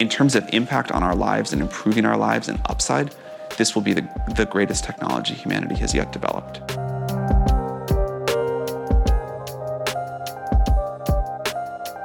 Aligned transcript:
In 0.00 0.08
terms 0.08 0.34
of 0.34 0.48
impact 0.52 0.90
on 0.90 1.04
our 1.04 1.14
lives 1.14 1.52
and 1.52 1.62
improving 1.62 2.04
our 2.04 2.16
lives 2.16 2.48
and 2.48 2.60
upside, 2.68 3.14
this 3.58 3.76
will 3.76 3.82
be 3.82 3.92
the, 3.92 4.02
the 4.34 4.44
greatest 4.44 4.82
technology 4.82 5.34
humanity 5.34 5.76
has 5.76 5.94
yet 5.94 6.12
developed. 6.12 6.58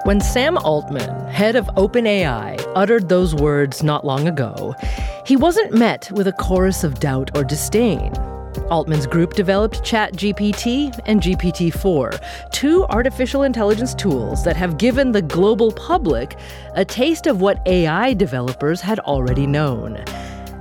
When 0.05 0.21
Sam 0.21 0.57
Altman, 0.57 1.27
head 1.27 1.55
of 1.55 1.65
OpenAI, 1.77 2.61
uttered 2.75 3.09
those 3.09 3.33
words 3.33 3.81
not 3.81 4.05
long 4.05 4.27
ago, 4.27 4.75
he 5.25 5.35
wasn't 5.35 5.73
met 5.73 6.11
with 6.11 6.27
a 6.27 6.33
chorus 6.33 6.83
of 6.83 6.99
doubt 6.99 7.35
or 7.35 7.43
disdain. 7.43 8.13
Altman's 8.69 9.08
group 9.08 9.33
developed 9.33 9.83
ChatGPT 9.83 11.00
and 11.05 11.22
GPT 11.22 11.73
4, 11.73 12.14
two 12.52 12.86
artificial 12.86 13.44
intelligence 13.44 13.94
tools 13.94 14.44
that 14.44 14.55
have 14.55 14.78
given 14.78 15.11
the 15.11 15.22
global 15.22 15.72
public 15.72 16.38
a 16.75 16.86
taste 16.86 17.27
of 17.27 17.42
what 17.42 17.61
AI 17.66 18.14
developers 18.14 18.81
had 18.81 19.00
already 19.00 19.47
known. 19.47 20.03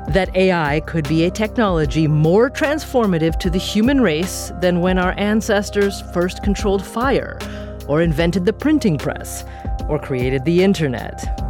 That 0.09 0.35
AI 0.35 0.81
could 0.81 1.07
be 1.09 1.25
a 1.25 1.31
technology 1.31 2.07
more 2.07 2.49
transformative 2.49 3.39
to 3.41 3.51
the 3.51 3.59
human 3.59 4.01
race 4.01 4.53
than 4.61 4.81
when 4.81 4.99
our 4.99 5.13
ancestors 5.19 6.01
first 6.13 6.43
controlled 6.43 6.85
fire, 6.85 7.39
or 7.87 8.01
invented 8.01 8.47
the 8.47 8.53
printing 8.53 8.97
press, 8.97 9.45
or 9.89 9.99
created 9.99 10.45
the 10.45 10.63
internet. 10.63 11.48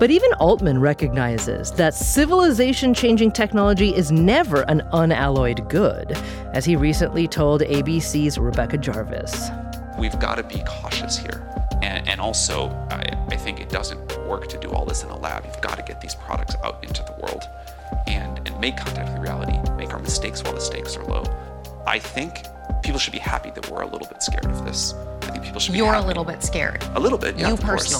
But 0.00 0.10
even 0.10 0.32
Altman 0.40 0.80
recognizes 0.80 1.72
that 1.72 1.92
civilization 1.92 2.94
changing 2.94 3.32
technology 3.32 3.94
is 3.94 4.10
never 4.10 4.62
an 4.62 4.80
unalloyed 4.94 5.68
good, 5.68 6.12
as 6.54 6.64
he 6.64 6.74
recently 6.74 7.28
told 7.28 7.60
ABC's 7.60 8.38
Rebecca 8.38 8.78
Jarvis. 8.78 9.50
We've 9.98 10.18
got 10.18 10.36
to 10.36 10.42
be 10.42 10.64
cautious 10.66 11.18
here. 11.18 11.46
And, 11.82 12.08
and 12.08 12.18
also, 12.18 12.70
I, 12.90 13.14
I 13.28 13.36
think 13.36 13.60
it 13.60 13.68
doesn't 13.68 14.00
work 14.26 14.48
to 14.48 14.56
do 14.56 14.70
all 14.70 14.86
this 14.86 15.04
in 15.04 15.10
a 15.10 15.18
lab. 15.18 15.44
You've 15.44 15.60
got 15.60 15.76
to 15.76 15.82
get 15.82 16.00
these 16.00 16.14
products 16.14 16.54
out 16.64 16.82
into 16.82 17.02
the 17.02 17.12
world 17.20 17.44
and, 18.06 18.38
and 18.48 18.58
make 18.58 18.78
contact 18.78 19.12
with 19.12 19.20
reality, 19.20 19.58
make 19.76 19.92
our 19.92 20.00
mistakes 20.00 20.42
while 20.42 20.54
the 20.54 20.62
stakes 20.62 20.96
are 20.96 21.04
low. 21.04 21.24
I 21.86 21.98
think 21.98 22.44
people 22.82 22.98
should 22.98 23.12
be 23.12 23.18
happy 23.18 23.50
that 23.50 23.70
we're 23.70 23.82
a 23.82 23.86
little 23.86 24.08
bit 24.08 24.22
scared 24.22 24.46
of 24.46 24.64
this. 24.64 24.94
I 25.20 25.26
think 25.26 25.44
people 25.44 25.60
should 25.60 25.72
be 25.72 25.78
You're 25.78 25.92
happy. 25.92 26.04
a 26.04 26.08
little 26.08 26.24
bit 26.24 26.42
scared. 26.42 26.82
A 26.94 27.00
little 27.00 27.18
bit, 27.18 27.36
yeah. 27.36 27.48
You 27.48 27.52
of 27.52 27.62
course. 27.62 27.92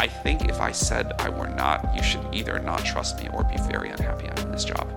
Personally. 0.00 0.20
I 0.20 0.22
think 0.22 0.48
if 0.48 0.60
I 0.60 0.72
said 0.72 1.12
I 1.18 1.28
were 1.28 1.48
not, 1.48 1.94
you 1.94 2.02
should 2.02 2.26
either 2.32 2.58
not 2.58 2.84
trust 2.84 3.20
me 3.22 3.28
or 3.32 3.44
be 3.44 3.56
very 3.68 3.90
unhappy 3.90 4.28
I'm 4.28 4.46
in 4.46 4.52
this 4.52 4.64
job. 4.64 4.88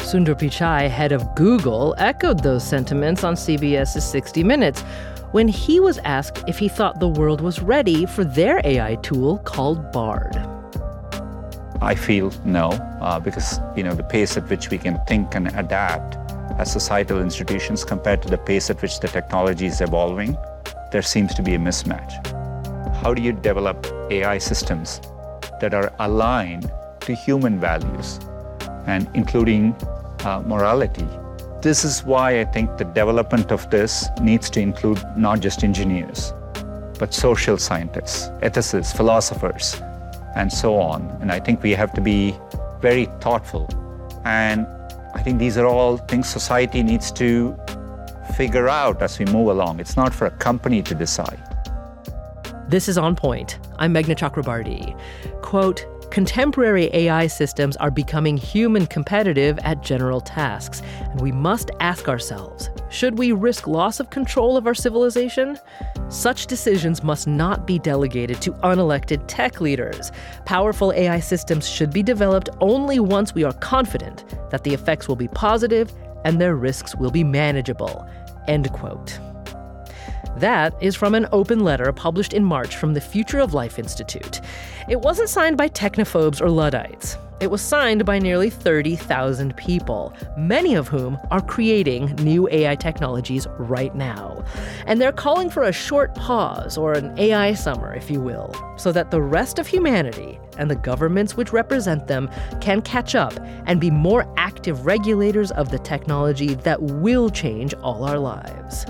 Sundar 0.00 0.34
Pichai, 0.38 0.88
head 0.88 1.12
of 1.12 1.34
Google, 1.34 1.94
echoed 1.98 2.42
those 2.42 2.62
sentiments 2.62 3.24
on 3.24 3.34
CBS's 3.34 4.04
60 4.04 4.44
Minutes 4.44 4.82
when 5.32 5.48
he 5.48 5.80
was 5.80 5.98
asked 6.04 6.44
if 6.46 6.58
he 6.58 6.68
thought 6.68 7.00
the 7.00 7.08
world 7.08 7.40
was 7.40 7.60
ready 7.60 8.06
for 8.06 8.24
their 8.24 8.60
AI 8.64 8.96
tool 8.96 9.38
called 9.38 9.90
Bard. 9.92 10.36
I 11.80 11.94
feel 11.94 12.32
no, 12.44 12.68
uh, 13.00 13.18
because 13.18 13.58
you 13.76 13.82
know 13.82 13.94
the 13.94 14.04
pace 14.04 14.36
at 14.36 14.48
which 14.48 14.70
we 14.70 14.78
can 14.78 15.00
think 15.06 15.34
and 15.34 15.48
adapt 15.48 16.16
as 16.58 16.70
societal 16.72 17.20
institutions 17.20 17.84
compared 17.84 18.22
to 18.22 18.28
the 18.28 18.38
pace 18.38 18.70
at 18.70 18.80
which 18.80 19.00
the 19.00 19.08
technology 19.08 19.66
is 19.66 19.80
evolving, 19.80 20.36
there 20.92 21.02
seems 21.02 21.34
to 21.34 21.42
be 21.42 21.54
a 21.54 21.58
mismatch. 21.58 22.43
How 23.04 23.12
do 23.12 23.20
you 23.20 23.32
develop 23.32 23.86
AI 24.10 24.38
systems 24.38 24.98
that 25.60 25.74
are 25.74 25.92
aligned 25.98 26.72
to 27.00 27.14
human 27.14 27.60
values 27.60 28.18
and 28.86 29.10
including 29.12 29.74
uh, 30.24 30.42
morality? 30.46 31.06
This 31.60 31.84
is 31.84 32.02
why 32.02 32.40
I 32.40 32.46
think 32.46 32.78
the 32.78 32.86
development 32.86 33.52
of 33.52 33.68
this 33.68 34.08
needs 34.22 34.48
to 34.50 34.60
include 34.60 35.04
not 35.18 35.40
just 35.40 35.64
engineers, 35.64 36.32
but 36.98 37.12
social 37.12 37.58
scientists, 37.58 38.28
ethicists, 38.40 38.96
philosophers, 38.96 39.82
and 40.34 40.50
so 40.50 40.78
on. 40.78 41.02
And 41.20 41.30
I 41.30 41.40
think 41.40 41.62
we 41.62 41.72
have 41.72 41.92
to 41.92 42.00
be 42.00 42.34
very 42.80 43.04
thoughtful. 43.20 43.68
And 44.24 44.66
I 45.12 45.22
think 45.22 45.38
these 45.38 45.58
are 45.58 45.66
all 45.66 45.98
things 45.98 46.26
society 46.26 46.82
needs 46.82 47.12
to 47.12 47.54
figure 48.34 48.70
out 48.70 49.02
as 49.02 49.18
we 49.18 49.26
move 49.26 49.48
along. 49.48 49.78
It's 49.78 49.94
not 49.94 50.14
for 50.14 50.24
a 50.24 50.30
company 50.30 50.80
to 50.80 50.94
decide. 50.94 51.53
This 52.66 52.88
is 52.88 52.96
On 52.96 53.14
Point. 53.14 53.58
I'm 53.78 53.92
Meghna 53.92 54.16
Chakrabarti. 54.16 54.98
Quote, 55.42 55.84
Contemporary 56.10 56.88
AI 56.94 57.26
systems 57.26 57.76
are 57.76 57.90
becoming 57.90 58.38
human 58.38 58.86
competitive 58.86 59.58
at 59.58 59.82
general 59.82 60.20
tasks, 60.20 60.80
and 61.00 61.20
we 61.20 61.30
must 61.30 61.70
ask 61.80 62.08
ourselves 62.08 62.70
should 62.88 63.18
we 63.18 63.32
risk 63.32 63.66
loss 63.66 64.00
of 64.00 64.08
control 64.08 64.56
of 64.56 64.66
our 64.66 64.74
civilization? 64.74 65.58
Such 66.08 66.46
decisions 66.46 67.02
must 67.02 67.26
not 67.26 67.66
be 67.66 67.78
delegated 67.78 68.40
to 68.42 68.52
unelected 68.52 69.24
tech 69.26 69.60
leaders. 69.60 70.10
Powerful 70.46 70.92
AI 70.92 71.20
systems 71.20 71.68
should 71.68 71.92
be 71.92 72.02
developed 72.02 72.48
only 72.60 72.98
once 72.98 73.34
we 73.34 73.44
are 73.44 73.52
confident 73.54 74.24
that 74.50 74.64
the 74.64 74.72
effects 74.72 75.06
will 75.06 75.16
be 75.16 75.28
positive 75.28 75.92
and 76.24 76.40
their 76.40 76.56
risks 76.56 76.94
will 76.94 77.10
be 77.10 77.24
manageable. 77.24 78.08
End 78.48 78.72
quote. 78.72 79.18
That 80.36 80.74
is 80.80 80.96
from 80.96 81.14
an 81.14 81.28
open 81.30 81.60
letter 81.60 81.92
published 81.92 82.32
in 82.32 82.44
March 82.44 82.76
from 82.76 82.94
the 82.94 83.00
Future 83.00 83.38
of 83.38 83.54
Life 83.54 83.78
Institute. 83.78 84.40
It 84.88 85.00
wasn't 85.00 85.28
signed 85.28 85.56
by 85.56 85.68
technophobes 85.68 86.40
or 86.40 86.50
Luddites. 86.50 87.16
It 87.40 87.50
was 87.50 87.60
signed 87.60 88.04
by 88.04 88.18
nearly 88.18 88.48
30,000 88.48 89.56
people, 89.56 90.14
many 90.36 90.74
of 90.74 90.88
whom 90.88 91.18
are 91.30 91.40
creating 91.40 92.14
new 92.16 92.48
AI 92.48 92.74
technologies 92.74 93.46
right 93.58 93.94
now. 93.94 94.44
And 94.86 95.00
they're 95.00 95.12
calling 95.12 95.50
for 95.50 95.64
a 95.64 95.72
short 95.72 96.14
pause, 96.14 96.78
or 96.78 96.94
an 96.94 97.16
AI 97.18 97.54
summer, 97.54 97.92
if 97.92 98.10
you 98.10 98.20
will, 98.20 98.54
so 98.76 98.92
that 98.92 99.10
the 99.10 99.20
rest 99.20 99.58
of 99.58 99.66
humanity 99.66 100.38
and 100.58 100.70
the 100.70 100.76
governments 100.76 101.36
which 101.36 101.52
represent 101.52 102.06
them 102.06 102.30
can 102.60 102.80
catch 102.82 103.14
up 103.14 103.34
and 103.66 103.80
be 103.80 103.90
more 103.90 104.32
active 104.36 104.86
regulators 104.86 105.50
of 105.52 105.70
the 105.70 105.78
technology 105.78 106.54
that 106.54 106.80
will 106.82 107.30
change 107.30 107.74
all 107.74 108.04
our 108.04 108.18
lives. 108.18 108.86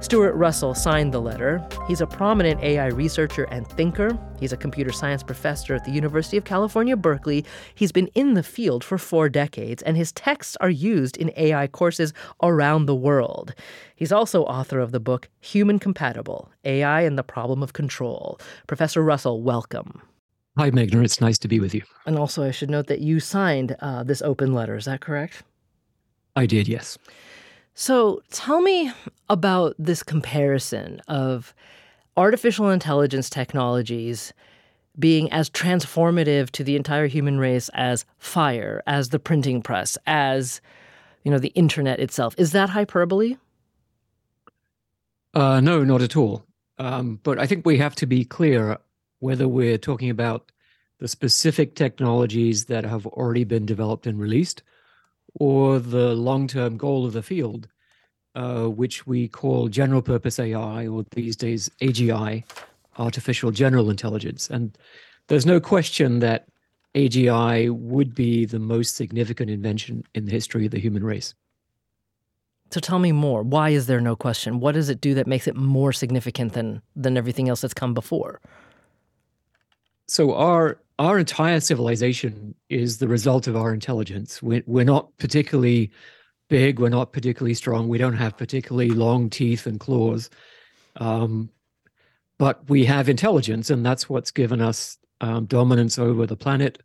Stuart 0.00 0.32
Russell 0.32 0.74
signed 0.74 1.12
the 1.12 1.20
letter. 1.20 1.62
He's 1.86 2.00
a 2.00 2.06
prominent 2.06 2.62
AI 2.62 2.86
researcher 2.86 3.44
and 3.44 3.66
thinker. 3.66 4.18
He's 4.40 4.52
a 4.52 4.56
computer 4.56 4.92
science 4.92 5.22
professor 5.22 5.74
at 5.74 5.84
the 5.84 5.90
University 5.90 6.38
of 6.38 6.44
California, 6.44 6.96
Berkeley. 6.96 7.44
He's 7.74 7.92
been 7.92 8.06
in 8.14 8.32
the 8.32 8.42
field 8.42 8.82
for 8.82 8.96
four 8.96 9.28
decades, 9.28 9.82
and 9.82 9.98
his 9.98 10.10
texts 10.12 10.56
are 10.58 10.70
used 10.70 11.18
in 11.18 11.30
AI 11.36 11.66
courses 11.66 12.14
around 12.42 12.86
the 12.86 12.94
world. 12.94 13.54
He's 13.94 14.10
also 14.10 14.44
author 14.44 14.80
of 14.80 14.90
the 14.90 15.00
book 15.00 15.28
Human 15.40 15.78
Compatible 15.78 16.50
AI 16.64 17.02
and 17.02 17.18
the 17.18 17.22
Problem 17.22 17.62
of 17.62 17.74
Control. 17.74 18.40
Professor 18.66 19.02
Russell, 19.02 19.42
welcome. 19.42 20.00
Hi, 20.56 20.70
Meghna. 20.70 21.04
It's 21.04 21.20
nice 21.20 21.38
to 21.38 21.48
be 21.48 21.60
with 21.60 21.74
you. 21.74 21.82
And 22.06 22.18
also, 22.18 22.42
I 22.42 22.52
should 22.52 22.70
note 22.70 22.86
that 22.86 23.00
you 23.00 23.20
signed 23.20 23.76
uh, 23.80 24.02
this 24.02 24.22
open 24.22 24.54
letter. 24.54 24.76
Is 24.76 24.86
that 24.86 25.02
correct? 25.02 25.42
I 26.34 26.46
did, 26.46 26.68
yes. 26.68 26.96
So 27.74 28.22
tell 28.30 28.60
me 28.60 28.92
about 29.28 29.74
this 29.78 30.02
comparison 30.02 31.00
of 31.08 31.54
artificial 32.16 32.70
intelligence 32.70 33.30
technologies 33.30 34.32
being 34.98 35.30
as 35.32 35.48
transformative 35.48 36.50
to 36.50 36.64
the 36.64 36.76
entire 36.76 37.06
human 37.06 37.38
race 37.38 37.70
as 37.72 38.04
fire, 38.18 38.82
as 38.86 39.08
the 39.08 39.18
printing 39.18 39.62
press, 39.62 39.96
as 40.06 40.60
you 41.24 41.30
know, 41.30 41.38
the 41.38 41.48
internet 41.48 42.00
itself. 42.00 42.34
Is 42.36 42.52
that 42.52 42.70
hyperbole? 42.70 43.36
Uh, 45.34 45.60
no, 45.60 45.84
not 45.84 46.02
at 46.02 46.16
all. 46.16 46.44
Um, 46.78 47.20
but 47.22 47.38
I 47.38 47.46
think 47.46 47.64
we 47.64 47.78
have 47.78 47.94
to 47.96 48.06
be 48.06 48.24
clear 48.24 48.78
whether 49.20 49.46
we're 49.46 49.78
talking 49.78 50.10
about 50.10 50.50
the 50.98 51.08
specific 51.08 51.74
technologies 51.74 52.66
that 52.66 52.84
have 52.84 53.06
already 53.06 53.44
been 53.44 53.64
developed 53.64 54.06
and 54.06 54.18
released, 54.18 54.62
or 55.34 55.78
the 55.78 56.14
long 56.14 56.46
term 56.46 56.76
goal 56.76 57.06
of 57.06 57.12
the 57.12 57.22
field, 57.22 57.68
uh, 58.34 58.64
which 58.64 59.06
we 59.06 59.28
call 59.28 59.68
general 59.68 60.02
purpose 60.02 60.38
AI, 60.38 60.86
or 60.86 61.04
these 61.12 61.36
days 61.36 61.70
AGI, 61.80 62.44
artificial 62.98 63.50
general 63.50 63.90
intelligence. 63.90 64.48
And 64.50 64.76
there's 65.28 65.46
no 65.46 65.60
question 65.60 66.18
that 66.20 66.46
AGI 66.94 67.70
would 67.70 68.14
be 68.14 68.44
the 68.44 68.58
most 68.58 68.96
significant 68.96 69.50
invention 69.50 70.04
in 70.14 70.24
the 70.24 70.32
history 70.32 70.66
of 70.66 70.72
the 70.72 70.80
human 70.80 71.04
race. 71.04 71.34
So 72.72 72.80
tell 72.80 72.98
me 72.98 73.12
more. 73.12 73.42
Why 73.42 73.70
is 73.70 73.86
there 73.86 74.00
no 74.00 74.14
question? 74.14 74.60
What 74.60 74.72
does 74.72 74.88
it 74.88 75.00
do 75.00 75.14
that 75.14 75.26
makes 75.26 75.48
it 75.48 75.56
more 75.56 75.92
significant 75.92 76.52
than 76.52 76.82
than 76.94 77.16
everything 77.16 77.48
else 77.48 77.60
that's 77.60 77.74
come 77.74 77.94
before? 77.94 78.40
So 80.06 80.34
our 80.34 80.80
our 81.00 81.18
entire 81.18 81.60
civilization 81.60 82.54
is 82.68 82.98
the 82.98 83.08
result 83.08 83.46
of 83.46 83.56
our 83.56 83.72
intelligence. 83.72 84.42
We're, 84.42 84.62
we're 84.66 84.84
not 84.84 85.16
particularly 85.16 85.90
big. 86.50 86.78
We're 86.78 86.90
not 86.90 87.14
particularly 87.14 87.54
strong. 87.54 87.88
We 87.88 87.96
don't 87.96 88.18
have 88.18 88.36
particularly 88.36 88.90
long 88.90 89.30
teeth 89.30 89.64
and 89.64 89.80
claws. 89.80 90.28
Um, 90.96 91.48
but 92.38 92.68
we 92.68 92.84
have 92.84 93.08
intelligence, 93.08 93.70
and 93.70 93.84
that's 93.84 94.10
what's 94.10 94.30
given 94.30 94.60
us 94.60 94.98
um, 95.22 95.46
dominance 95.46 95.98
over 95.98 96.26
the 96.26 96.36
planet, 96.36 96.82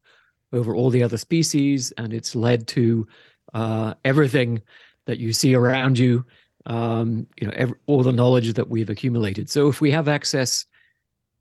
over 0.54 0.74
all 0.74 0.90
the 0.90 1.04
other 1.04 1.18
species, 1.18 1.92
and 1.98 2.14
it's 2.14 2.36
led 2.36 2.68
to 2.70 3.06
uh, 3.54 3.96
everything 4.06 4.62
that 5.08 5.20
you 5.20 5.34
see 5.34 5.56
around 5.56 6.00
you. 6.00 6.26
Um, 6.66 7.28
you 7.36 7.48
know, 7.48 7.74
all 7.86 8.02
the 8.02 8.14
knowledge 8.14 8.54
that 8.54 8.70
we've 8.70 8.90
accumulated. 8.90 9.50
So 9.50 9.68
if 9.68 9.82
we 9.82 9.92
have 9.92 10.08
access 10.08 10.66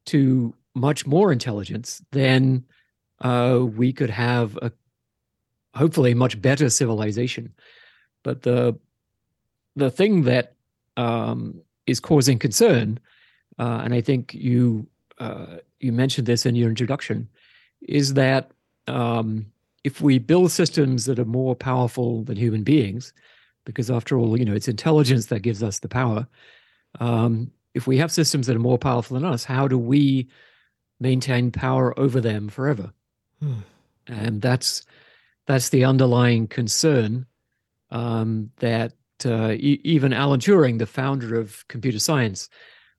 to 0.06 0.52
much 0.74 1.06
more 1.06 1.32
intelligence, 1.32 2.02
then 2.10 2.64
uh, 3.20 3.60
we 3.76 3.92
could 3.92 4.10
have 4.10 4.56
a 4.58 4.72
hopefully 5.74 6.14
much 6.14 6.40
better 6.40 6.68
civilization. 6.70 7.52
But 8.22 8.42
the 8.42 8.78
the 9.76 9.90
thing 9.90 10.22
that 10.22 10.54
um, 10.96 11.60
is 11.86 12.00
causing 12.00 12.38
concern, 12.38 13.00
uh, 13.58 13.80
and 13.84 13.94
I 13.94 14.00
think 14.00 14.34
you 14.34 14.86
uh, 15.18 15.56
you 15.80 15.92
mentioned 15.92 16.26
this 16.26 16.46
in 16.46 16.54
your 16.54 16.68
introduction, 16.68 17.28
is 17.82 18.14
that 18.14 18.50
um, 18.86 19.46
if 19.84 20.00
we 20.00 20.18
build 20.18 20.50
systems 20.50 21.04
that 21.04 21.18
are 21.18 21.24
more 21.24 21.54
powerful 21.54 22.24
than 22.24 22.36
human 22.36 22.62
beings, 22.62 23.12
because 23.64 23.90
after 23.90 24.18
all, 24.18 24.38
you 24.38 24.44
know, 24.44 24.54
it's 24.54 24.68
intelligence 24.68 25.26
that 25.26 25.40
gives 25.40 25.62
us 25.62 25.78
the 25.78 25.88
power. 25.88 26.26
Um, 27.00 27.50
if 27.74 27.86
we 27.86 27.98
have 27.98 28.12
systems 28.12 28.46
that 28.46 28.56
are 28.56 28.60
more 28.60 28.78
powerful 28.78 29.14
than 29.18 29.24
us, 29.24 29.44
how 29.44 29.66
do 29.68 29.78
we 29.78 30.28
maintain 31.00 31.50
power 31.50 31.98
over 31.98 32.20
them 32.20 32.48
forever. 32.48 32.92
Hmm. 33.40 33.60
And 34.06 34.42
that's 34.42 34.84
that's 35.46 35.68
the 35.68 35.84
underlying 35.84 36.46
concern 36.46 37.26
um, 37.90 38.50
that 38.58 38.94
uh, 39.24 39.52
e- 39.52 39.80
even 39.84 40.12
Alan 40.12 40.40
Turing, 40.40 40.78
the 40.78 40.86
founder 40.86 41.38
of 41.38 41.66
computer 41.68 41.98
science, 41.98 42.48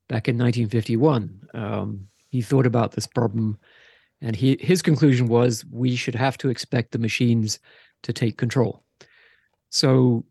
back 0.08 0.28
in 0.28 0.38
1951, 0.38 1.48
um, 1.54 2.08
he 2.30 2.42
thought 2.42 2.66
about 2.66 2.92
this 2.92 3.08
problem, 3.08 3.58
and 4.22 4.36
he 4.36 4.58
his 4.60 4.82
conclusion 4.82 5.28
was 5.28 5.66
we 5.72 5.96
should 5.96 6.16
have 6.16 6.38
to 6.40 6.50
expect 6.50 6.92
the 6.92 7.00
machines 7.00 7.60
to 8.04 8.14
take 8.14 8.38
control. 8.38 8.84
So 9.70 10.26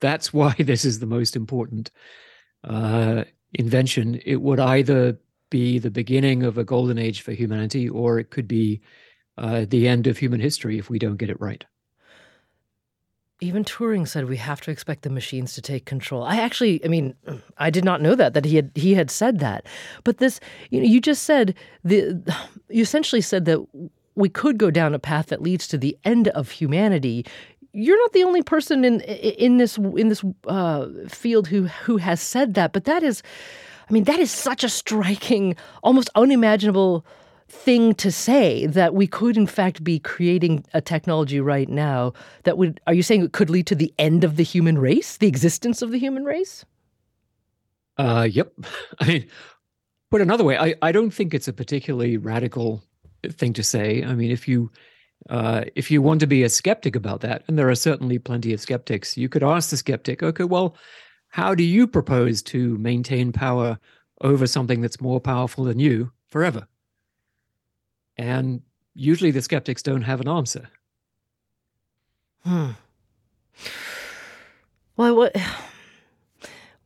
that's 0.00 0.32
why 0.38 0.54
this 0.58 0.84
is 0.84 0.98
the 0.98 1.06
most 1.06 1.36
important 1.36 1.90
uh, 2.64 3.24
invention. 3.54 4.20
It 4.24 4.40
would 4.42 4.60
either 4.60 5.18
be 5.50 5.78
the 5.78 5.90
beginning 5.90 6.42
of 6.42 6.58
a 6.58 6.64
golden 6.64 6.98
age 6.98 7.22
for 7.22 7.32
humanity, 7.32 7.88
or 7.88 8.18
it 8.18 8.30
could 8.30 8.48
be 8.48 8.80
uh, 9.36 9.64
the 9.68 9.88
end 9.88 10.06
of 10.06 10.18
human 10.18 10.40
history 10.40 10.78
if 10.78 10.90
we 10.90 10.98
don't 10.98 11.16
get 11.16 11.30
it 11.30 11.40
right. 11.40 11.64
Even 13.40 13.62
Turing 13.62 14.08
said 14.08 14.24
we 14.24 14.36
have 14.36 14.60
to 14.62 14.72
expect 14.72 15.02
the 15.02 15.10
machines 15.10 15.54
to 15.54 15.62
take 15.62 15.84
control. 15.84 16.24
I 16.24 16.36
actually, 16.36 16.84
I 16.84 16.88
mean, 16.88 17.14
I 17.58 17.70
did 17.70 17.84
not 17.84 18.02
know 18.02 18.14
that 18.16 18.34
that 18.34 18.44
he 18.44 18.56
had 18.56 18.72
he 18.74 18.94
had 18.94 19.10
said 19.10 19.38
that. 19.38 19.66
But 20.02 20.18
this, 20.18 20.40
you 20.70 20.80
know, 20.80 20.86
you 20.86 21.00
just 21.00 21.22
said 21.22 21.54
the, 21.84 22.20
you 22.68 22.82
essentially 22.82 23.20
said 23.20 23.44
that 23.44 23.64
we 24.16 24.28
could 24.28 24.58
go 24.58 24.70
down 24.70 24.94
a 24.94 24.98
path 24.98 25.26
that 25.26 25.40
leads 25.40 25.68
to 25.68 25.78
the 25.78 25.96
end 26.04 26.28
of 26.28 26.50
humanity. 26.50 27.24
You're 27.72 27.98
not 27.98 28.12
the 28.12 28.24
only 28.24 28.42
person 28.42 28.84
in 28.84 29.02
in 29.02 29.58
this 29.58 29.78
in 29.78 30.08
this 30.08 30.24
uh, 30.48 30.88
field 31.08 31.46
who 31.46 31.66
who 31.66 31.98
has 31.98 32.20
said 32.20 32.54
that, 32.54 32.72
but 32.72 32.86
that 32.86 33.04
is 33.04 33.22
I 33.88 33.92
mean, 33.92 34.04
that 34.04 34.18
is 34.18 34.30
such 34.30 34.64
a 34.64 34.68
striking, 34.68 35.56
almost 35.82 36.10
unimaginable 36.14 37.06
thing 37.48 37.94
to 37.94 38.12
say 38.12 38.66
that 38.66 38.94
we 38.94 39.06
could 39.06 39.34
in 39.34 39.46
fact 39.46 39.82
be 39.82 39.98
creating 39.98 40.62
a 40.74 40.82
technology 40.82 41.40
right 41.40 41.70
now 41.70 42.12
that 42.44 42.58
would 42.58 42.78
are 42.86 42.92
you 42.92 43.02
saying 43.02 43.24
it 43.24 43.32
could 43.32 43.48
lead 43.48 43.66
to 43.66 43.74
the 43.74 43.92
end 43.98 44.22
of 44.22 44.36
the 44.36 44.42
human 44.42 44.76
race 44.76 45.16
the 45.16 45.26
existence 45.26 45.80
of 45.80 45.90
the 45.90 45.98
human 45.98 46.26
race? 46.26 46.66
Uh 47.96 48.28
yep. 48.30 48.52
I 49.00 49.06
mean 49.06 49.28
put 50.10 50.20
another 50.20 50.44
way 50.44 50.58
i 50.58 50.74
i 50.82 50.92
don't 50.92 51.10
think 51.10 51.32
it's 51.32 51.48
a 51.48 51.52
particularly 51.54 52.18
radical 52.18 52.82
thing 53.30 53.54
to 53.54 53.62
say. 53.62 54.04
I 54.04 54.14
mean 54.14 54.30
if 54.30 54.46
you 54.46 54.70
uh, 55.30 55.64
if 55.74 55.90
you 55.90 56.00
want 56.00 56.20
to 56.20 56.26
be 56.26 56.42
a 56.42 56.48
skeptic 56.48 56.96
about 56.96 57.20
that, 57.20 57.42
and 57.48 57.58
there 57.58 57.68
are 57.68 57.74
certainly 57.74 58.18
plenty 58.18 58.52
of 58.52 58.60
skeptics, 58.60 59.16
you 59.16 59.28
could 59.28 59.42
ask 59.42 59.70
the 59.70 59.76
skeptic, 59.76 60.22
okay, 60.22 60.44
well, 60.44 60.76
how 61.28 61.54
do 61.54 61.62
you 61.62 61.86
propose 61.86 62.42
to 62.42 62.76
maintain 62.78 63.32
power 63.32 63.78
over 64.20 64.46
something 64.46 64.80
that's 64.80 65.00
more 65.00 65.20
powerful 65.20 65.64
than 65.64 65.78
you 65.78 66.12
forever? 66.30 66.66
And 68.16 68.62
usually 68.94 69.30
the 69.30 69.42
skeptics 69.42 69.82
don't 69.82 70.02
have 70.02 70.20
an 70.20 70.28
answer. 70.28 70.68
Hmm. 72.44 72.70
Well, 74.96 75.16
what 75.16 75.36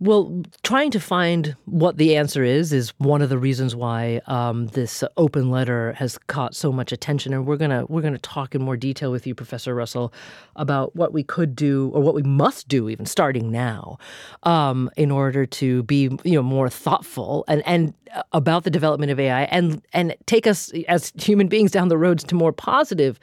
well, 0.03 0.43
trying 0.65 0.91
to 0.91 0.99
find 0.99 1.55
what 1.67 1.97
the 1.97 2.17
answer 2.17 2.43
is 2.43 2.73
is 2.73 2.93
one 2.99 3.23
of 3.23 3.29
the 3.29 3.39
reasons 3.39 3.77
why 3.77 4.21
um, 4.27 4.67
this 4.69 5.05
open 5.17 5.49
letter 5.49 5.93
has 5.93 6.19
caught 6.27 6.57
so 6.57 6.73
much 6.73 6.91
attention, 6.91 7.33
and 7.33 7.47
we're 7.47 7.57
gonna 7.57 7.87
we're 7.89 8.03
gonna 8.03 8.19
talk 8.19 8.57
in 8.57 8.63
more 8.63 8.77
detail 8.77 9.13
with 9.13 9.29
you, 9.29 9.35
Professor 9.37 9.77
Russell, 9.77 10.13
about 10.57 10.97
what 10.97 11.13
we 11.13 11.23
could 11.23 11.55
do 11.55 11.93
or 11.95 12.03
what 12.03 12.17
we 12.17 12.23
must 12.23 12.67
do, 12.67 12.89
even 12.89 13.07
starting 13.07 13.53
now, 13.53 13.97
um, 14.43 14.91
in 14.97 15.13
order 15.13 15.47
to 15.47 15.85
be 15.85 16.11
you 16.25 16.35
know 16.35 16.43
more 16.43 16.69
thoughtful 16.69 17.45
and 17.47 17.63
and 17.65 17.95
about 18.33 18.65
the 18.65 18.71
development 18.71 19.13
of 19.13 19.21
AI 19.21 19.43
and 19.45 19.83
and 19.93 20.17
take 20.27 20.49
us 20.49 20.73
as 20.89 21.13
human 21.17 21.47
beings 21.47 21.71
down 21.71 21.87
the 21.87 21.99
roads 21.99 22.25
to 22.25 22.35
more 22.35 22.53
positive 22.53 23.21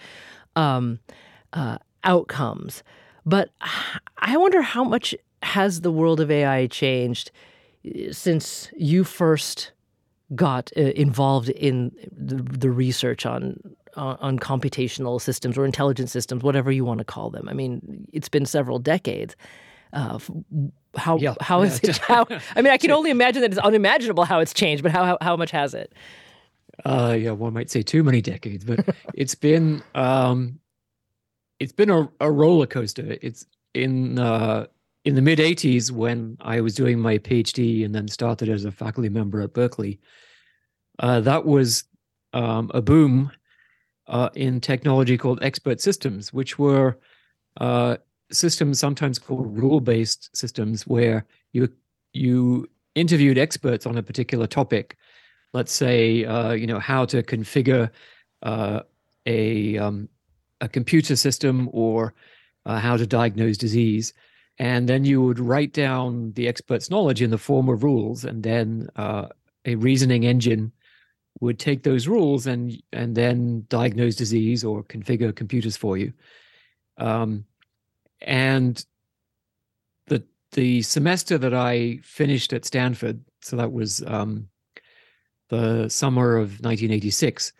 um, 0.55 0.97
uh, 1.51 1.77
outcomes. 2.05 2.83
But 3.25 3.49
I 4.17 4.37
wonder 4.37 4.61
how 4.61 4.85
much 4.85 5.13
has 5.43 5.81
the 5.81 5.91
world 5.91 6.19
of 6.19 6.29
AI 6.31 6.67
changed 6.67 7.31
uh, 7.85 8.11
since 8.11 8.69
you 8.77 9.03
first 9.03 9.71
got 10.35 10.71
uh, 10.77 10.81
involved 10.81 11.49
in 11.49 11.91
the, 12.11 12.35
the 12.35 12.69
research 12.69 13.25
on 13.25 13.59
uh, 13.95 14.15
on 14.19 14.37
computational 14.37 15.19
systems 15.19 15.57
or 15.57 15.65
intelligent 15.65 16.09
systems, 16.09 16.43
whatever 16.43 16.71
you 16.71 16.85
want 16.85 16.99
to 16.99 17.03
call 17.03 17.29
them? 17.29 17.49
I 17.49 17.53
mean, 17.53 18.07
it's 18.13 18.29
been 18.29 18.45
several 18.45 18.79
decades. 18.79 19.35
Uh, 19.93 20.19
how 20.95 21.17
yeah, 21.17 21.33
how 21.41 21.61
is 21.61 21.79
it? 21.79 21.97
How, 21.97 22.25
I 22.55 22.61
mean, 22.61 22.71
I 22.71 22.77
can 22.77 22.91
only 22.91 23.09
imagine 23.09 23.41
that 23.41 23.51
it's 23.51 23.59
unimaginable 23.59 24.23
how 24.23 24.39
it's 24.39 24.53
changed, 24.53 24.83
but 24.83 24.91
how 24.91 25.05
how, 25.05 25.17
how 25.21 25.35
much 25.35 25.51
has 25.51 25.73
it? 25.73 25.93
Uh, 26.85 27.15
yeah, 27.19 27.31
one 27.31 27.53
might 27.53 27.69
say 27.69 27.81
too 27.81 28.03
many 28.03 28.21
decades, 28.21 28.63
but 28.63 28.95
it's 29.13 29.35
been 29.35 29.81
um, 29.95 30.59
it's 31.59 31.73
been 31.73 31.89
a, 31.89 32.09
a 32.19 32.31
roller 32.31 32.67
coaster. 32.67 33.17
It's 33.21 33.45
in 33.73 34.19
uh, 34.19 34.67
in 35.05 35.15
the 35.15 35.21
mid 35.21 35.39
80s, 35.39 35.91
when 35.91 36.37
I 36.41 36.61
was 36.61 36.75
doing 36.75 36.99
my 36.99 37.17
PhD 37.17 37.85
and 37.85 37.95
then 37.95 38.07
started 38.07 38.49
as 38.49 38.65
a 38.65 38.71
faculty 38.71 39.09
member 39.09 39.41
at 39.41 39.53
Berkeley, 39.53 39.99
uh, 40.99 41.21
that 41.21 41.45
was 41.45 41.85
um, 42.33 42.69
a 42.73 42.81
boom 42.81 43.31
uh, 44.07 44.29
in 44.35 44.59
technology 44.59 45.17
called 45.17 45.39
expert 45.41 45.79
systems, 45.79 46.33
which 46.33 46.59
were 46.59 46.97
uh, 47.57 47.97
systems 48.31 48.79
sometimes 48.79 49.17
called 49.17 49.57
rule-based 49.57 50.35
systems, 50.35 50.85
where 50.85 51.25
you 51.53 51.69
you 52.13 52.67
interviewed 52.95 53.37
experts 53.37 53.85
on 53.85 53.97
a 53.97 54.03
particular 54.03 54.47
topic. 54.47 54.97
Let's 55.53 55.71
say, 55.71 56.25
uh, 56.25 56.51
you 56.51 56.67
know, 56.67 56.79
how 56.79 57.05
to 57.05 57.23
configure 57.23 57.89
uh, 58.43 58.81
a 59.25 59.77
um, 59.77 60.09
a 60.59 60.67
computer 60.67 61.15
system 61.15 61.69
or 61.71 62.13
uh, 62.65 62.79
how 62.79 62.97
to 62.97 63.07
diagnose 63.07 63.57
disease 63.57 64.13
and 64.59 64.89
then 64.89 65.05
you 65.05 65.21
would 65.21 65.39
write 65.39 65.73
down 65.73 66.33
the 66.33 66.47
expert's 66.47 66.89
knowledge 66.89 67.21
in 67.21 67.29
the 67.29 67.37
form 67.37 67.69
of 67.69 67.83
rules 67.83 68.25
and 68.25 68.43
then 68.43 68.89
uh, 68.97 69.27
a 69.65 69.75
reasoning 69.75 70.25
engine 70.25 70.71
would 71.41 71.57
take 71.57 71.83
those 71.83 72.07
rules 72.07 72.45
and 72.45 72.81
and 72.91 73.15
then 73.15 73.65
diagnose 73.69 74.15
disease 74.15 74.63
or 74.63 74.83
configure 74.83 75.35
computers 75.35 75.77
for 75.77 75.97
you 75.97 76.11
um, 76.97 77.45
and 78.21 78.85
the 80.07 80.23
the 80.51 80.81
semester 80.81 81.37
that 81.37 81.53
I 81.53 81.99
finished 82.03 82.53
at 82.53 82.65
Stanford, 82.65 83.23
so 83.41 83.55
that 83.55 83.71
was 83.71 84.03
um, 84.05 84.49
the 85.49 85.87
summer 85.89 86.35
of 86.35 86.59
1986, 86.61 87.53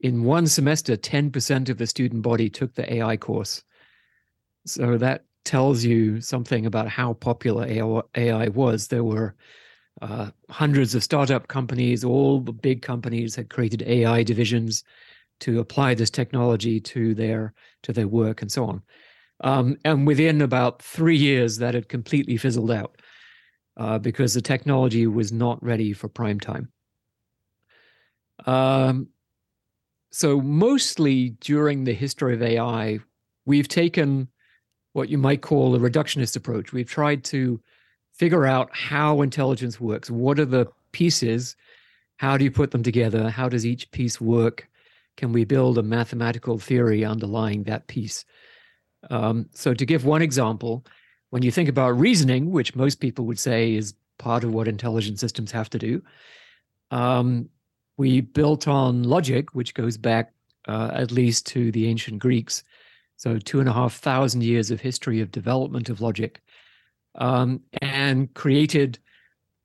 in 0.00 0.24
one 0.24 0.46
semester, 0.46 0.96
10% 0.96 1.68
of 1.68 1.76
the 1.76 1.86
student 1.86 2.22
body 2.22 2.48
took 2.48 2.74
the 2.74 2.92
AI 2.94 3.16
course. 3.16 3.62
So 4.66 4.96
that 4.98 5.24
tells 5.44 5.84
you 5.84 6.20
something 6.20 6.66
about 6.66 6.88
how 6.88 7.14
popular 7.14 7.66
AI 8.14 8.48
was. 8.48 8.88
There 8.88 9.04
were 9.04 9.34
uh, 10.02 10.30
hundreds 10.48 10.94
of 10.94 11.04
startup 11.04 11.48
companies, 11.48 12.04
all 12.04 12.40
the 12.40 12.52
big 12.52 12.82
companies 12.82 13.34
had 13.34 13.50
created 13.50 13.82
AI 13.82 14.22
divisions 14.22 14.84
to 15.40 15.60
apply 15.60 15.94
this 15.94 16.10
technology 16.10 16.80
to 16.80 17.14
their 17.14 17.54
to 17.82 17.92
their 17.92 18.08
work 18.08 18.42
and 18.42 18.52
so 18.52 18.66
on. 18.66 18.82
Um, 19.42 19.76
and 19.84 20.06
within 20.06 20.42
about 20.42 20.82
three 20.82 21.16
years, 21.16 21.58
that 21.58 21.74
had 21.74 21.88
completely 21.88 22.36
fizzled 22.36 22.70
out 22.70 23.00
uh, 23.76 23.98
because 23.98 24.34
the 24.34 24.42
technology 24.42 25.06
was 25.06 25.32
not 25.32 25.62
ready 25.62 25.92
for 25.92 26.08
prime 26.08 26.38
time. 26.38 26.70
Um, 28.46 29.08
so 30.10 30.40
mostly 30.40 31.30
during 31.40 31.84
the 31.84 31.94
history 31.94 32.34
of 32.34 32.42
AI, 32.42 32.98
we've 33.46 33.68
taken 33.68 34.28
what 34.92 35.08
you 35.08 35.18
might 35.18 35.42
call 35.42 35.74
a 35.74 35.78
reductionist 35.78 36.36
approach. 36.36 36.72
We've 36.72 36.88
tried 36.88 37.24
to 37.24 37.60
figure 38.12 38.46
out 38.46 38.70
how 38.72 39.22
intelligence 39.22 39.80
works. 39.80 40.10
What 40.10 40.38
are 40.38 40.44
the 40.44 40.66
pieces? 40.92 41.56
How 42.16 42.36
do 42.36 42.44
you 42.44 42.50
put 42.50 42.70
them 42.70 42.82
together? 42.82 43.30
How 43.30 43.48
does 43.48 43.64
each 43.64 43.90
piece 43.92 44.20
work? 44.20 44.68
Can 45.16 45.32
we 45.32 45.44
build 45.44 45.78
a 45.78 45.82
mathematical 45.82 46.58
theory 46.58 47.04
underlying 47.04 47.64
that 47.64 47.86
piece? 47.86 48.24
Um, 49.08 49.48
so, 49.52 49.72
to 49.72 49.86
give 49.86 50.04
one 50.04 50.22
example, 50.22 50.84
when 51.30 51.42
you 51.42 51.50
think 51.50 51.68
about 51.68 51.98
reasoning, 51.98 52.50
which 52.50 52.76
most 52.76 53.00
people 53.00 53.24
would 53.26 53.38
say 53.38 53.74
is 53.74 53.94
part 54.18 54.44
of 54.44 54.52
what 54.52 54.68
intelligent 54.68 55.18
systems 55.18 55.50
have 55.52 55.70
to 55.70 55.78
do, 55.78 56.02
um, 56.90 57.48
we 57.96 58.20
built 58.20 58.68
on 58.68 59.04
logic, 59.04 59.54
which 59.54 59.74
goes 59.74 59.96
back 59.96 60.32
uh, 60.68 60.90
at 60.92 61.10
least 61.10 61.46
to 61.46 61.72
the 61.72 61.86
ancient 61.86 62.18
Greeks. 62.18 62.64
So, 63.20 63.36
two 63.36 63.60
and 63.60 63.68
a 63.68 63.72
half 63.74 63.96
thousand 63.96 64.44
years 64.44 64.70
of 64.70 64.80
history 64.80 65.20
of 65.20 65.30
development 65.30 65.90
of 65.90 66.00
logic, 66.00 66.40
um, 67.16 67.60
and 67.82 68.32
created 68.32 68.98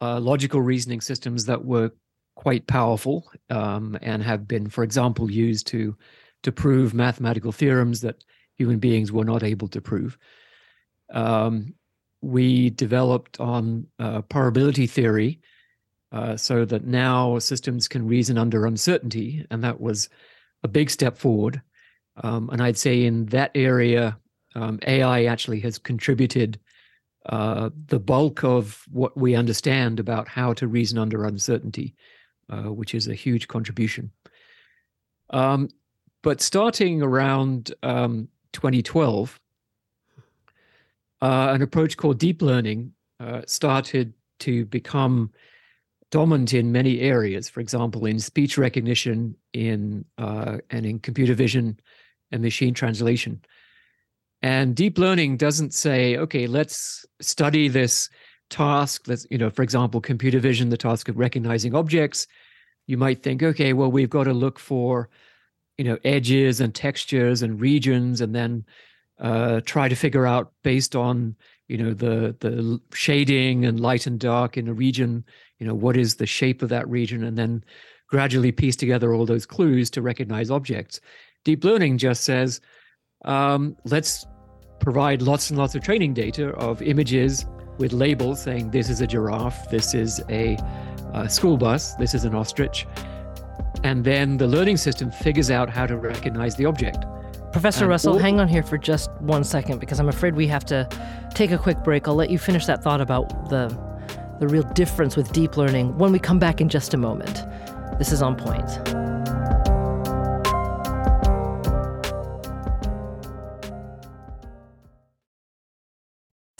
uh, 0.02 0.20
logical 0.20 0.62
reasoning 0.62 1.00
systems 1.00 1.46
that 1.46 1.64
were 1.64 1.92
quite 2.36 2.68
powerful 2.68 3.32
um, 3.50 3.98
and 4.02 4.22
have 4.22 4.46
been, 4.46 4.68
for 4.70 4.84
example, 4.84 5.32
used 5.32 5.68
to 5.68 5.96
to 6.44 6.52
prove 6.52 6.94
mathematical 6.94 7.54
theorems 7.54 8.02
that 8.02 8.26
human 8.58 8.78
beings 8.78 9.14
were 9.14 9.24
not 9.24 9.42
able 9.42 9.70
to 9.70 9.80
prove. 9.80 10.18
Um, 11.14 11.76
we 12.20 12.72
developed 12.72 13.40
on 13.40 13.88
uh, 14.00 14.22
probability 14.24 14.86
theory 14.86 15.40
uh, 16.12 16.36
so 16.36 16.66
that 16.66 16.84
now 16.84 17.40
systems 17.40 17.88
can 17.88 18.06
reason 18.06 18.38
under 18.38 18.66
uncertainty, 18.66 19.48
and 19.50 19.64
that 19.64 19.80
was 19.80 20.10
a 20.62 20.68
big 20.68 20.90
step 20.90 21.18
forward. 21.18 21.62
Um, 22.24 22.50
and 22.50 22.62
I'd 22.62 22.78
say 22.78 23.04
in 23.04 23.26
that 23.28 23.52
area, 23.56 24.18
um, 24.56 24.80
AI 24.88 25.26
actually 25.26 25.60
has 25.62 25.78
contributed 25.78 26.60
uh, 27.26 27.70
the 27.88 28.00
bulk 28.00 28.44
of 28.44 28.84
what 28.92 29.18
we 29.18 29.36
understand 29.36 30.00
about 30.00 30.28
how 30.28 30.54
to 30.54 30.68
reason 30.68 30.98
under 30.98 31.26
uncertainty, 31.26 31.96
uh, 32.50 32.72
which 32.72 32.94
is 32.94 33.08
a 33.08 33.16
huge 33.16 33.48
contribution. 33.48 34.12
Um, 35.32 35.70
but 36.22 36.42
starting 36.42 37.02
around 37.02 37.74
um, 37.84 38.28
2012, 38.54 39.40
uh, 41.22 41.52
an 41.54 41.62
approach 41.62 41.98
called 41.98 42.20
deep 42.20 42.42
learning 42.42 42.94
uh, 43.20 43.42
started 43.48 44.14
to 44.40 44.66
become 44.66 45.32
dominant 46.12 46.54
in 46.54 46.72
many 46.72 47.00
areas. 47.00 47.50
For 47.50 47.60
example, 47.60 48.06
in 48.06 48.20
speech 48.20 48.58
recognition, 48.58 49.36
in 49.54 50.06
uh, 50.18 50.58
and 50.70 50.86
in 50.86 51.00
computer 51.00 51.34
vision 51.34 51.80
and 52.36 52.44
machine 52.44 52.76
translation. 52.76 53.42
And 54.44 54.76
deep 54.76 55.00
learning 55.00 55.38
doesn't 55.38 55.74
say, 55.74 56.18
okay, 56.18 56.46
let's 56.46 57.06
study 57.20 57.68
this 57.68 58.10
task. 58.52 59.08
Let's, 59.08 59.26
you 59.32 59.40
know, 59.40 59.50
for 59.50 59.64
example, 59.64 60.02
computer 60.02 60.40
vision, 60.40 60.70
the 60.70 60.78
task 60.78 61.10
of 61.10 61.18
recognizing 61.18 61.74
objects. 61.74 62.28
You 62.86 62.98
might 62.98 63.24
think, 63.24 63.42
okay, 63.42 63.74
well, 63.74 63.92
we've 63.92 64.10
got 64.10 64.26
to 64.26 64.34
look 64.34 64.60
for 64.60 65.10
you 65.78 65.86
know 65.86 65.98
edges 66.04 66.62
and 66.62 66.74
textures 66.74 67.42
and 67.42 67.60
regions 67.60 68.22
and 68.22 68.34
then 68.34 68.66
uh, 69.20 69.62
try 69.66 69.88
to 69.88 69.96
figure 69.96 70.26
out 70.26 70.52
based 70.64 70.96
on 70.96 71.36
you 71.68 71.78
know 71.78 71.94
the 71.94 72.36
the 72.40 72.80
shading 72.94 73.66
and 73.66 73.80
light 73.80 74.08
and 74.08 74.20
dark 74.20 74.58
in 74.58 74.68
a 74.68 74.74
region 74.74 75.24
you 75.60 75.68
know 75.68 75.76
what 75.76 75.98
is 75.98 76.16
the 76.16 76.26
shape 76.26 76.62
of 76.62 76.70
that 76.70 76.88
region 76.88 77.24
and 77.24 77.38
then 77.38 77.64
gradually 78.08 78.52
piece 78.52 78.76
together 78.76 79.14
all 79.14 79.26
those 79.26 79.46
clues 79.46 79.90
to 79.90 80.02
recognize 80.02 80.52
objects 80.52 81.00
deep 81.46 81.64
learning 81.64 81.98
just 81.98 82.26
says 82.26 82.60
um, 83.24 83.78
let's 83.86 84.26
provide 84.80 85.22
lots 85.22 85.50
and 85.50 85.58
lots 85.58 85.74
of 85.74 85.82
training 85.82 86.14
data 86.14 86.50
of 86.56 86.82
images 86.82 87.46
with 87.78 87.94
labels 87.94 88.44
saying 88.44 88.70
this 88.72 88.90
is 88.90 89.00
a 89.00 89.08
giraffe 89.08 89.70
this 89.70 89.94
is 89.94 90.22
a, 90.30 90.58
a 91.14 91.30
school 91.30 91.56
bus 91.56 91.96
this 91.96 92.14
is 92.14 92.26
an 92.26 92.36
ostrich 92.36 92.86
and 93.86 94.04
then 94.04 94.38
the 94.38 94.48
learning 94.48 94.78
system 94.78 95.12
figures 95.12 95.52
out 95.52 95.70
how 95.70 95.86
to 95.86 95.96
recognize 95.96 96.56
the 96.56 96.66
object. 96.66 97.06
Professor 97.52 97.86
and 97.86 97.90
Russell, 97.90 98.14
all- 98.14 98.20
hang 98.20 98.40
on 98.40 98.48
here 98.48 98.64
for 98.64 98.80
just 98.80 99.12
one 99.20 99.44
second 99.44 99.80
because 99.80 100.00
I'm 100.00 100.10
afraid 100.10 100.36
we 100.36 100.48
have 100.48 100.66
to 100.66 100.90
take 101.36 101.52
a 101.52 101.58
quick 101.58 101.84
break. 101.84 102.08
I'll 102.08 102.16
let 102.16 102.32
you 102.32 102.40
finish 102.40 102.66
that 102.66 102.84
thought 102.84 103.00
about 103.00 103.50
the 103.50 103.68
the 104.40 104.48
real 104.50 104.64
difference 104.74 105.16
with 105.16 105.32
deep 105.32 105.56
learning 105.56 105.98
when 105.98 106.12
we 106.12 106.20
come 106.20 106.40
back 106.40 106.60
in 106.60 106.68
just 106.68 106.94
a 106.94 106.98
moment. 106.98 107.44
This 108.00 108.12
is 108.12 108.22
on 108.22 108.36
point. 108.36 109.15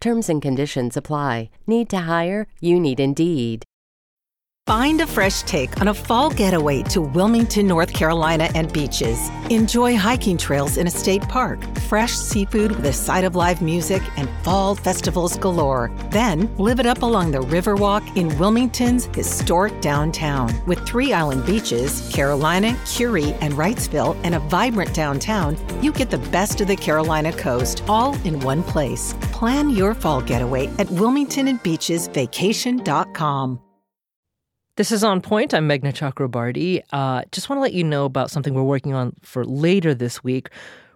Terms 0.00 0.30
and 0.30 0.40
conditions 0.40 0.96
apply. 0.96 1.50
Need 1.66 1.90
to 1.90 1.98
hire? 1.98 2.46
You 2.60 2.80
need 2.80 3.00
Indeed. 3.00 3.64
Find 4.66 5.00
a 5.00 5.06
fresh 5.06 5.42
take 5.42 5.80
on 5.80 5.88
a 5.88 5.94
fall 5.94 6.30
getaway 6.30 6.84
to 6.84 7.00
Wilmington, 7.00 7.66
North 7.66 7.92
Carolina 7.92 8.48
and 8.54 8.72
beaches. 8.72 9.28
Enjoy 9.50 9.96
hiking 9.96 10.38
trails 10.38 10.76
in 10.76 10.86
a 10.86 10.90
state 10.90 11.22
park, 11.22 11.60
fresh 11.88 12.12
seafood 12.12 12.70
with 12.70 12.86
a 12.86 12.92
side 12.92 13.24
of 13.24 13.34
live 13.34 13.60
music, 13.62 14.00
and 14.16 14.28
fall 14.44 14.76
festivals 14.76 15.36
galore. 15.38 15.90
Then 16.10 16.54
live 16.56 16.78
it 16.78 16.86
up 16.86 17.02
along 17.02 17.32
the 17.32 17.40
Riverwalk 17.40 18.16
in 18.16 18.28
Wilmington's 18.38 19.06
historic 19.06 19.80
downtown. 19.80 20.54
With 20.66 20.86
three 20.86 21.12
island 21.12 21.44
beaches, 21.44 22.08
Carolina, 22.14 22.78
Kure, 22.86 23.34
and 23.40 23.54
Wrightsville, 23.54 24.16
and 24.22 24.36
a 24.36 24.40
vibrant 24.40 24.94
downtown, 24.94 25.56
you 25.82 25.90
get 25.90 26.10
the 26.10 26.18
best 26.30 26.60
of 26.60 26.68
the 26.68 26.76
Carolina 26.76 27.32
coast 27.32 27.82
all 27.88 28.14
in 28.24 28.38
one 28.40 28.62
place. 28.62 29.14
Plan 29.40 29.70
your 29.70 29.94
fall 29.94 30.20
getaway 30.20 30.66
at 30.78 30.86
WilmingtonandBeachesVacation.com. 30.88 33.60
This 34.76 34.92
is 34.92 35.02
On 35.02 35.22
Point. 35.22 35.54
I'm 35.54 35.66
Meghna 35.66 35.94
Chakrabarti. 35.94 36.82
Uh, 36.92 37.22
just 37.32 37.48
want 37.48 37.56
to 37.56 37.62
let 37.62 37.72
you 37.72 37.82
know 37.82 38.04
about 38.04 38.30
something 38.30 38.52
we're 38.52 38.62
working 38.62 38.92
on 38.92 39.14
for 39.22 39.46
later 39.46 39.94
this 39.94 40.22
week. 40.22 40.50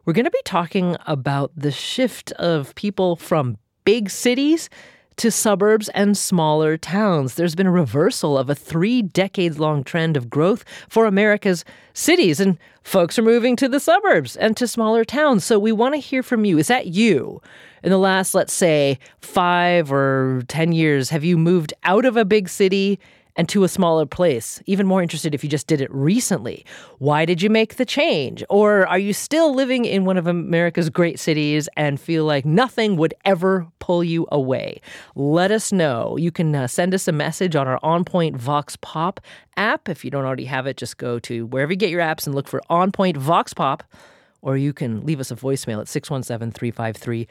We're 0.04 0.12
going 0.12 0.26
to 0.26 0.30
be 0.30 0.42
talking 0.44 0.98
about 1.06 1.52
the 1.56 1.70
shift 1.70 2.32
of 2.32 2.74
people 2.74 3.16
from 3.16 3.56
big 3.86 4.10
cities 4.10 4.68
to 5.16 5.30
suburbs 5.30 5.88
and 5.90 6.16
smaller 6.16 6.76
towns. 6.76 7.34
There's 7.34 7.54
been 7.54 7.66
a 7.66 7.72
reversal 7.72 8.36
of 8.36 8.50
a 8.50 8.54
three 8.54 9.02
decades 9.02 9.58
long 9.58 9.84
trend 9.84 10.16
of 10.16 10.30
growth 10.30 10.64
for 10.88 11.06
America's 11.06 11.64
cities, 11.92 12.40
and 12.40 12.58
folks 12.82 13.18
are 13.18 13.22
moving 13.22 13.56
to 13.56 13.68
the 13.68 13.80
suburbs 13.80 14.36
and 14.36 14.56
to 14.56 14.66
smaller 14.66 15.04
towns. 15.04 15.44
So 15.44 15.58
we 15.58 15.72
want 15.72 15.94
to 15.94 16.00
hear 16.00 16.22
from 16.22 16.44
you. 16.44 16.58
Is 16.58 16.68
that 16.68 16.88
you? 16.88 17.40
In 17.82 17.90
the 17.90 17.98
last, 17.98 18.34
let's 18.34 18.52
say, 18.52 18.98
five 19.20 19.92
or 19.92 20.42
10 20.48 20.72
years, 20.72 21.10
have 21.10 21.24
you 21.24 21.36
moved 21.36 21.74
out 21.84 22.04
of 22.04 22.16
a 22.16 22.24
big 22.24 22.48
city 22.48 22.98
and 23.36 23.48
to 23.48 23.64
a 23.64 23.68
smaller 23.68 24.06
place. 24.06 24.62
Even 24.66 24.86
more 24.86 25.02
interested 25.02 25.34
if 25.34 25.42
you 25.42 25.50
just 25.50 25.66
did 25.66 25.80
it 25.80 25.92
recently. 25.92 26.64
Why 26.98 27.24
did 27.24 27.42
you 27.42 27.50
make 27.50 27.76
the 27.76 27.84
change? 27.84 28.44
Or 28.48 28.86
are 28.86 28.98
you 28.98 29.12
still 29.12 29.54
living 29.54 29.84
in 29.84 30.04
one 30.04 30.16
of 30.16 30.26
America's 30.26 30.90
great 30.90 31.18
cities 31.18 31.68
and 31.76 32.00
feel 32.00 32.24
like 32.24 32.44
nothing 32.44 32.96
would 32.96 33.14
ever 33.24 33.66
pull 33.80 34.04
you 34.04 34.26
away? 34.30 34.80
Let 35.14 35.50
us 35.50 35.72
know. 35.72 36.16
You 36.16 36.30
can 36.30 36.54
uh, 36.54 36.66
send 36.68 36.94
us 36.94 37.08
a 37.08 37.12
message 37.12 37.56
on 37.56 37.66
our 37.66 37.80
On 37.82 38.04
Point 38.04 38.36
Vox 38.36 38.76
Pop 38.80 39.20
app. 39.56 39.88
If 39.88 40.04
you 40.04 40.10
don't 40.10 40.24
already 40.24 40.44
have 40.44 40.66
it, 40.66 40.76
just 40.76 40.98
go 40.98 41.18
to 41.20 41.46
wherever 41.46 41.72
you 41.72 41.76
get 41.76 41.90
your 41.90 42.00
apps 42.00 42.26
and 42.26 42.34
look 42.34 42.48
for 42.48 42.62
On 42.70 42.92
Point 42.92 43.16
Vox 43.16 43.52
Pop. 43.52 43.82
Or 44.42 44.56
you 44.56 44.72
can 44.74 45.04
leave 45.06 45.20
us 45.20 45.30
a 45.30 45.36
voicemail 45.36 45.80
at 45.80 45.88
617 45.88 46.52
353 46.52 47.26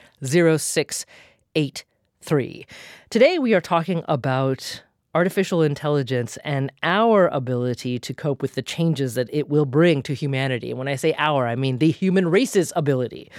0683. 0.58 2.66
Today, 3.12 3.38
we 3.38 3.54
are 3.54 3.62
talking 3.62 4.04
about 4.08 4.82
artificial 5.16 5.62
intelligence 5.62 6.38
and 6.44 6.72
our 6.82 7.28
ability 7.28 8.00
to 8.00 8.14
cope 8.14 8.42
with 8.42 8.56
the 8.56 8.62
changes 8.62 9.16
that 9.16 9.30
it 9.32 9.48
will 9.50 9.66
bring 9.66 10.02
to 10.04 10.14
humanity. 10.14 10.70
And 10.70 10.80
when 10.80 10.88
I 10.88 10.96
say 10.96 11.14
our, 11.18 11.48
I 11.48 11.56
mean 11.56 11.78
the 11.78 11.92
human 11.92 12.28
race's 12.30 12.74
ability 12.76 13.30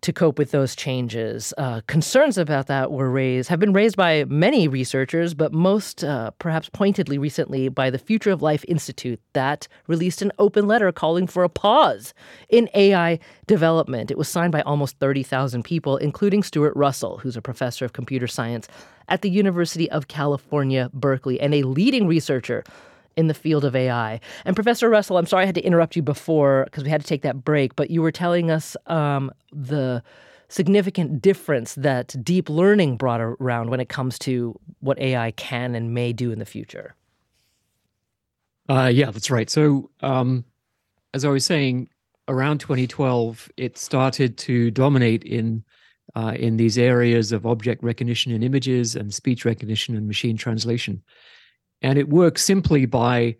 to 0.00 0.12
cope 0.12 0.38
with 0.38 0.50
those 0.50 0.76
changes. 0.76 1.52
Uh, 1.58 1.80
concerns 1.86 2.38
about 2.38 2.66
that 2.66 2.92
were 2.92 3.10
raised, 3.10 3.48
have 3.48 3.58
been 3.58 3.72
raised 3.72 3.96
by 3.96 4.24
many 4.24 4.68
researchers, 4.68 5.34
but 5.34 5.52
most 5.52 6.04
uh, 6.04 6.30
perhaps 6.38 6.68
pointedly 6.68 7.18
recently 7.18 7.68
by 7.68 7.90
the 7.90 7.98
Future 7.98 8.30
of 8.30 8.42
Life 8.42 8.64
Institute 8.68 9.20
that 9.32 9.68
released 9.86 10.22
an 10.22 10.32
open 10.38 10.66
letter 10.66 10.90
calling 10.92 11.26
for 11.26 11.44
a 11.44 11.48
pause 11.48 12.14
in 12.48 12.68
AI 12.74 13.18
development. 13.46 14.10
It 14.10 14.18
was 14.18 14.28
signed 14.28 14.52
by 14.52 14.62
almost 14.62 14.98
30,000 14.98 15.62
people, 15.62 15.96
including 15.96 16.42
Stuart 16.42 16.74
Russell, 16.76 17.18
who's 17.18 17.36
a 17.36 17.42
professor 17.42 17.84
of 17.84 17.92
computer 17.92 18.26
science 18.26 18.68
at 19.08 19.22
the 19.22 19.30
University 19.30 19.90
of 19.90 20.08
California, 20.08 20.90
Berkeley, 20.92 21.40
and 21.40 21.54
a 21.54 21.62
leading 21.62 22.06
researcher 22.06 22.62
in 23.18 23.26
the 23.26 23.34
field 23.34 23.64
of 23.64 23.74
AI. 23.74 24.20
And 24.44 24.54
Professor 24.54 24.88
Russell, 24.88 25.18
I'm 25.18 25.26
sorry 25.26 25.42
I 25.42 25.46
had 25.46 25.56
to 25.56 25.60
interrupt 25.60 25.96
you 25.96 26.02
before 26.02 26.64
because 26.66 26.84
we 26.84 26.90
had 26.90 27.00
to 27.00 27.06
take 27.06 27.22
that 27.22 27.44
break, 27.44 27.74
but 27.74 27.90
you 27.90 28.00
were 28.00 28.12
telling 28.12 28.48
us 28.48 28.76
um, 28.86 29.32
the 29.52 30.04
significant 30.48 31.20
difference 31.20 31.74
that 31.74 32.14
deep 32.22 32.48
learning 32.48 32.96
brought 32.96 33.20
around 33.20 33.70
when 33.70 33.80
it 33.80 33.88
comes 33.88 34.20
to 34.20 34.58
what 34.78 34.98
AI 35.00 35.32
can 35.32 35.74
and 35.74 35.92
may 35.92 36.12
do 36.12 36.30
in 36.30 36.38
the 36.38 36.46
future. 36.46 36.94
Uh, 38.68 38.90
yeah, 38.92 39.10
that's 39.10 39.30
right. 39.30 39.50
So, 39.50 39.90
um, 40.00 40.44
as 41.12 41.24
I 41.24 41.28
was 41.28 41.44
saying, 41.44 41.88
around 42.28 42.58
2012, 42.60 43.50
it 43.56 43.76
started 43.76 44.38
to 44.38 44.70
dominate 44.70 45.24
in 45.24 45.64
uh, 46.14 46.34
in 46.38 46.56
these 46.56 46.78
areas 46.78 47.32
of 47.32 47.44
object 47.46 47.82
recognition 47.82 48.32
in 48.32 48.42
images 48.42 48.96
and 48.96 49.12
speech 49.12 49.44
recognition 49.44 49.94
and 49.94 50.06
machine 50.06 50.36
translation. 50.36 51.02
And 51.82 51.98
it 51.98 52.08
works 52.08 52.44
simply 52.44 52.86
by 52.86 53.36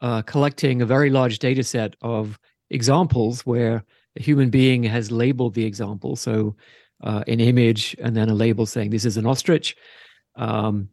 uh, 0.00 0.22
collecting 0.22 0.80
a 0.80 0.86
very 0.86 1.10
large 1.10 1.38
data 1.38 1.62
set 1.62 1.96
of 2.00 2.38
examples 2.70 3.44
where 3.44 3.84
a 4.16 4.22
human 4.22 4.50
being 4.50 4.82
has 4.84 5.10
labeled 5.10 5.54
the 5.54 5.64
example. 5.64 6.16
So 6.16 6.56
uh, 7.02 7.24
an 7.26 7.40
image 7.40 7.96
and 7.98 8.16
then 8.16 8.28
a 8.28 8.34
label 8.34 8.66
saying 8.66 8.90
this 8.90 9.04
is 9.04 9.16
an 9.16 9.26
ostrich. 9.26 9.76
Um, 10.36 10.88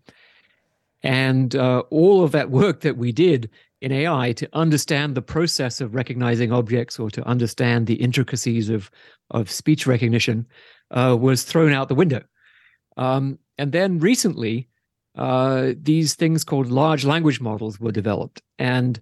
and 1.03 1.55
uh, 1.55 1.83
all 1.89 2.23
of 2.23 2.31
that 2.31 2.49
work 2.49 2.81
that 2.81 2.97
we 2.97 3.11
did 3.11 3.49
in 3.81 3.91
AI 3.91 4.31
to 4.33 4.49
understand 4.53 5.13
the 5.13 5.21
process 5.21 5.79
of 5.81 5.93
recognizing 5.93 6.51
objects 6.51 6.99
or 6.99 7.11
to 7.11 7.25
understand 7.27 7.85
the 7.85 7.95
intricacies 7.95 8.69
of, 8.69 8.89
of 9.31 9.51
speech 9.51 9.85
recognition 9.85 10.47
uh, 10.91 11.15
was 11.19 11.43
thrown 11.43 11.73
out 11.73 11.87
the 11.87 11.95
window. 11.95 12.23
Um, 12.97 13.37
and 13.57 13.71
then 13.71 13.99
recently, 13.99 14.67
uh, 15.17 15.73
these 15.81 16.15
things 16.15 16.43
called 16.43 16.71
large 16.71 17.03
language 17.03 17.41
models 17.41 17.79
were 17.79 17.91
developed, 17.91 18.41
and 18.59 18.99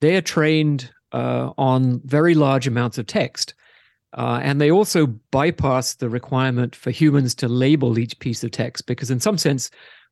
they 0.00 0.16
are 0.16 0.22
trained 0.22 0.90
uh, 1.12 1.52
on 1.56 2.00
very 2.04 2.34
large 2.34 2.66
amounts 2.66 2.98
of 2.98 3.06
text. 3.06 3.54
Uh, 4.16 4.40
and 4.42 4.60
they 4.60 4.70
also 4.70 5.06
bypass 5.32 5.94
the 5.94 6.08
requirement 6.08 6.76
for 6.76 6.90
humans 6.92 7.34
to 7.34 7.48
label 7.48 7.98
each 7.98 8.18
piece 8.20 8.44
of 8.44 8.50
text 8.52 8.86
because, 8.86 9.10
in 9.10 9.18
some 9.18 9.36
sense, 9.36 9.70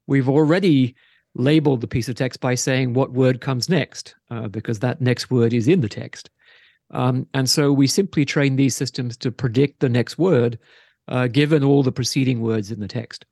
we've 0.09 0.29
already 0.29 0.95
labeled 1.35 1.81
the 1.81 1.87
piece 1.87 2.09
of 2.09 2.17
text 2.17 2.41
by 2.41 2.55
saying 2.55 2.95
what 2.95 3.13
word 3.13 3.41
comes 3.41 3.69
next, 3.69 4.15
uh, 4.31 4.49
because 4.49 4.81
that 4.81 5.01
next 5.01 5.31
word 5.31 5.53
is 5.53 5.69
in 5.69 5.81
the 5.81 5.89
text. 5.89 6.31
Um, 6.91 7.27
and 7.33 7.49
so 7.49 7.73
we 7.73 7.87
simply 7.87 8.25
train 8.25 8.57
these 8.57 8.77
systems 8.77 9.17
to 9.19 9.31
predict 9.33 9.81
the 9.81 9.89
next 9.89 10.19
word 10.19 10.59
uh, 11.09 11.27
given 11.27 11.65
all 11.65 11.83
the 11.83 11.93
preceding 11.93 12.41
words 12.41 12.71
in 12.71 12.81
the 12.81 12.89
text. 12.89 13.25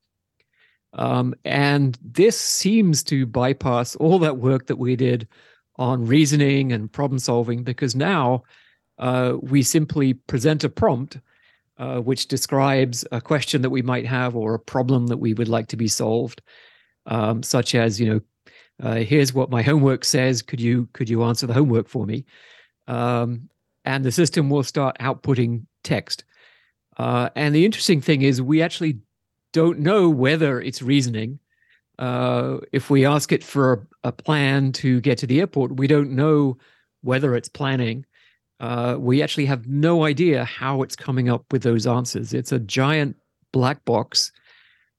Um, 0.94 1.34
and 1.44 1.98
this 2.02 2.38
seems 2.40 3.02
to 3.04 3.26
bypass 3.26 3.94
all 3.96 4.18
that 4.20 4.38
work 4.38 4.66
that 4.66 4.76
we 4.76 4.96
did 4.96 5.28
on 5.76 6.04
reasoning 6.04 6.72
and 6.72 6.92
problem 6.92 7.18
solving 7.18 7.62
because 7.62 7.94
now 7.94 8.42
uh, 8.98 9.36
we 9.40 9.62
simply 9.62 10.14
present 10.14 10.64
a 10.64 10.68
prompt 10.68 11.18
uh, 11.80 11.98
which 11.98 12.28
describes 12.28 13.06
a 13.10 13.22
question 13.22 13.62
that 13.62 13.70
we 13.70 13.80
might 13.80 14.04
have 14.04 14.36
or 14.36 14.52
a 14.52 14.58
problem 14.58 15.06
that 15.06 15.16
we 15.16 15.32
would 15.32 15.48
like 15.48 15.66
to 15.68 15.78
be 15.78 15.88
solved, 15.88 16.42
um, 17.06 17.42
such 17.42 17.74
as 17.74 17.98
you 17.98 18.06
know, 18.06 18.20
uh, 18.82 18.96
here's 18.96 19.32
what 19.32 19.48
my 19.48 19.62
homework 19.62 20.04
says. 20.04 20.42
Could 20.42 20.60
you 20.60 20.88
could 20.92 21.08
you 21.08 21.22
answer 21.24 21.46
the 21.46 21.54
homework 21.54 21.88
for 21.88 22.04
me? 22.04 22.26
Um, 22.86 23.48
and 23.86 24.04
the 24.04 24.12
system 24.12 24.50
will 24.50 24.62
start 24.62 24.98
outputting 24.98 25.64
text. 25.82 26.24
Uh, 26.98 27.30
and 27.34 27.54
the 27.54 27.64
interesting 27.64 28.02
thing 28.02 28.20
is, 28.20 28.42
we 28.42 28.60
actually 28.60 28.98
don't 29.52 29.78
know 29.78 30.08
whether 30.08 30.60
it's 30.60 30.82
reasoning. 30.82 31.38
Uh, 31.98 32.58
if 32.72 32.88
we 32.88 33.04
ask 33.04 33.30
it 33.32 33.44
for 33.44 33.86
a, 34.04 34.08
a, 34.08 34.12
plan 34.12 34.72
to 34.72 35.00
get 35.02 35.18
to 35.18 35.26
the 35.26 35.40
airport, 35.40 35.76
we 35.76 35.86
don't 35.86 36.10
know 36.10 36.56
whether 37.02 37.34
it's 37.34 37.48
planning. 37.48 38.06
Uh, 38.58 38.96
we 38.98 39.22
actually 39.22 39.44
have 39.44 39.66
no 39.66 40.04
idea 40.04 40.44
how 40.44 40.82
it's 40.82 40.96
coming 40.96 41.28
up 41.28 41.44
with 41.50 41.62
those 41.62 41.86
answers. 41.86 42.32
It's 42.32 42.52
a 42.52 42.58
giant 42.58 43.16
black 43.52 43.84
box. 43.84 44.32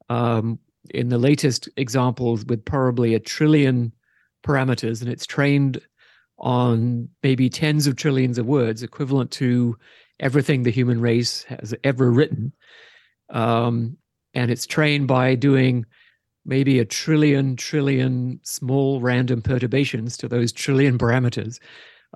Um, 0.09 0.59
in 0.89 1.09
the 1.09 1.17
latest 1.17 1.69
examples, 1.77 2.43
with 2.45 2.65
probably 2.65 3.13
a 3.13 3.19
trillion 3.19 3.91
parameters, 4.43 5.01
and 5.01 5.09
it's 5.09 5.25
trained 5.25 5.79
on 6.39 7.07
maybe 7.23 7.49
tens 7.49 7.87
of 7.87 7.95
trillions 7.95 8.37
of 8.37 8.45
words, 8.45 8.81
equivalent 8.83 9.31
to 9.31 9.77
everything 10.19 10.63
the 10.63 10.71
human 10.71 10.99
race 10.99 11.43
has 11.43 11.73
ever 11.83 12.11
written. 12.11 12.51
Um, 13.29 13.97
and 14.33 14.51
it's 14.51 14.65
trained 14.65 15.07
by 15.07 15.35
doing 15.35 15.85
maybe 16.45 16.79
a 16.79 16.85
trillion 16.85 17.55
trillion 17.55 18.39
small 18.43 18.99
random 19.01 19.41
perturbations 19.41 20.17
to 20.17 20.27
those 20.27 20.51
trillion 20.51 20.97
parameters. 20.97 21.59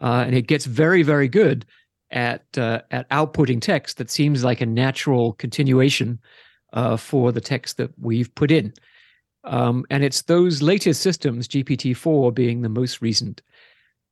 Uh, 0.02 0.24
and 0.26 0.36
it 0.36 0.48
gets 0.48 0.66
very 0.66 1.04
very 1.04 1.28
good 1.28 1.66
at 2.12 2.46
uh, 2.58 2.82
at 2.92 3.10
outputting 3.10 3.62
text 3.62 3.98
that 3.98 4.10
seems 4.10 4.44
like 4.44 4.62
a 4.62 4.66
natural 4.66 5.34
continuation 5.34 6.20
uh, 6.74 6.98
for 6.98 7.32
the 7.32 7.42
text 7.42 7.78
that 7.78 7.92
we've 8.00 8.34
put 8.36 8.52
in. 8.52 8.74
Um, 9.44 9.86
and 9.92 10.04
it's 10.04 10.24
those 10.24 10.62
latest 10.62 11.02
systems 11.02 11.48
gpt-4 11.48 12.34
being 12.34 12.62
the 12.62 12.70
most 12.70 13.02
recent 13.02 13.42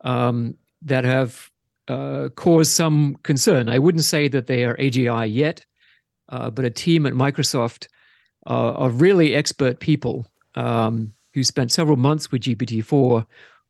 um, 0.02 0.56
that 0.84 1.06
have 1.06 1.50
uh, 1.88 2.30
caused 2.36 2.72
some 2.72 3.18
concern. 3.24 3.68
I 3.68 3.80
wouldn't 3.80 4.04
say 4.04 4.28
that 4.28 4.48
they 4.48 4.64
are 4.64 4.78
agi 4.78 5.34
yet 5.34 5.66
uh, 6.34 6.50
but 6.50 6.66
a 6.66 6.70
team 6.70 7.06
at 7.06 7.14
microsoft 7.14 7.88
uh, 8.48 8.74
of 8.74 9.02
really 9.02 9.36
expert 9.36 9.80
people 9.80 10.26
um, 10.56 11.14
who 11.34 11.44
spent 11.44 11.72
several 11.72 11.96
months 11.96 12.32
with 12.32 12.42
GPT-4 12.42 13.26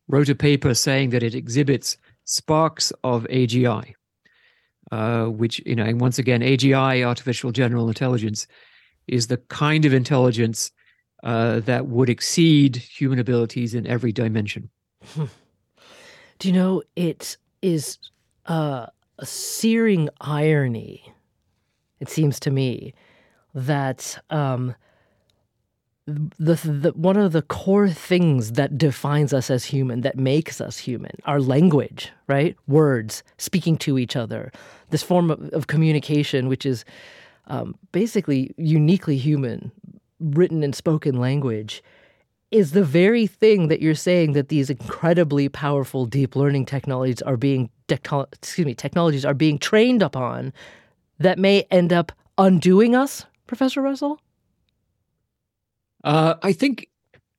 wrote 0.08 0.28
a 0.30 0.34
paper 0.34 0.72
saying 0.74 1.10
that 1.10 1.22
it 1.22 1.34
exhibits 1.34 1.98
sparks 2.24 2.90
of 3.04 3.24
AGI, 3.24 3.92
uh, 4.90 5.26
which, 5.26 5.60
you 5.66 5.76
know, 5.76 5.84
and 5.84 6.00
once 6.00 6.18
again, 6.18 6.40
AGI, 6.40 7.06
artificial 7.06 7.52
general 7.52 7.88
intelligence, 7.88 8.46
is 9.06 9.26
the 9.26 9.36
kind 9.48 9.84
of 9.84 9.92
intelligence 9.92 10.72
uh, 11.22 11.60
that 11.60 11.86
would 11.86 12.08
exceed 12.08 12.76
human 12.76 13.18
abilities 13.18 13.74
in 13.74 13.86
every 13.86 14.12
dimension. 14.12 14.70
Do 16.38 16.48
you 16.48 16.52
know 16.52 16.82
it 16.96 17.36
is 17.60 17.98
uh, 18.46 18.86
a 19.18 19.26
searing 19.26 20.08
irony? 20.20 21.13
It 22.00 22.08
seems 22.08 22.40
to 22.40 22.50
me 22.50 22.94
that 23.54 24.18
um, 24.30 24.74
the, 26.06 26.54
the 26.54 26.92
one 26.94 27.16
of 27.16 27.32
the 27.32 27.42
core 27.42 27.88
things 27.88 28.52
that 28.52 28.76
defines 28.76 29.32
us 29.32 29.50
as 29.50 29.64
human, 29.64 30.02
that 30.02 30.18
makes 30.18 30.60
us 30.60 30.78
human, 30.78 31.12
our 31.24 31.40
language, 31.40 32.12
right? 32.26 32.56
Words, 32.66 33.22
speaking 33.38 33.76
to 33.78 33.98
each 33.98 34.16
other, 34.16 34.52
this 34.90 35.02
form 35.02 35.30
of, 35.30 35.48
of 35.50 35.66
communication, 35.66 36.48
which 36.48 36.66
is 36.66 36.84
um, 37.46 37.74
basically 37.92 38.54
uniquely 38.58 39.16
human, 39.16 39.72
written 40.20 40.62
and 40.62 40.74
spoken 40.74 41.18
language, 41.18 41.82
is 42.50 42.72
the 42.72 42.84
very 42.84 43.26
thing 43.26 43.68
that 43.68 43.80
you're 43.80 43.94
saying 43.94 44.32
that 44.34 44.48
these 44.48 44.70
incredibly 44.70 45.48
powerful 45.48 46.06
deep 46.06 46.36
learning 46.36 46.66
technologies 46.66 47.22
are 47.22 47.36
being 47.36 47.70
excuse 47.88 48.64
me 48.64 48.74
technologies 48.74 49.26
are 49.26 49.34
being 49.34 49.58
trained 49.58 50.02
upon 50.02 50.52
that 51.18 51.38
may 51.38 51.62
end 51.70 51.92
up 51.92 52.12
undoing 52.38 52.94
us 52.94 53.26
Professor 53.46 53.80
Russell? 53.80 54.20
Uh, 56.02 56.34
I 56.42 56.52
think 56.52 56.88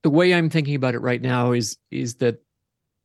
the 0.03 0.09
way 0.09 0.33
I'm 0.33 0.49
thinking 0.49 0.75
about 0.75 0.95
it 0.95 0.99
right 0.99 1.21
now 1.21 1.51
is 1.51 1.77
is 1.91 2.15
that 2.15 2.41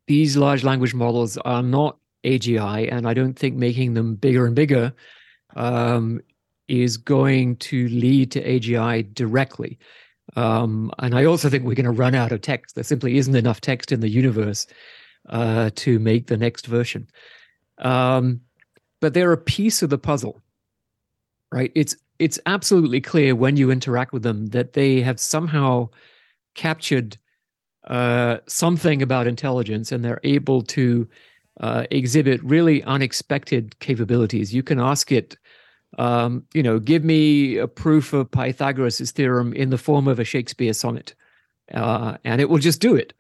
these 0.07 0.37
large 0.37 0.65
language 0.65 0.95
models 0.95 1.37
are 1.39 1.63
not 1.63 1.99
AGI, 2.25 2.93
and 2.93 3.07
I 3.07 3.15
don't 3.15 3.39
think 3.39 3.57
making 3.57 3.95
them 3.95 4.15
bigger 4.17 4.47
and 4.47 4.55
bigger 4.55 4.93
um, 5.57 6.21
is 6.69 6.97
going 6.97 7.57
to 7.57 7.89
lead 7.89 8.31
to 8.33 8.45
AGI 8.45 9.15
directly. 9.15 9.79
Um, 10.37 10.93
and 10.99 11.15
I 11.15 11.25
also 11.25 11.49
think 11.49 11.65
we're 11.65 11.75
going 11.75 11.85
to 11.85 11.91
run 11.91 12.15
out 12.15 12.33
of 12.33 12.41
text. 12.41 12.75
There 12.75 12.85
simply 12.85 13.19
isn't 13.19 13.35
enough 13.35 13.61
text 13.61 13.93
in 13.93 14.01
the 14.01 14.09
universe 14.09 14.67
uh, 15.29 15.71
to 15.77 15.99
make 15.99 16.27
the 16.27 16.37
next 16.37 16.67
version. 16.67 17.09
Um, 17.79 18.41
but 19.01 19.15
they're 19.15 19.33
a 19.33 19.39
piece 19.39 19.83
of 19.83 19.91
the 19.91 19.99
puzzle, 19.99 20.41
right? 21.53 21.73
It's 21.75 21.97
it's 22.19 22.39
absolutely 22.47 23.01
clear 23.01 23.35
when 23.35 23.57
you 23.57 23.71
interact 23.71 24.13
with 24.13 24.23
them 24.23 24.47
that 24.49 24.75
they 24.75 25.01
have 25.01 25.19
somehow 25.19 25.89
captured 26.55 27.17
uh, 27.87 28.39
something 28.47 29.01
about 29.01 29.27
intelligence 29.27 29.91
and 29.91 30.05
they're 30.05 30.21
able 30.23 30.63
to 30.63 31.09
uh, 31.61 31.87
exhibit 31.91 32.43
really 32.43 32.83
unexpected 32.85 33.79
capabilities. 33.79 34.53
You 34.53 34.63
can 34.63 34.79
ask 34.79 35.11
it 35.11 35.37
um, 35.99 36.45
you 36.55 36.63
know, 36.63 36.79
give 36.79 37.05
me 37.05 37.57
a 37.57 37.67
proof 37.67 38.13
of 38.13 38.31
Pythagoras' 38.31 39.11
theorem 39.11 39.53
in 39.53 39.71
the 39.71 39.79
form 39.79 40.09
of 40.09 40.19
a 40.19 40.25
Shakespeare 40.25 40.73
sonnet, 40.73 41.15
uh, 41.75 42.17
and 42.25 42.41
it 42.41 42.49
will 42.49 42.59
just 42.59 42.81
do 42.81 42.95
it. 42.95 43.13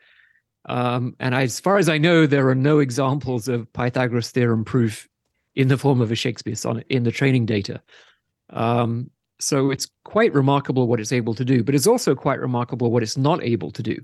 Um, 0.68 1.16
and 1.18 1.34
as 1.34 1.58
far 1.58 1.78
as 1.78 1.88
I 1.88 1.98
know, 1.98 2.26
there 2.26 2.48
are 2.48 2.54
no 2.54 2.78
examples 2.78 3.48
of 3.48 3.72
Pythagoras' 3.72 4.30
theorem 4.30 4.64
proof 4.64 5.08
in 5.54 5.68
the 5.68 5.78
form 5.78 6.00
of 6.00 6.12
a 6.12 6.14
Shakespeare 6.14 6.54
sonnet 6.54 6.86
in 6.88 7.02
the 7.02 7.10
training 7.10 7.46
data. 7.46 7.82
Um, 8.52 9.10
so 9.38 9.70
it's 9.70 9.88
quite 10.04 10.34
remarkable 10.34 10.86
what 10.86 11.00
it's 11.00 11.12
able 11.12 11.34
to 11.34 11.44
do, 11.44 11.64
but 11.64 11.74
it's 11.74 11.86
also 11.86 12.14
quite 12.14 12.40
remarkable 12.40 12.90
what 12.90 13.02
it's 13.02 13.16
not 13.16 13.42
able 13.42 13.70
to 13.70 13.82
do. 13.82 13.98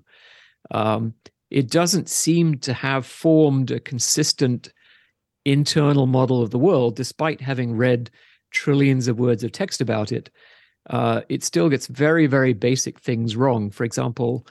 Um, 0.70 1.14
it 1.50 1.70
doesn't 1.70 2.09
seem 2.09 2.59
to 2.59 2.72
have 2.72 3.06
formed 3.06 3.70
a 3.70 3.80
consistent 3.80 4.72
internal 5.44 6.06
model 6.06 6.42
of 6.42 6.50
the 6.50 6.59
world, 6.59 6.96
despite 6.96 7.40
having 7.40 7.76
read 7.76 8.11
trillions 8.50 9.09
of 9.09 9.18
words 9.18 9.44
of 9.44 9.52
text 9.52 9.80
about 9.80 10.11
it, 10.11 10.30
uh, 10.90 11.20
it 11.28 11.44
still 11.44 11.68
gets 11.68 11.87
very, 11.87 12.26
very 12.26 12.52
basic 12.52 12.98
things 13.00 13.37
wrong. 13.37 13.70
For 13.70 13.85
example, 13.85 14.46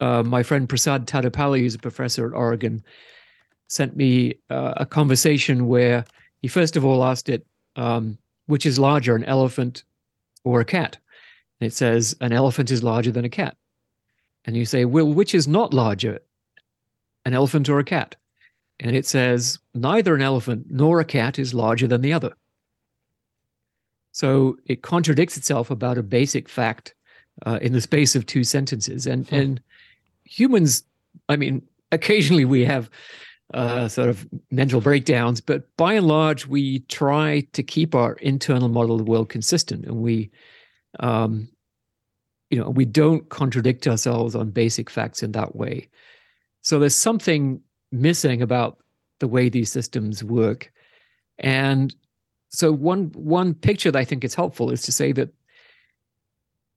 uh, 0.00 0.22
my 0.22 0.42
friend 0.42 0.68
Prasad 0.68 1.06
Tadepalli, 1.06 1.60
who's 1.60 1.74
a 1.74 1.78
professor 1.78 2.26
at 2.26 2.34
Oregon, 2.34 2.82
sent 3.68 3.96
me 3.96 4.34
uh, 4.50 4.74
a 4.76 4.86
conversation 4.86 5.66
where 5.66 6.04
he 6.42 6.48
first 6.48 6.76
of 6.76 6.84
all 6.84 7.04
asked 7.04 7.28
it, 7.28 7.46
um, 7.76 8.18
which 8.46 8.66
is 8.66 8.78
larger, 8.78 9.14
an 9.14 9.24
elephant 9.24 9.84
or 10.44 10.60
a 10.60 10.64
cat? 10.64 10.98
And 11.60 11.66
it 11.66 11.74
says, 11.74 12.16
an 12.20 12.32
elephant 12.32 12.70
is 12.70 12.82
larger 12.82 13.10
than 13.10 13.24
a 13.24 13.30
cat. 13.30 13.56
And 14.44 14.56
you 14.56 14.64
say, 14.64 14.84
well, 14.84 15.12
which 15.12 15.34
is 15.34 15.48
not 15.48 15.74
larger, 15.74 16.20
an 17.24 17.34
elephant 17.34 17.68
or 17.68 17.78
a 17.78 17.84
cat? 17.84 18.16
And 18.78 18.94
it 18.94 19.06
says, 19.06 19.58
neither 19.74 20.14
an 20.14 20.22
elephant 20.22 20.66
nor 20.70 21.00
a 21.00 21.04
cat 21.04 21.38
is 21.38 21.54
larger 21.54 21.86
than 21.86 22.02
the 22.02 22.12
other. 22.12 22.32
So 24.12 24.56
it 24.66 24.82
contradicts 24.82 25.36
itself 25.36 25.70
about 25.70 25.98
a 25.98 26.02
basic 26.02 26.48
fact 26.48 26.94
uh, 27.44 27.58
in 27.60 27.72
the 27.72 27.80
space 27.80 28.14
of 28.14 28.24
two 28.24 28.44
sentences. 28.44 29.06
And 29.06 29.28
hmm. 29.28 29.34
and 29.34 29.60
humans, 30.24 30.84
I 31.28 31.36
mean, 31.36 31.62
occasionally 31.92 32.44
we 32.44 32.64
have 32.64 32.90
uh, 33.54 33.86
sort 33.88 34.08
of 34.08 34.26
mental 34.50 34.80
breakdowns, 34.80 35.40
but 35.40 35.64
by 35.76 35.94
and 35.94 36.06
large, 36.06 36.46
we 36.46 36.80
try 36.80 37.46
to 37.52 37.62
keep 37.62 37.94
our 37.94 38.14
internal 38.14 38.68
model 38.68 38.96
of 38.96 39.04
the 39.04 39.10
world 39.10 39.28
consistent, 39.28 39.84
and 39.84 40.02
we, 40.02 40.30
um, 41.00 41.48
you 42.50 42.58
know, 42.58 42.70
we 42.70 42.84
don't 42.84 43.28
contradict 43.28 43.86
ourselves 43.86 44.34
on 44.34 44.50
basic 44.50 44.90
facts 44.90 45.22
in 45.22 45.32
that 45.32 45.54
way. 45.54 45.88
So 46.62 46.78
there's 46.78 46.96
something 46.96 47.60
missing 47.92 48.42
about 48.42 48.78
the 49.20 49.28
way 49.28 49.48
these 49.48 49.70
systems 49.70 50.24
work, 50.24 50.72
and 51.38 51.94
so 52.48 52.72
one 52.72 53.12
one 53.14 53.54
picture 53.54 53.92
that 53.92 53.98
I 53.98 54.04
think 54.04 54.24
is 54.24 54.34
helpful 54.34 54.70
is 54.70 54.82
to 54.82 54.92
say 54.92 55.12
that 55.12 55.28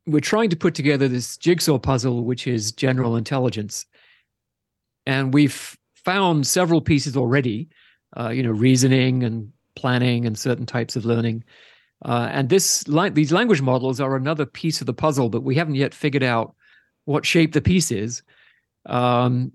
we're 0.06 0.20
trying 0.20 0.52
to 0.52 0.56
put 0.56 0.76
together 0.76 1.08
this 1.08 1.36
jigsaw 1.36 1.80
puzzle, 1.80 2.26
which 2.26 2.46
is 2.46 2.72
general 2.72 3.16
intelligence, 3.16 3.88
and 5.08 5.34
we've 5.34 5.79
found 6.10 6.48
several 6.48 6.82
pieces 6.82 7.16
already. 7.16 7.70
Uh, 8.18 8.30
you 8.30 8.42
know, 8.42 8.50
reasoning 8.50 9.24
and 9.24 9.52
planning 9.76 10.26
and 10.26 10.36
certain 10.38 10.66
types 10.66 10.96
of 10.96 11.06
learning. 11.06 11.44
Uh, 12.04 12.28
and 12.32 12.50
this 12.50 12.84
these 13.14 13.32
language 13.32 13.62
models 13.62 14.02
are 14.02 14.16
another 14.16 14.46
piece 14.46 14.82
of 14.82 14.88
the 14.88 14.94
puzzle, 14.94 15.30
but 15.30 15.44
we 15.44 15.54
haven't 15.54 15.76
yet 15.76 15.94
figured 15.94 16.24
out 16.24 16.56
what 17.06 17.26
shape 17.26 17.54
the 17.54 17.62
piece 17.62 17.92
is, 17.92 18.24
um, 18.88 19.52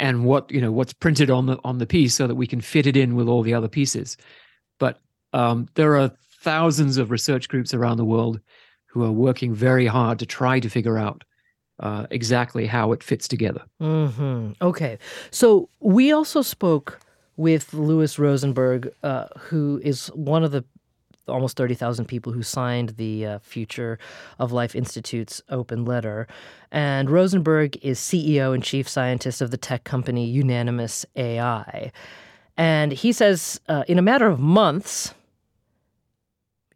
and 0.00 0.24
what 0.24 0.50
you 0.50 0.60
know 0.60 0.72
what's 0.72 0.92
printed 0.92 1.30
on 1.30 1.46
the 1.46 1.56
on 1.62 1.78
the 1.78 1.86
piece, 1.86 2.14
so 2.14 2.26
that 2.26 2.34
we 2.34 2.48
can 2.48 2.60
fit 2.60 2.86
it 2.86 2.96
in 2.96 3.14
with 3.14 3.28
all 3.28 3.42
the 3.42 3.54
other 3.54 3.68
pieces. 3.68 4.16
But 4.80 5.00
um, 5.32 5.68
there 5.74 5.96
are 5.96 6.10
thousands 6.40 6.96
of 6.96 7.12
research 7.12 7.48
groups 7.48 7.72
around 7.72 7.98
the 7.98 8.04
world 8.04 8.40
who 8.86 9.04
are 9.04 9.12
working 9.12 9.54
very 9.54 9.86
hard 9.86 10.18
to 10.18 10.26
try 10.26 10.58
to 10.58 10.68
figure 10.68 10.98
out 10.98 11.22
uh, 11.80 12.06
exactly 12.10 12.66
how 12.66 12.92
it 12.92 13.02
fits 13.02 13.28
together. 13.28 13.62
Mm-hmm. 13.80 14.52
Okay. 14.62 14.98
So 15.30 15.68
we 15.80 16.12
also 16.12 16.42
spoke 16.42 17.00
with 17.36 17.74
Louis 17.74 18.18
Rosenberg, 18.18 18.92
uh, 19.02 19.26
who 19.38 19.80
is 19.82 20.06
one 20.08 20.44
of 20.44 20.52
the 20.52 20.64
almost 21.26 21.56
30,000 21.56 22.04
people 22.04 22.32
who 22.32 22.42
signed 22.42 22.90
the 22.90 23.26
uh, 23.26 23.38
Future 23.40 23.98
of 24.38 24.52
Life 24.52 24.74
Institute's 24.74 25.42
open 25.48 25.84
letter. 25.84 26.26
And 26.70 27.08
Rosenberg 27.08 27.78
is 27.82 27.98
CEO 27.98 28.54
and 28.54 28.62
chief 28.62 28.88
scientist 28.88 29.40
of 29.40 29.50
the 29.50 29.56
tech 29.56 29.84
company 29.84 30.26
Unanimous 30.26 31.06
AI. 31.16 31.92
And 32.56 32.92
he 32.92 33.12
says 33.12 33.60
uh, 33.68 33.84
in 33.88 33.98
a 33.98 34.02
matter 34.02 34.26
of 34.26 34.38
months, 34.38 35.14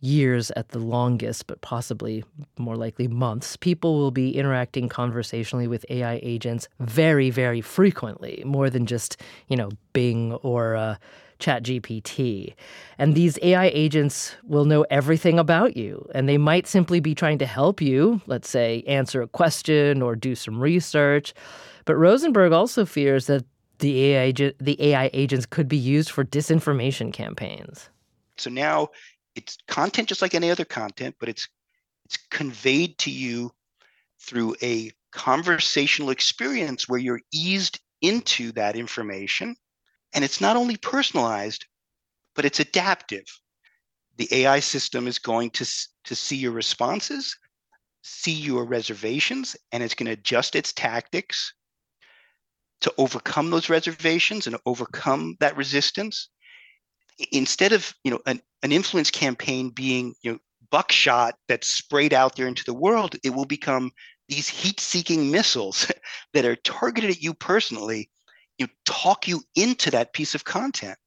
years 0.01 0.51
at 0.53 0.69
the 0.69 0.79
longest, 0.79 1.47
but 1.47 1.61
possibly 1.61 2.25
more 2.57 2.77
likely 2.77 3.09
months, 3.09 3.57
people 3.57 3.99
will 3.99 4.11
be 4.11 4.37
interacting 4.37 4.89
conversationally 4.89 5.67
with 5.67 5.85
AI 5.91 6.21
agents 6.23 6.69
very, 6.81 7.31
very 7.31 7.61
frequently, 7.61 8.43
more 8.47 8.71
than 8.71 8.87
just, 8.87 9.21
you 9.49 9.57
know, 9.57 9.71
Bing 9.93 10.35
or 10.35 10.77
uh, 10.77 10.97
ChatGPT. 11.41 12.55
And 12.99 13.15
these 13.15 13.39
AI 13.43 13.67
agents 13.67 14.37
will 14.45 14.65
know 14.65 14.83
everything 14.91 15.39
about 15.39 15.77
you, 15.77 16.09
and 16.15 16.29
they 16.29 16.39
might 16.39 16.67
simply 16.67 17.01
be 17.01 17.15
trying 17.15 17.39
to 17.39 17.47
help 17.47 17.81
you, 17.81 18.21
let's 18.27 18.49
say, 18.49 18.85
answer 18.87 19.23
a 19.23 19.29
question 19.29 20.03
or 20.03 20.15
do 20.15 20.35
some 20.35 20.61
research. 20.61 21.35
But 21.85 21.97
Rosenberg 21.97 22.53
also 22.53 22.85
fears 22.85 23.27
that 23.27 23.45
the 23.79 24.05
AI, 24.07 24.33
the 24.33 24.77
AI 24.81 25.11
agents 25.13 25.47
could 25.47 25.69
be 25.69 25.77
used 25.77 26.11
for 26.11 26.25
disinformation 26.25 27.13
campaigns. 27.13 27.89
So 28.37 28.51
now 28.51 28.89
it's 29.39 29.57
content 29.69 30.09
just 30.09 30.21
like 30.21 30.35
any 30.35 30.51
other 30.51 30.65
content, 30.65 31.15
but 31.21 31.29
it's 31.29 31.49
it's 32.05 32.19
conveyed 32.31 32.99
to 32.99 33.11
you 33.11 33.53
through 34.21 34.57
a 34.63 34.91
conversational 35.13 36.11
experience 36.11 36.89
where 36.89 36.99
you're 36.99 37.21
eased 37.33 37.81
into 38.03 38.51
that 38.53 38.77
information. 38.77 39.55
And 40.15 40.25
it's 40.25 40.41
not 40.41 40.57
only 40.57 40.77
personalized, 40.77 41.67
but 42.35 42.45
it's 42.45 42.61
adaptive. 42.61 43.27
The 44.17 44.29
AI 44.33 44.61
system 44.61 45.07
is 45.07 45.19
going 45.19 45.51
to, 45.51 45.67
to 46.05 46.15
see 46.15 46.37
your 46.37 46.53
responses, 46.53 47.37
see 48.03 48.33
your 48.33 48.65
reservations, 48.65 49.55
and 49.71 49.83
it's 49.83 49.95
going 49.95 50.07
to 50.07 50.13
adjust 50.13 50.57
its 50.57 50.73
tactics 50.73 51.53
to 52.81 52.93
overcome 52.97 53.51
those 53.51 53.69
reservations 53.69 54.47
and 54.47 54.57
overcome 54.65 55.37
that 55.41 55.57
resistance 55.57 56.31
instead 57.33 57.73
of 57.73 57.95
you 58.05 58.11
know 58.11 58.21
an, 58.27 58.41
an 58.63 58.73
influence 58.73 59.11
campaign 59.11 59.71
being 59.71 60.15
you 60.23 60.33
know 60.33 60.39
buckshot 60.71 61.35
that's 61.49 61.67
sprayed 61.67 62.13
out 62.13 62.37
there 62.37 62.47
into 62.47 62.65
the 62.65 62.75
world 62.75 63.17
it 63.25 63.31
will 63.31 63.47
become 63.47 63.91
these 64.29 64.49
heat-seeking 64.49 65.31
missiles 65.31 65.91
that 66.35 66.45
are 66.45 66.57
targeted 66.57 67.11
at 67.11 67.23
you 67.23 67.33
personally 67.33 68.11
you 68.59 68.67
know, 68.67 68.73
talk 68.85 69.27
you 69.27 69.43
into 69.55 69.91
that 69.93 70.13
piece 70.13 70.35
of 70.35 70.45
content. 70.45 70.99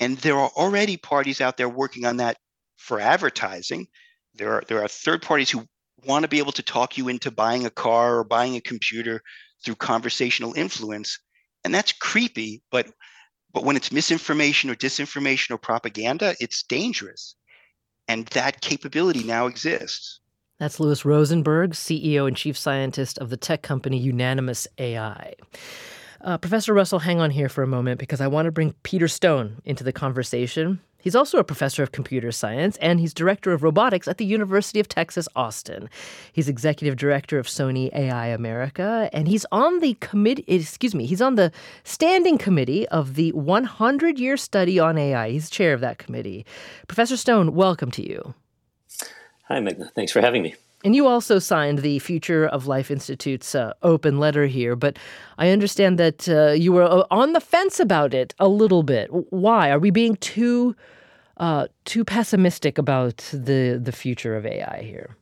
And 0.00 0.18
there 0.18 0.36
are 0.36 0.50
already 0.56 0.96
parties 0.96 1.40
out 1.40 1.56
there 1.56 1.68
working 1.68 2.04
on 2.04 2.16
that 2.18 2.36
for 2.76 3.00
advertising. 3.00 3.86
There 4.34 4.52
are 4.52 4.62
there 4.68 4.82
are 4.82 4.88
third 4.88 5.22
parties 5.22 5.50
who 5.50 5.66
want 6.04 6.24
to 6.24 6.28
be 6.28 6.38
able 6.38 6.52
to 6.52 6.62
talk 6.62 6.98
you 6.98 7.08
into 7.08 7.30
buying 7.30 7.64
a 7.64 7.70
car 7.70 8.18
or 8.18 8.24
buying 8.24 8.56
a 8.56 8.60
computer 8.60 9.22
through 9.64 9.76
conversational 9.76 10.52
influence. 10.54 11.18
And 11.62 11.72
that's 11.72 11.92
creepy 11.92 12.62
but 12.70 12.88
but 13.54 13.64
when 13.64 13.76
it's 13.76 13.92
misinformation 13.92 14.68
or 14.68 14.74
disinformation 14.74 15.52
or 15.52 15.58
propaganda, 15.58 16.34
it's 16.40 16.64
dangerous. 16.64 17.36
And 18.08 18.26
that 18.28 18.60
capability 18.60 19.22
now 19.22 19.46
exists. 19.46 20.20
That's 20.58 20.78
Louis 20.78 21.04
Rosenberg, 21.04 21.70
CEO 21.70 22.26
and 22.26 22.36
chief 22.36 22.58
scientist 22.58 23.18
of 23.18 23.30
the 23.30 23.36
tech 23.36 23.62
company 23.62 23.96
Unanimous 23.96 24.66
AI. 24.78 25.34
Uh, 26.20 26.38
Professor 26.38 26.74
Russell, 26.74 27.00
hang 27.00 27.20
on 27.20 27.30
here 27.30 27.48
for 27.48 27.62
a 27.62 27.66
moment 27.66 27.98
because 28.00 28.20
I 28.20 28.26
want 28.26 28.46
to 28.46 28.52
bring 28.52 28.74
Peter 28.82 29.08
Stone 29.08 29.60
into 29.64 29.84
the 29.84 29.92
conversation. 29.92 30.80
He's 31.04 31.14
also 31.14 31.36
a 31.38 31.44
professor 31.44 31.82
of 31.82 31.92
computer 31.92 32.32
science 32.32 32.78
and 32.78 32.98
he's 32.98 33.12
director 33.12 33.52
of 33.52 33.62
robotics 33.62 34.08
at 34.08 34.16
the 34.16 34.24
University 34.24 34.80
of 34.80 34.88
Texas, 34.88 35.28
Austin. 35.36 35.90
He's 36.32 36.48
executive 36.48 36.96
director 36.96 37.38
of 37.38 37.46
Sony 37.46 37.94
AI 37.94 38.28
America 38.28 39.10
and 39.12 39.28
he's 39.28 39.44
on 39.52 39.80
the 39.80 39.98
committee, 40.00 40.46
excuse 40.48 40.94
me, 40.94 41.04
he's 41.04 41.20
on 41.20 41.34
the 41.34 41.52
standing 41.82 42.38
committee 42.38 42.88
of 42.88 43.16
the 43.16 43.32
100 43.32 44.18
year 44.18 44.38
study 44.38 44.78
on 44.78 44.96
AI. 44.96 45.28
He's 45.28 45.50
chair 45.50 45.74
of 45.74 45.82
that 45.82 45.98
committee. 45.98 46.46
Professor 46.88 47.18
Stone, 47.18 47.54
welcome 47.54 47.90
to 47.90 48.02
you. 48.02 48.32
Hi, 49.48 49.60
Meghna. 49.60 49.92
Thanks 49.92 50.10
for 50.10 50.22
having 50.22 50.42
me. 50.42 50.54
And 50.84 50.94
you 50.94 51.06
also 51.06 51.38
signed 51.38 51.78
the 51.78 51.98
Future 51.98 52.46
of 52.46 52.66
Life 52.66 52.90
Institute's 52.90 53.54
uh, 53.54 53.72
open 53.82 54.18
letter 54.18 54.44
here, 54.44 54.76
but 54.76 54.98
I 55.38 55.48
understand 55.48 55.98
that 55.98 56.28
uh, 56.28 56.50
you 56.50 56.72
were 56.72 56.82
uh, 56.82 57.04
on 57.10 57.32
the 57.32 57.40
fence 57.40 57.80
about 57.80 58.12
it 58.12 58.34
a 58.38 58.48
little 58.48 58.82
bit. 58.82 59.08
Why 59.30 59.70
are 59.70 59.78
we 59.78 59.90
being 59.90 60.16
too 60.16 60.76
uh, 61.38 61.66
too 61.86 62.04
pessimistic 62.04 62.76
about 62.76 63.16
the 63.32 63.80
the 63.82 63.92
future 63.92 64.36
of 64.36 64.44
AI 64.44 64.82
here? 64.82 65.16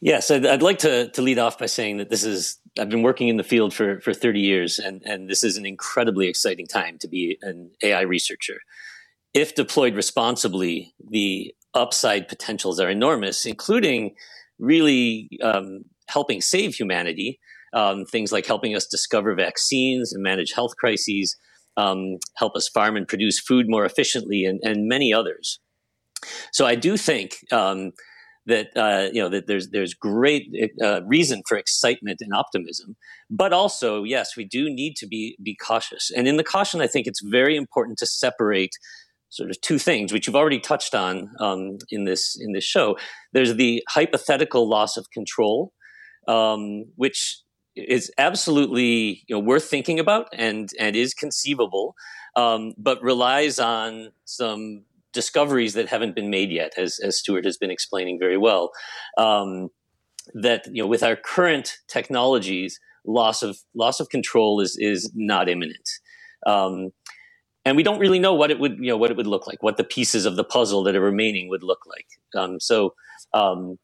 Yes, 0.00 0.30
I'd, 0.30 0.46
I'd, 0.46 0.62
like 0.62 0.78
to 0.78 1.08
to 1.08 1.22
lead 1.22 1.38
off 1.38 1.58
by 1.58 1.66
saying 1.66 1.96
that 1.96 2.10
this 2.10 2.22
is 2.22 2.58
I've 2.78 2.88
been 2.88 3.02
working 3.02 3.26
in 3.26 3.38
the 3.38 3.44
field 3.44 3.74
for 3.74 4.00
for 4.00 4.14
30 4.14 4.40
years, 4.40 4.78
and 4.78 5.02
and 5.04 5.28
this 5.28 5.42
is 5.42 5.56
an 5.56 5.66
incredibly 5.66 6.28
exciting 6.28 6.68
time 6.68 6.98
to 6.98 7.08
be 7.08 7.36
an 7.42 7.72
AI 7.82 8.02
researcher. 8.02 8.60
If 9.34 9.56
deployed 9.56 9.96
responsibly, 9.96 10.94
the 11.10 11.52
upside 11.74 12.28
potentials 12.28 12.78
are 12.80 12.88
enormous, 12.88 13.44
including 13.44 14.14
really 14.58 15.28
um, 15.42 15.84
helping 16.08 16.40
save 16.40 16.74
humanity. 16.74 17.38
Um, 17.72 18.06
things 18.06 18.32
like 18.32 18.46
helping 18.46 18.74
us 18.74 18.86
discover 18.86 19.34
vaccines 19.34 20.12
and 20.12 20.22
manage 20.22 20.52
health 20.52 20.76
crises, 20.78 21.36
um, 21.76 22.16
help 22.36 22.56
us 22.56 22.68
farm 22.68 22.96
and 22.96 23.06
produce 23.06 23.38
food 23.38 23.66
more 23.68 23.84
efficiently, 23.84 24.44
and, 24.44 24.60
and 24.62 24.88
many 24.88 25.12
others. 25.12 25.58
So 26.52 26.64
I 26.64 26.74
do 26.74 26.96
think 26.96 27.36
um, 27.52 27.92
that 28.46 28.68
uh, 28.76 29.10
you 29.12 29.20
know 29.20 29.28
that 29.28 29.46
there's 29.46 29.70
there's 29.70 29.92
great 29.92 30.48
uh, 30.82 31.02
reason 31.04 31.42
for 31.46 31.58
excitement 31.58 32.18
and 32.20 32.32
optimism, 32.32 32.96
but 33.28 33.52
also 33.52 34.04
yes, 34.04 34.36
we 34.36 34.44
do 34.44 34.70
need 34.70 34.94
to 34.96 35.06
be 35.06 35.36
be 35.42 35.56
cautious. 35.56 36.10
And 36.16 36.26
in 36.26 36.36
the 36.36 36.44
caution, 36.44 36.80
I 36.80 36.86
think 36.86 37.06
it's 37.06 37.20
very 37.22 37.56
important 37.56 37.98
to 37.98 38.06
separate 38.06 38.72
sort 39.28 39.50
of 39.50 39.60
two 39.60 39.78
things, 39.78 40.12
which 40.12 40.26
you've 40.26 40.36
already 40.36 40.60
touched 40.60 40.94
on 40.94 41.30
um, 41.40 41.78
in 41.90 42.04
this 42.04 42.36
in 42.40 42.52
this 42.52 42.64
show. 42.64 42.96
There's 43.32 43.54
the 43.54 43.82
hypothetical 43.88 44.68
loss 44.68 44.96
of 44.96 45.10
control, 45.12 45.72
um, 46.28 46.84
which 46.96 47.40
is 47.74 48.10
absolutely 48.18 49.24
you 49.28 49.36
know 49.36 49.40
worth 49.40 49.64
thinking 49.64 49.98
about 49.98 50.28
and 50.32 50.70
and 50.78 50.96
is 50.96 51.14
conceivable, 51.14 51.94
um, 52.36 52.74
but 52.78 53.02
relies 53.02 53.58
on 53.58 54.10
some 54.24 54.84
discoveries 55.12 55.74
that 55.74 55.88
haven't 55.88 56.14
been 56.14 56.30
made 56.30 56.50
yet, 56.50 56.74
as 56.76 56.98
as 57.02 57.18
Stuart 57.18 57.44
has 57.44 57.56
been 57.56 57.70
explaining 57.70 58.18
very 58.18 58.38
well. 58.38 58.70
Um, 59.18 59.68
that 60.34 60.66
you 60.72 60.82
know 60.82 60.88
with 60.88 61.02
our 61.02 61.16
current 61.16 61.78
technologies, 61.88 62.78
loss 63.04 63.42
of 63.42 63.58
loss 63.74 64.00
of 64.00 64.08
control 64.08 64.60
is 64.60 64.76
is 64.78 65.10
not 65.14 65.48
imminent. 65.48 65.88
And 67.66 67.76
we 67.76 67.82
don't 67.82 67.98
really 67.98 68.20
know 68.20 68.32
what 68.32 68.50
it 68.50 68.60
would 68.60 68.78
you 68.78 68.86
know 68.86 68.96
what 68.96 69.10
it 69.10 69.16
would 69.16 69.26
look 69.26 69.46
like, 69.46 69.62
what 69.62 69.76
the 69.76 69.84
pieces 69.84 70.24
of 70.24 70.36
the 70.36 70.44
puzzle 70.44 70.84
that 70.84 70.96
are 70.96 71.00
remaining 71.00 71.48
would 71.48 71.62
look 71.62 71.80
like. 71.86 72.06
Um, 72.34 72.60
so 72.60 72.94
um, 73.34 73.78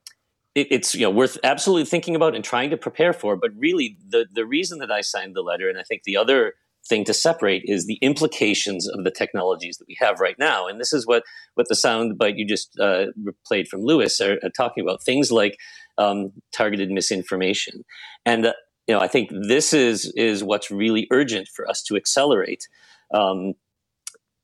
it, 0.54 0.68
it's 0.70 0.94
you 0.94 1.02
know 1.02 1.10
worth 1.10 1.36
absolutely 1.44 1.84
thinking 1.84 2.14
about 2.14 2.34
and 2.34 2.44
trying 2.44 2.70
to 2.70 2.76
prepare 2.76 3.12
for. 3.12 3.36
But 3.36 3.50
really, 3.56 3.98
the 4.08 4.26
the 4.32 4.46
reason 4.46 4.78
that 4.78 4.90
I 4.90 5.00
signed 5.00 5.34
the 5.34 5.42
letter, 5.42 5.68
and 5.68 5.78
I 5.78 5.82
think 5.82 6.04
the 6.04 6.16
other 6.16 6.54
thing 6.88 7.04
to 7.04 7.14
separate 7.14 7.62
is 7.64 7.86
the 7.86 7.98
implications 8.02 8.88
of 8.88 9.04
the 9.04 9.10
technologies 9.10 9.76
that 9.76 9.86
we 9.86 9.96
have 10.00 10.18
right 10.18 10.38
now. 10.38 10.66
And 10.66 10.80
this 10.80 10.92
is 10.92 11.06
what 11.06 11.24
what 11.54 11.68
the 11.68 11.74
sound 11.74 12.18
bite 12.18 12.36
you 12.36 12.46
just 12.46 12.78
uh, 12.78 13.06
played 13.46 13.68
from 13.68 13.82
Louis 13.82 14.20
are, 14.20 14.38
are, 14.42 14.50
talking 14.50 14.82
about. 14.82 15.02
Things 15.02 15.30
like 15.32 15.58
um, 15.98 16.32
targeted 16.52 16.90
misinformation, 16.90 17.84
and 18.26 18.46
uh, 18.46 18.52
you 18.86 18.94
know 18.94 19.00
I 19.00 19.08
think 19.08 19.30
this 19.48 19.72
is 19.72 20.12
is 20.16 20.44
what's 20.44 20.70
really 20.70 21.06
urgent 21.10 21.48
for 21.48 21.68
us 21.68 21.82
to 21.84 21.96
accelerate. 21.96 22.68
Um, 23.14 23.54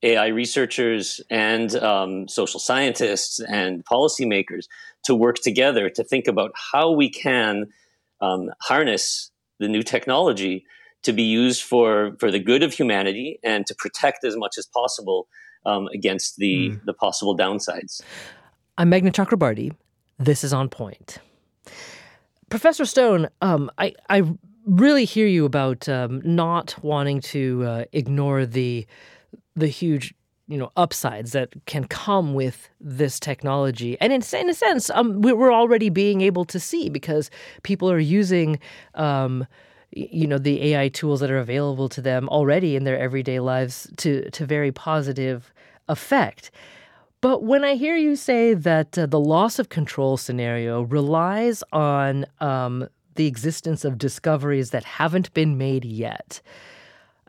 AI 0.02 0.28
researchers 0.28 1.20
and 1.30 1.74
um, 1.76 2.28
social 2.28 2.60
scientists 2.60 3.40
and 3.40 3.84
policymakers 3.84 4.66
to 5.04 5.14
work 5.14 5.36
together 5.36 5.90
to 5.90 6.04
think 6.04 6.28
about 6.28 6.52
how 6.54 6.90
we 6.90 7.10
can 7.10 7.66
um, 8.20 8.50
harness 8.60 9.30
the 9.58 9.68
new 9.68 9.82
technology 9.82 10.64
to 11.02 11.12
be 11.12 11.22
used 11.22 11.62
for, 11.62 12.16
for 12.18 12.30
the 12.30 12.38
good 12.38 12.62
of 12.62 12.72
humanity 12.72 13.38
and 13.42 13.66
to 13.66 13.74
protect 13.74 14.24
as 14.24 14.36
much 14.36 14.56
as 14.58 14.66
possible 14.66 15.28
um, 15.66 15.88
against 15.94 16.36
the, 16.36 16.70
mm. 16.70 16.84
the 16.84 16.92
possible 16.92 17.36
downsides. 17.36 18.00
I'm 18.76 18.90
Meghna 18.90 19.12
Chakrabarti. 19.12 19.74
This 20.18 20.44
is 20.44 20.52
On 20.52 20.68
Point. 20.68 21.18
Professor 22.50 22.84
Stone, 22.84 23.28
um, 23.42 23.70
I, 23.78 23.94
I 24.08 24.22
really 24.64 25.04
hear 25.04 25.26
you 25.26 25.44
about 25.44 25.88
um, 25.88 26.22
not 26.24 26.76
wanting 26.82 27.20
to 27.20 27.64
uh, 27.64 27.84
ignore 27.92 28.46
the 28.46 28.86
the 29.58 29.66
huge 29.66 30.14
you 30.48 30.56
know 30.56 30.72
upsides 30.76 31.32
that 31.32 31.54
can 31.66 31.84
come 31.84 32.34
with 32.34 32.70
this 32.80 33.20
technology. 33.20 33.96
And 34.00 34.12
in, 34.12 34.22
in 34.32 34.48
a 34.48 34.54
sense 34.54 34.90
um, 34.90 35.20
we're 35.20 35.52
already 35.52 35.90
being 35.90 36.22
able 36.22 36.44
to 36.46 36.58
see 36.58 36.88
because 36.88 37.30
people 37.62 37.90
are 37.90 37.98
using 37.98 38.58
um, 38.94 39.46
you 39.92 40.26
know 40.26 40.38
the 40.38 40.72
ai 40.72 40.88
tools 40.88 41.20
that 41.20 41.30
are 41.30 41.38
available 41.38 41.88
to 41.90 42.00
them 42.00 42.28
already 42.28 42.76
in 42.76 42.84
their 42.84 42.98
everyday 42.98 43.40
lives 43.40 43.90
to 43.98 44.28
to 44.30 44.46
very 44.46 44.72
positive 44.72 45.52
effect. 45.88 46.50
But 47.20 47.42
when 47.42 47.64
i 47.64 47.74
hear 47.74 47.96
you 47.96 48.16
say 48.16 48.54
that 48.54 48.96
uh, 48.96 49.06
the 49.06 49.20
loss 49.20 49.58
of 49.58 49.68
control 49.68 50.16
scenario 50.16 50.82
relies 50.82 51.62
on 51.72 52.24
um, 52.40 52.88
the 53.16 53.26
existence 53.26 53.84
of 53.84 53.98
discoveries 53.98 54.70
that 54.70 54.84
haven't 54.84 55.34
been 55.34 55.58
made 55.58 55.84
yet 55.84 56.40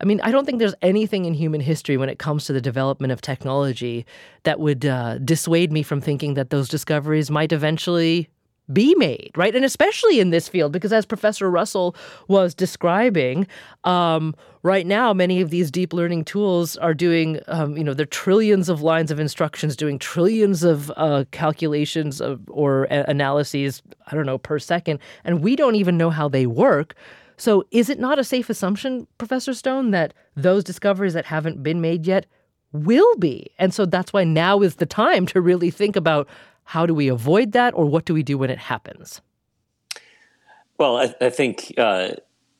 I 0.02 0.06
mean, 0.06 0.22
I 0.22 0.32
don't 0.32 0.46
think 0.46 0.60
there's 0.60 0.76
anything 0.82 1.26
in 1.26 1.34
human 1.34 1.62
history 1.62 1.98
when 1.98 2.10
it 2.10 2.20
comes 2.20 2.46
to 2.46 2.54
the 2.54 2.62
development 2.62 3.12
of 3.12 3.22
technology 3.22 4.06
that 4.44 4.60
would 4.60 4.86
uh, 4.86 5.18
dissuade 5.20 5.72
me 5.72 5.84
from 5.84 6.00
thinking 6.00 6.36
that 6.36 6.50
those 6.50 6.70
discoveries 6.70 7.30
might 7.30 7.52
eventually 7.52 8.30
be 8.72 8.94
made, 8.96 9.32
right? 9.36 9.56
And 9.56 9.66
especially 9.66 10.20
in 10.20 10.30
this 10.30 10.48
field, 10.48 10.72
because 10.72 10.94
as 10.94 11.06
Professor 11.06 11.50
Russell 11.50 11.96
was 12.28 12.54
describing, 12.54 13.48
um, 13.84 14.36
right 14.62 14.86
now 14.86 15.12
many 15.14 15.42
of 15.42 15.50
these 15.50 15.72
deep 15.72 15.92
learning 15.92 16.26
tools 16.26 16.78
are 16.78 16.94
doing, 16.94 17.40
um, 17.48 17.76
you 17.76 17.84
know, 17.84 17.96
they're 17.96 18.06
trillions 18.06 18.70
of 18.70 18.82
lines 18.82 19.10
of 19.10 19.20
instructions, 19.20 19.76
doing 19.76 19.98
trillions 19.98 20.64
of 20.64 20.92
uh, 20.98 21.26
calculations 21.32 22.22
of, 22.22 22.42
or 22.48 22.84
a- 22.86 23.06
analyses, 23.08 23.82
I 24.08 24.16
don't 24.16 24.28
know, 24.28 24.38
per 24.38 24.60
second, 24.60 25.00
and 25.24 25.42
we 25.42 25.56
don't 25.56 25.76
even 25.76 25.98
know 25.98 26.12
how 26.12 26.30
they 26.30 26.46
work. 26.46 26.96
So, 27.40 27.64
is 27.72 27.90
it 27.90 28.00
not 28.00 28.20
a 28.20 28.24
safe 28.26 28.50
assumption, 28.50 29.08
Professor 29.18 29.54
Stone, 29.54 29.92
that 29.92 30.14
those 30.36 30.62
discoveries 30.62 31.14
that 31.14 31.26
haven't 31.26 31.64
been 31.64 31.80
made 31.80 32.06
yet 32.06 32.26
will 32.74 33.16
be? 33.16 33.52
And 33.58 33.74
so 33.74 33.86
that's 33.86 34.12
why 34.12 34.26
now 34.26 34.62
is 34.62 34.76
the 34.76 34.86
time 34.86 35.26
to 35.28 35.40
really 35.40 35.72
think 35.72 35.96
about 35.96 36.28
how 36.66 36.86
do 36.86 36.94
we 36.94 37.08
avoid 37.08 37.54
that 37.54 37.74
or 37.74 37.86
what 37.86 38.04
do 38.04 38.14
we 38.14 38.24
do 38.24 38.38
when 38.38 38.50
it 38.50 38.60
happens? 38.60 39.22
Well, 40.78 40.98
I, 40.98 41.16
I 41.22 41.30
think 41.30 41.74
uh, 41.78 42.10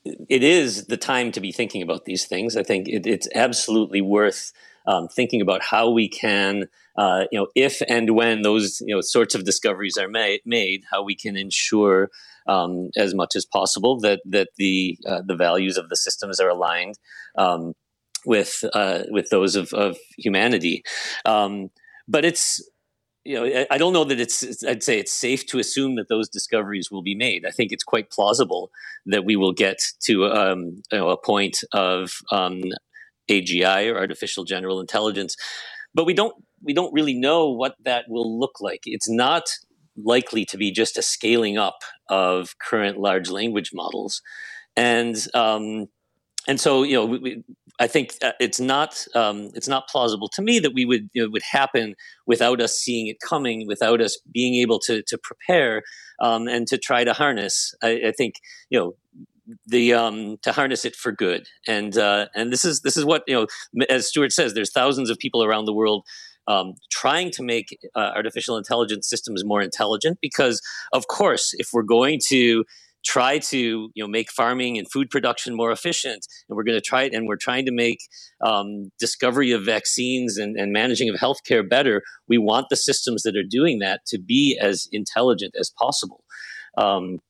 it 0.04 0.42
is 0.42 0.86
the 0.86 0.96
time 0.96 1.30
to 1.32 1.40
be 1.40 1.52
thinking 1.52 1.82
about 1.82 2.06
these 2.06 2.24
things. 2.24 2.56
I 2.56 2.62
think 2.62 2.88
it, 2.88 3.06
it's 3.06 3.28
absolutely 3.34 4.00
worth 4.00 4.50
um, 4.86 5.08
thinking 5.08 5.42
about 5.42 5.62
how 5.62 5.90
we 5.90 6.08
can, 6.08 6.68
uh, 6.96 7.24
you 7.30 7.38
know, 7.38 7.48
if 7.54 7.82
and 7.86 8.14
when 8.14 8.40
those 8.40 8.80
you 8.80 8.94
know 8.94 9.02
sorts 9.02 9.34
of 9.34 9.44
discoveries 9.44 9.98
are 9.98 10.08
made, 10.08 10.40
made 10.46 10.84
how 10.90 11.02
we 11.02 11.14
can 11.14 11.36
ensure 11.36 12.10
um, 12.46 12.90
as 12.96 13.14
much 13.14 13.36
as 13.36 13.46
possible 13.46 13.98
that 14.00 14.20
that 14.24 14.48
the 14.56 14.98
uh, 15.06 15.22
the 15.26 15.36
values 15.36 15.76
of 15.76 15.88
the 15.88 15.96
systems 15.96 16.40
are 16.40 16.48
aligned 16.48 16.96
um, 17.38 17.74
with 18.24 18.64
uh, 18.74 19.02
with 19.10 19.30
those 19.30 19.56
of, 19.56 19.72
of 19.72 19.96
humanity. 20.18 20.82
Um, 21.24 21.70
but 22.08 22.24
it's 22.24 22.62
you 23.24 23.34
know 23.34 23.64
I 23.70 23.78
don't 23.78 23.92
know 23.92 24.04
that 24.04 24.20
it's 24.20 24.64
I'd 24.64 24.82
say 24.82 24.98
it's 24.98 25.12
safe 25.12 25.46
to 25.46 25.58
assume 25.58 25.96
that 25.96 26.08
those 26.08 26.28
discoveries 26.28 26.90
will 26.90 27.02
be 27.02 27.14
made. 27.14 27.44
I 27.46 27.50
think 27.50 27.72
it's 27.72 27.84
quite 27.84 28.10
plausible 28.10 28.70
that 29.06 29.24
we 29.24 29.36
will 29.36 29.52
get 29.52 29.78
to 30.04 30.26
um, 30.26 30.82
you 30.90 30.98
know, 30.98 31.10
a 31.10 31.16
point 31.16 31.58
of 31.72 32.12
um, 32.32 32.62
AGI 33.30 33.92
or 33.92 33.98
artificial 33.98 34.44
general 34.44 34.80
intelligence, 34.80 35.36
but 35.94 36.04
we 36.06 36.14
don't 36.14 36.34
we 36.62 36.74
don't 36.74 36.92
really 36.92 37.14
know 37.14 37.50
what 37.50 37.74
that 37.84 38.04
will 38.08 38.38
look 38.38 38.60
like. 38.60 38.80
It's 38.84 39.08
not 39.08 39.44
likely 39.96 40.44
to 40.46 40.56
be 40.56 40.72
just 40.72 40.96
a 40.96 41.02
scaling 41.02 41.58
up 41.58 41.78
of 42.10 42.58
current 42.58 42.98
large 42.98 43.30
language 43.30 43.70
models, 43.72 44.20
and 44.76 45.16
um, 45.34 45.86
and 46.46 46.60
so 46.60 46.82
you 46.82 46.94
know 46.94 47.06
we, 47.06 47.18
we, 47.18 47.44
I 47.78 47.86
think 47.86 48.14
uh, 48.22 48.32
it's 48.38 48.60
not 48.60 49.06
um, 49.14 49.50
it's 49.54 49.68
not 49.68 49.88
plausible 49.88 50.28
to 50.34 50.42
me 50.42 50.58
that 50.58 50.74
we 50.74 50.84
would 50.84 51.08
you 51.14 51.22
know, 51.22 51.30
would 51.30 51.42
happen 51.42 51.94
without 52.26 52.60
us 52.60 52.74
seeing 52.74 53.06
it 53.06 53.16
coming, 53.26 53.66
without 53.66 54.00
us 54.02 54.18
being 54.30 54.56
able 54.56 54.78
to 54.80 55.02
to 55.06 55.18
prepare 55.18 55.82
um, 56.20 56.46
and 56.46 56.66
to 56.66 56.76
try 56.76 57.04
to 57.04 57.14
harness. 57.14 57.74
I, 57.82 58.00
I 58.08 58.12
think 58.12 58.34
you 58.68 58.78
know 58.78 58.94
the 59.66 59.94
um, 59.94 60.36
to 60.42 60.52
harness 60.52 60.84
it 60.84 60.94
for 60.94 61.12
good 61.12 61.46
and 61.66 61.96
uh, 61.96 62.26
and 62.34 62.52
this 62.52 62.64
is 62.64 62.82
this 62.82 62.96
is 62.96 63.04
what 63.04 63.22
you 63.26 63.34
know 63.34 63.46
as 63.88 64.08
Stuart 64.08 64.32
says 64.32 64.54
there's 64.54 64.72
thousands 64.72 65.10
of 65.10 65.18
people 65.18 65.42
around 65.42 65.64
the 65.64 65.74
world 65.74 66.04
um, 66.50 66.74
trying 66.90 67.30
to 67.30 67.42
make 67.42 67.78
uh, 67.94 68.10
artificial 68.16 68.56
intelligence 68.56 69.08
systems 69.08 69.44
more 69.44 69.62
intelligent 69.62 70.18
because, 70.20 70.60
of 70.92 71.06
course, 71.06 71.54
if 71.58 71.68
we're 71.72 71.82
going 71.82 72.18
to 72.28 72.64
try 73.02 73.38
to 73.38 73.90
you 73.94 74.02
know 74.04 74.08
make 74.08 74.30
farming 74.30 74.76
and 74.76 74.90
food 74.90 75.08
production 75.08 75.56
more 75.56 75.72
efficient 75.72 76.26
and 76.48 76.56
we're 76.56 76.64
going 76.64 76.76
to 76.76 76.84
try 76.84 77.04
it 77.04 77.14
and 77.14 77.26
we're 77.26 77.36
trying 77.36 77.64
to 77.64 77.72
make 77.72 78.00
um, 78.44 78.90
discovery 78.98 79.52
of 79.52 79.64
vaccines 79.64 80.36
and, 80.36 80.54
and 80.60 80.70
managing 80.70 81.08
of 81.08 81.16
healthcare 81.16 81.66
better 81.66 82.02
we 82.28 82.36
want 82.36 82.66
the 82.68 82.76
systems 82.76 83.22
that 83.22 83.36
are 83.36 83.48
doing 83.58 83.78
that 83.78 84.00
to 84.06 84.18
be 84.18 84.58
as 84.60 84.86
intelligent 84.92 85.54
as 85.58 85.72
possible. 85.78 86.24
Um, 86.76 87.20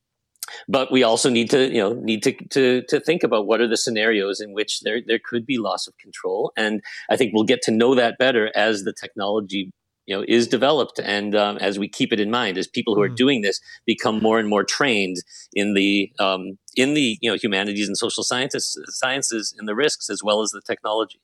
but 0.67 0.91
we 0.91 1.03
also 1.03 1.29
need 1.29 1.49
to 1.49 1.71
you 1.71 1.81
know 1.81 1.93
need 1.93 2.23
to, 2.23 2.33
to 2.49 2.83
to 2.87 2.99
think 2.99 3.23
about 3.23 3.47
what 3.47 3.61
are 3.61 3.67
the 3.67 3.77
scenarios 3.77 4.39
in 4.39 4.53
which 4.53 4.81
there 4.81 5.01
there 5.05 5.19
could 5.23 5.45
be 5.45 5.57
loss 5.57 5.87
of 5.87 5.97
control. 5.97 6.51
And 6.57 6.81
i 7.09 7.15
think 7.17 7.33
we'll 7.33 7.43
get 7.43 7.61
to 7.63 7.71
know 7.71 7.95
that 7.95 8.17
better 8.17 8.51
as 8.55 8.83
the 8.83 8.93
technology 8.93 9.71
you 10.05 10.15
know 10.15 10.25
is 10.27 10.47
developed 10.47 10.99
and 10.99 11.35
um, 11.35 11.57
as 11.57 11.77
we 11.77 11.87
keep 11.87 12.11
it 12.11 12.19
in 12.19 12.31
mind 12.31 12.57
as 12.57 12.67
people 12.67 12.95
who 12.95 13.01
are 13.01 13.09
mm. 13.09 13.15
doing 13.15 13.41
this 13.41 13.59
become 13.85 14.19
more 14.21 14.39
and 14.39 14.49
more 14.49 14.63
trained 14.63 15.17
in 15.53 15.73
the 15.73 16.11
um, 16.19 16.57
in 16.75 16.93
the 16.93 17.17
you 17.21 17.29
know 17.29 17.37
humanities 17.37 17.87
and 17.87 17.97
social 17.97 18.23
sciences 18.23 18.77
sciences 18.87 19.53
and 19.57 19.67
the 19.67 19.75
risks 19.75 20.09
as 20.09 20.23
well 20.23 20.41
as 20.41 20.49
the 20.51 20.61
technology. 20.61 21.21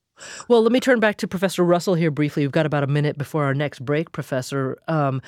Well 0.48 0.62
let 0.62 0.72
me 0.72 0.80
turn 0.80 1.00
back 1.00 1.18
to 1.18 1.28
professor 1.28 1.64
russell 1.64 1.96
here 1.96 2.12
briefly. 2.12 2.44
We've 2.44 2.52
got 2.52 2.66
about 2.66 2.84
a 2.84 2.88
minute 2.88 3.18
before 3.18 3.44
our 3.46 3.54
next 3.54 3.84
break 3.84 4.12
professor. 4.12 4.78
Um, 4.88 5.22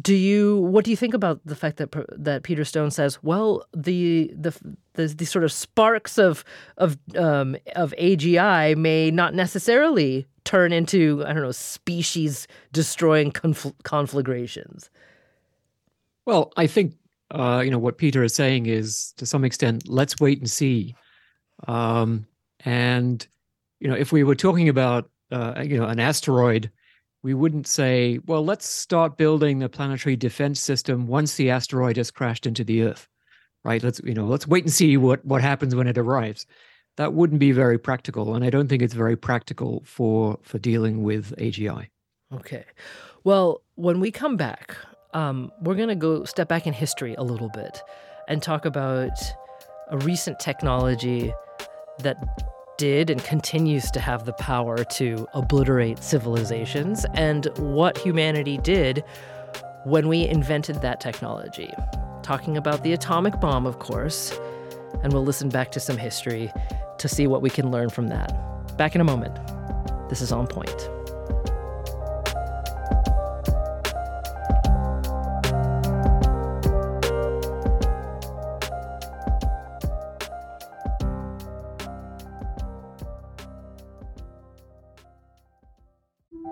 do 0.00 0.14
you 0.14 0.58
what 0.58 0.84
do 0.84 0.90
you 0.90 0.96
think 0.96 1.14
about 1.14 1.40
the 1.44 1.56
fact 1.56 1.78
that 1.78 1.94
that 2.10 2.42
Peter 2.42 2.64
Stone 2.64 2.90
says, 2.90 3.22
well, 3.22 3.64
the 3.74 4.30
the 4.34 4.54
the, 4.94 5.06
the 5.06 5.24
sort 5.24 5.44
of 5.44 5.52
sparks 5.52 6.18
of 6.18 6.44
of 6.76 6.98
um, 7.16 7.56
of 7.74 7.94
AGI 7.98 8.76
may 8.76 9.10
not 9.10 9.34
necessarily 9.34 10.26
turn 10.44 10.72
into 10.72 11.24
I 11.26 11.32
don't 11.32 11.42
know 11.42 11.52
species 11.52 12.46
destroying 12.72 13.32
confl- 13.32 13.74
conflagrations. 13.82 14.90
Well, 16.26 16.52
I 16.56 16.66
think 16.66 16.94
uh, 17.30 17.62
you 17.64 17.70
know 17.70 17.78
what 17.78 17.96
Peter 17.96 18.22
is 18.22 18.34
saying 18.34 18.66
is 18.66 19.12
to 19.16 19.24
some 19.24 19.44
extent, 19.44 19.88
let's 19.88 20.20
wait 20.20 20.40
and 20.40 20.50
see. 20.50 20.94
Um, 21.66 22.26
and 22.64 23.26
you 23.80 23.88
know, 23.88 23.96
if 23.96 24.12
we 24.12 24.24
were 24.24 24.34
talking 24.34 24.68
about 24.68 25.08
uh, 25.30 25.62
you 25.64 25.78
know 25.78 25.86
an 25.86 26.00
asteroid 26.00 26.70
we 27.22 27.34
wouldn't 27.34 27.66
say, 27.66 28.18
well, 28.26 28.44
let's 28.44 28.66
start 28.66 29.18
building 29.18 29.58
the 29.58 29.68
planetary 29.68 30.16
defense 30.16 30.60
system 30.60 31.06
once 31.06 31.34
the 31.34 31.50
asteroid 31.50 31.96
has 31.96 32.10
crashed 32.10 32.46
into 32.46 32.64
the 32.64 32.82
Earth, 32.82 33.08
right? 33.64 33.82
Let's 33.82 34.00
you 34.04 34.14
know, 34.14 34.26
let's 34.26 34.46
wait 34.46 34.64
and 34.64 34.72
see 34.72 34.96
what 34.96 35.24
what 35.24 35.42
happens 35.42 35.74
when 35.74 35.86
it 35.86 35.98
arrives. 35.98 36.46
That 36.96 37.14
wouldn't 37.14 37.40
be 37.40 37.52
very 37.52 37.78
practical, 37.78 38.34
and 38.34 38.44
I 38.44 38.50
don't 38.50 38.68
think 38.68 38.82
it's 38.82 38.94
very 38.94 39.16
practical 39.16 39.82
for 39.84 40.38
for 40.42 40.58
dealing 40.58 41.02
with 41.02 41.36
AGI. 41.36 41.88
Okay, 42.32 42.64
well, 43.24 43.62
when 43.74 44.00
we 44.00 44.10
come 44.10 44.36
back, 44.36 44.76
um, 45.14 45.50
we're 45.62 45.74
going 45.74 45.88
to 45.88 45.94
go 45.94 46.24
step 46.24 46.48
back 46.48 46.66
in 46.66 46.72
history 46.72 47.14
a 47.16 47.22
little 47.22 47.48
bit 47.50 47.82
and 48.28 48.42
talk 48.42 48.64
about 48.64 49.10
a 49.88 49.98
recent 49.98 50.38
technology 50.38 51.32
that 51.98 52.16
did 52.80 53.10
and 53.10 53.22
continues 53.24 53.90
to 53.90 54.00
have 54.00 54.24
the 54.24 54.32
power 54.32 54.84
to 54.84 55.28
obliterate 55.34 56.02
civilizations, 56.02 57.04
and 57.12 57.46
what 57.58 57.98
humanity 57.98 58.56
did 58.56 59.04
when 59.84 60.08
we 60.08 60.26
invented 60.26 60.80
that 60.80 60.98
technology. 60.98 61.70
Talking 62.22 62.56
about 62.56 62.82
the 62.82 62.94
atomic 62.94 63.38
bomb, 63.38 63.66
of 63.66 63.80
course, 63.80 64.32
and 65.02 65.12
we'll 65.12 65.26
listen 65.26 65.50
back 65.50 65.70
to 65.72 65.80
some 65.80 65.98
history 65.98 66.50
to 66.96 67.06
see 67.06 67.26
what 67.26 67.42
we 67.42 67.50
can 67.50 67.70
learn 67.70 67.90
from 67.90 68.08
that. 68.08 68.32
Back 68.78 68.94
in 68.94 69.02
a 69.02 69.04
moment. 69.04 69.38
This 70.08 70.22
is 70.22 70.32
On 70.32 70.46
Point. 70.46 70.99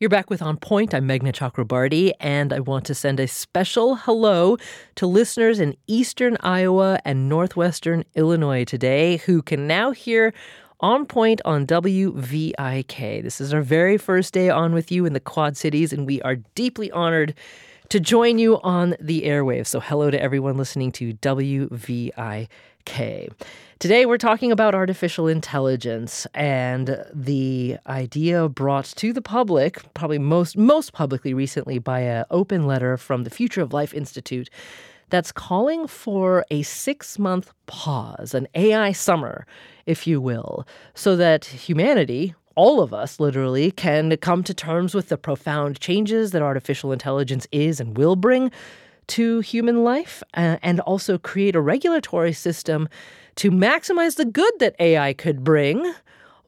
You're 0.00 0.10
back 0.10 0.30
with 0.30 0.42
On 0.42 0.56
Point. 0.56 0.94
I'm 0.94 1.08
Meghna 1.08 1.32
Chakrabarti, 1.32 2.12
and 2.20 2.52
I 2.52 2.60
want 2.60 2.84
to 2.84 2.94
send 2.94 3.18
a 3.18 3.26
special 3.26 3.96
hello 3.96 4.56
to 4.94 5.08
listeners 5.08 5.58
in 5.58 5.76
eastern 5.88 6.36
Iowa 6.38 7.00
and 7.04 7.28
northwestern 7.28 8.04
Illinois 8.14 8.62
today 8.62 9.16
who 9.16 9.42
can 9.42 9.66
now 9.66 9.90
hear 9.90 10.32
On 10.78 11.04
Point 11.04 11.40
on 11.44 11.66
WVIK. 11.66 13.24
This 13.24 13.40
is 13.40 13.52
our 13.52 13.60
very 13.60 13.98
first 13.98 14.32
day 14.32 14.50
on 14.50 14.72
with 14.72 14.92
you 14.92 15.04
in 15.04 15.14
the 15.14 15.20
Quad 15.20 15.56
Cities, 15.56 15.92
and 15.92 16.06
we 16.06 16.22
are 16.22 16.36
deeply 16.54 16.92
honored 16.92 17.34
to 17.88 17.98
join 17.98 18.38
you 18.38 18.60
on 18.60 18.94
the 19.00 19.22
airwaves. 19.22 19.66
So, 19.66 19.80
hello 19.80 20.12
to 20.12 20.22
everyone 20.22 20.56
listening 20.56 20.92
to 20.92 21.12
WVIK. 21.14 22.48
Today, 23.78 24.06
we're 24.06 24.18
talking 24.18 24.50
about 24.50 24.74
artificial 24.74 25.28
intelligence 25.28 26.26
and 26.34 27.00
the 27.14 27.76
idea 27.86 28.48
brought 28.48 28.86
to 28.96 29.12
the 29.12 29.22
public, 29.22 29.94
probably 29.94 30.18
most 30.18 30.56
most 30.56 30.92
publicly 30.92 31.32
recently 31.32 31.78
by 31.78 32.00
an 32.00 32.24
open 32.32 32.66
letter 32.66 32.96
from 32.96 33.22
the 33.22 33.30
Future 33.30 33.60
of 33.60 33.72
Life 33.72 33.94
Institute 33.94 34.50
that's 35.10 35.30
calling 35.30 35.86
for 35.86 36.44
a 36.50 36.62
six 36.62 37.20
month 37.20 37.52
pause, 37.66 38.34
an 38.34 38.48
AI 38.56 38.90
summer, 38.90 39.46
if 39.86 40.08
you 40.08 40.20
will, 40.20 40.66
so 40.94 41.14
that 41.14 41.44
humanity, 41.44 42.34
all 42.56 42.80
of 42.80 42.92
us 42.92 43.20
literally, 43.20 43.70
can 43.70 44.16
come 44.16 44.42
to 44.42 44.54
terms 44.54 44.92
with 44.92 45.08
the 45.08 45.16
profound 45.16 45.78
changes 45.78 46.32
that 46.32 46.42
artificial 46.42 46.90
intelligence 46.90 47.46
is 47.52 47.78
and 47.78 47.96
will 47.96 48.16
bring 48.16 48.50
to 49.06 49.40
human 49.40 49.84
life, 49.84 50.22
uh, 50.34 50.58
and 50.62 50.80
also 50.80 51.16
create 51.16 51.56
a 51.56 51.60
regulatory 51.60 52.32
system 52.32 52.88
to 53.38 53.52
maximize 53.52 54.16
the 54.16 54.24
good 54.24 54.52
that 54.58 54.74
AI 54.80 55.12
could 55.12 55.44
bring 55.44 55.94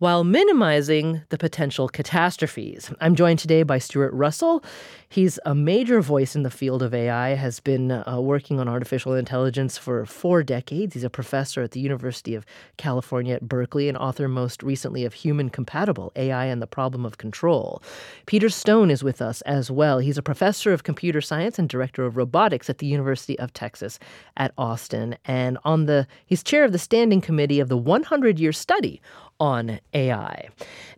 while 0.00 0.24
minimizing 0.24 1.20
the 1.28 1.36
potential 1.36 1.86
catastrophes. 1.86 2.90
I'm 3.02 3.14
joined 3.14 3.38
today 3.38 3.62
by 3.64 3.76
Stuart 3.76 4.14
Russell. 4.14 4.64
He's 5.10 5.38
a 5.44 5.54
major 5.54 6.00
voice 6.00 6.34
in 6.34 6.42
the 6.42 6.50
field 6.50 6.82
of 6.82 6.94
AI, 6.94 7.34
has 7.34 7.60
been 7.60 7.90
uh, 7.90 8.18
working 8.18 8.58
on 8.58 8.66
artificial 8.66 9.12
intelligence 9.12 9.76
for 9.76 10.06
four 10.06 10.42
decades. 10.42 10.94
He's 10.94 11.04
a 11.04 11.10
professor 11.10 11.60
at 11.62 11.72
the 11.72 11.80
University 11.80 12.34
of 12.34 12.46
California 12.78 13.34
at 13.34 13.46
Berkeley 13.46 13.90
and 13.90 13.98
author 13.98 14.26
most 14.26 14.62
recently 14.62 15.04
of 15.04 15.12
Human 15.12 15.50
Compatible 15.50 16.12
AI 16.16 16.46
and 16.46 16.62
the 16.62 16.66
Problem 16.66 17.04
of 17.04 17.18
Control. 17.18 17.82
Peter 18.24 18.48
Stone 18.48 18.90
is 18.90 19.04
with 19.04 19.20
us 19.20 19.42
as 19.42 19.70
well. 19.70 19.98
He's 19.98 20.16
a 20.16 20.22
professor 20.22 20.72
of 20.72 20.82
computer 20.82 21.20
science 21.20 21.58
and 21.58 21.68
director 21.68 22.06
of 22.06 22.16
robotics 22.16 22.70
at 22.70 22.78
the 22.78 22.86
University 22.86 23.38
of 23.38 23.52
Texas 23.52 23.98
at 24.38 24.54
Austin. 24.56 25.16
And 25.26 25.58
on 25.64 25.84
the 25.84 26.06
he's 26.24 26.42
chair 26.42 26.64
of 26.64 26.72
the 26.72 26.78
standing 26.78 27.20
committee 27.20 27.60
of 27.60 27.68
the 27.68 27.76
100 27.76 28.38
year 28.38 28.52
study 28.52 29.02
on 29.40 29.80
AI. 29.94 30.48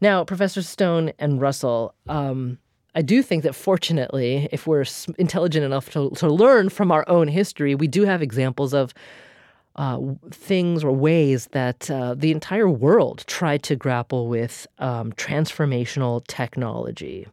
Now, 0.00 0.24
Professor 0.24 0.60
Stone 0.62 1.12
and 1.18 1.40
Russell, 1.40 1.94
um, 2.08 2.58
I 2.94 3.00
do 3.00 3.22
think 3.22 3.42
that 3.44 3.54
fortunately, 3.54 4.48
if 4.52 4.66
we're 4.66 4.84
intelligent 5.16 5.64
enough 5.64 5.90
to, 5.92 6.10
to 6.10 6.28
learn 6.28 6.68
from 6.68 6.92
our 6.92 7.08
own 7.08 7.28
history, 7.28 7.74
we 7.74 7.86
do 7.86 8.04
have 8.04 8.20
examples 8.20 8.74
of 8.74 8.92
uh, 9.76 9.98
things 10.30 10.84
or 10.84 10.92
ways 10.92 11.48
that 11.52 11.90
uh, 11.90 12.14
the 12.14 12.30
entire 12.30 12.68
world 12.68 13.24
tried 13.26 13.62
to 13.62 13.76
grapple 13.76 14.28
with 14.28 14.66
um, 14.78 15.12
transformational 15.12 16.26
technology. 16.26 17.26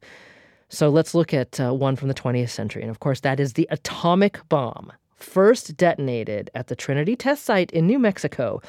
So 0.69 0.87
let's 0.89 1.13
look 1.13 1.33
at 1.33 1.59
uh, 1.59 1.73
one 1.73 1.95
from 1.95 2.07
the 2.07 2.13
20th 2.13 2.49
century. 2.49 2.81
And 2.81 2.91
of 2.91 2.99
course, 2.99 3.21
that 3.21 3.39
is 3.39 3.53
the 3.53 3.67
atomic 3.71 4.39
bomb, 4.47 4.93
first 5.15 5.75
detonated 5.75 6.49
at 6.55 6.67
the 6.67 6.75
Trinity 6.75 7.15
test 7.15 7.43
site 7.43 7.71
in 7.71 7.87
New 7.87 7.99
Mexico 7.99 8.61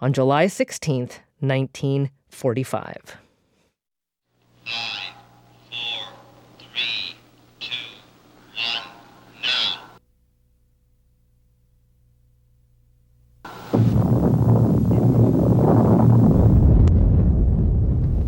on 0.00 0.12
July 0.12 0.46
16th, 0.46 1.20
1945. 1.42 3.16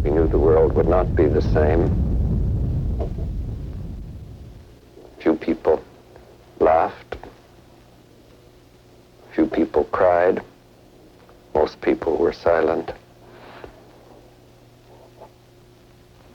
We 0.02 0.10
knew 0.10 0.26
the 0.26 0.36
world 0.36 0.72
would 0.74 0.88
not 0.88 1.14
be 1.14 1.26
the 1.26 1.40
same. 1.40 1.88
Few 5.20 5.36
people 5.36 5.80
laughed. 6.58 7.16
Few 9.34 9.46
people 9.46 9.84
cried. 9.84 10.42
Most 11.54 11.80
people 11.80 12.16
were 12.16 12.32
silent. 12.32 12.90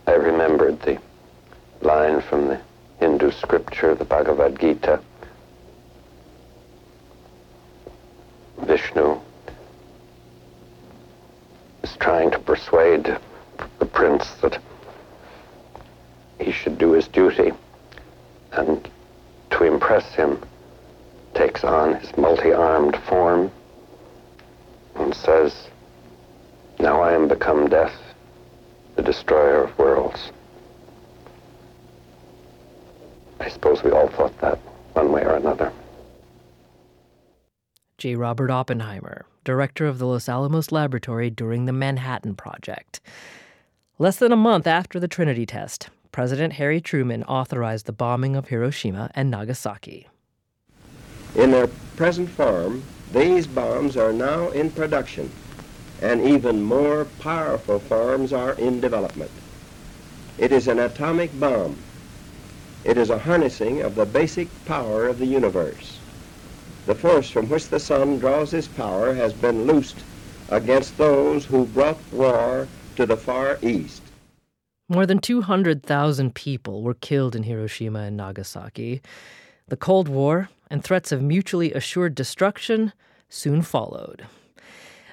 I 0.10 0.14
remembered 0.14 0.82
the 0.82 0.98
line 1.82 2.20
from 2.22 2.48
the 2.48 2.60
Hindu 3.00 3.30
scripture, 3.30 3.94
the 3.94 4.06
Bhagavad 4.06 4.60
Gita. 4.60 5.00
Vishnu 8.64 9.20
is 11.84 11.96
trying 11.98 12.32
to 12.32 12.40
persuade 12.40 13.16
the 13.78 13.86
prince 13.86 14.32
that 14.42 14.58
he 16.40 16.52
should 16.52 16.80
do 16.80 16.94
his 16.94 17.08
duty 17.08 17.52
and 18.54 18.90
to 19.52 19.64
impress 19.64 20.16
him 20.16 20.42
takes 21.36 21.64
on 21.64 21.94
his 21.94 22.18
multi-armed 22.18 22.98
form 23.08 23.52
and 24.96 25.14
says, 25.14 25.68
Now 26.80 27.00
I 27.00 27.14
am 27.14 27.28
become 27.28 27.70
death, 27.70 28.09
the 29.00 29.06
destroyer 29.06 29.64
of 29.64 29.80
worlds. 29.80 30.34
I 33.40 33.48
suppose 33.48 33.82
we 33.82 33.92
all 33.92 34.10
thought 34.10 34.38
that 34.42 34.58
one 34.92 35.14
way 35.14 35.24
or 35.24 35.36
another. 35.36 35.72
J. 37.98 38.16
Robert 38.16 38.52
Oppenheimer, 38.52 39.26
director 39.46 39.88
of 39.88 40.00
the 40.00 40.06
Los 40.06 40.28
Alamos 40.28 40.74
Laboratory 40.74 41.30
during 41.30 41.64
the 41.64 41.72
Manhattan 41.72 42.36
Project. 42.36 43.00
Less 44.00 44.18
than 44.18 44.34
a 44.34 44.36
month 44.36 44.68
after 44.68 45.00
the 45.00 45.08
Trinity 45.08 45.46
test, 45.46 45.88
President 46.12 46.54
Harry 46.54 46.82
Truman 46.82 47.24
authorized 47.24 47.86
the 47.86 47.94
bombing 47.94 48.36
of 48.36 48.50
Hiroshima 48.50 49.12
and 49.16 49.32
Nagasaki. 49.32 50.10
In 51.36 51.52
their 51.52 51.68
present 51.96 52.28
form, 52.28 52.84
these 53.14 53.48
bombs 53.48 53.96
are 53.96 54.12
now 54.12 54.50
in 54.50 54.70
production, 54.70 55.32
and 56.02 56.26
even 56.26 56.62
more 56.62 57.06
powerful 57.20 57.80
forms 57.80 58.34
are 58.34 58.54
in 58.54 58.80
development. 58.80 59.32
It 60.38 60.52
is 60.52 60.68
an 60.68 60.80
atomic 60.80 61.38
bomb. 61.40 61.78
It 62.86 62.98
is 62.98 63.10
a 63.10 63.20
harnessing 63.20 63.82
of 63.82 63.96
the 63.96 64.06
basic 64.06 64.48
power 64.66 65.08
of 65.08 65.20
the 65.20 65.26
universe. 65.26 66.00
The 66.86 66.96
force 66.96 67.30
from 67.30 67.50
which 67.50 67.68
the 67.68 67.80
sun 67.80 68.20
draws 68.20 68.54
its 68.54 68.68
power 68.68 69.14
has 69.14 69.34
been 69.34 69.68
loosed 69.68 69.98
against 70.50 70.98
those 70.98 71.46
who 71.46 71.66
brought 71.66 72.00
war 72.12 72.68
to 72.96 73.06
the 73.06 73.18
Far 73.18 73.60
East. 73.62 74.02
More 74.88 75.06
than 75.06 75.20
200,000 75.20 76.34
people 76.34 76.82
were 76.82 76.96
killed 76.96 77.36
in 77.36 77.44
Hiroshima 77.44 78.00
and 78.00 78.18
Nagasaki. 78.18 79.02
The 79.68 79.78
Cold 79.78 80.08
War 80.08 80.50
and 80.72 80.84
threats 80.84 81.12
of 81.12 81.22
mutually 81.22 81.74
assured 81.74 82.16
destruction 82.16 82.94
soon 83.30 83.62
followed. 83.62 84.26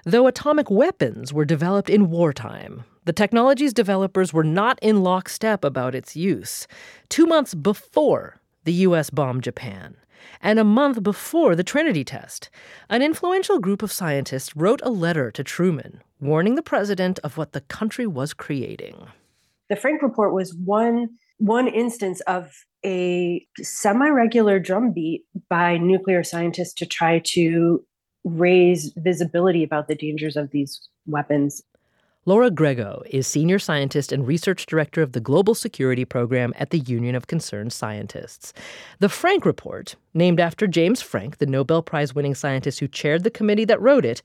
Though 0.08 0.28
atomic 0.28 0.70
weapons 0.70 1.32
were 1.32 1.44
developed 1.44 1.90
in 1.90 2.10
wartime, 2.10 2.84
the 3.06 3.12
technology's 3.12 3.72
developers 3.72 4.32
were 4.32 4.44
not 4.44 4.78
in 4.80 5.02
lockstep 5.02 5.64
about 5.64 5.96
its 5.96 6.14
use. 6.14 6.68
Two 7.08 7.26
months 7.26 7.56
before 7.56 8.40
the 8.62 8.72
U.S. 8.86 9.10
bombed 9.10 9.42
Japan, 9.42 9.96
and 10.40 10.60
a 10.60 10.64
month 10.64 11.02
before 11.02 11.56
the 11.56 11.64
Trinity 11.64 12.04
test, 12.04 12.50
an 12.88 13.02
influential 13.02 13.58
group 13.58 13.82
of 13.82 13.90
scientists 13.90 14.54
wrote 14.54 14.80
a 14.84 14.90
letter 14.90 15.32
to 15.32 15.42
Truman 15.42 16.04
warning 16.20 16.54
the 16.54 16.62
president 16.62 17.18
of 17.24 17.36
what 17.36 17.50
the 17.50 17.62
country 17.62 18.06
was 18.06 18.32
creating. 18.32 19.08
The 19.68 19.74
Franck 19.74 20.02
report 20.02 20.32
was 20.32 20.54
one 20.54 21.08
one 21.38 21.66
instance 21.66 22.20
of 22.28 22.52
a 22.84 23.44
semi-regular 23.58 24.60
drumbeat 24.60 25.24
by 25.50 25.78
nuclear 25.78 26.22
scientists 26.22 26.74
to 26.74 26.86
try 26.86 27.20
to 27.24 27.84
raise 28.26 28.92
visibility 28.96 29.62
about 29.62 29.88
the 29.88 29.94
dangers 29.94 30.36
of 30.36 30.50
these 30.50 30.88
weapons. 31.06 31.62
Laura 32.24 32.50
Grego 32.50 33.04
is 33.08 33.24
senior 33.24 33.60
scientist 33.60 34.10
and 34.10 34.26
research 34.26 34.66
director 34.66 35.00
of 35.00 35.12
the 35.12 35.20
Global 35.20 35.54
Security 35.54 36.04
Program 36.04 36.52
at 36.56 36.70
the 36.70 36.80
Union 36.80 37.14
of 37.14 37.28
Concerned 37.28 37.72
Scientists. 37.72 38.52
The 38.98 39.08
Franck 39.08 39.46
Report, 39.46 39.94
named 40.12 40.40
after 40.40 40.66
James 40.66 41.00
Franck, 41.00 41.38
the 41.38 41.46
Nobel 41.46 41.82
Prize 41.82 42.16
winning 42.16 42.34
scientist 42.34 42.80
who 42.80 42.88
chaired 42.88 43.22
the 43.22 43.30
committee 43.30 43.64
that 43.66 43.80
wrote 43.80 44.04
it, 44.04 44.22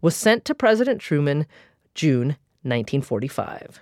was 0.00 0.16
sent 0.16 0.46
to 0.46 0.54
President 0.54 0.98
Truman 0.98 1.46
June 1.94 2.28
1945. 2.62 3.80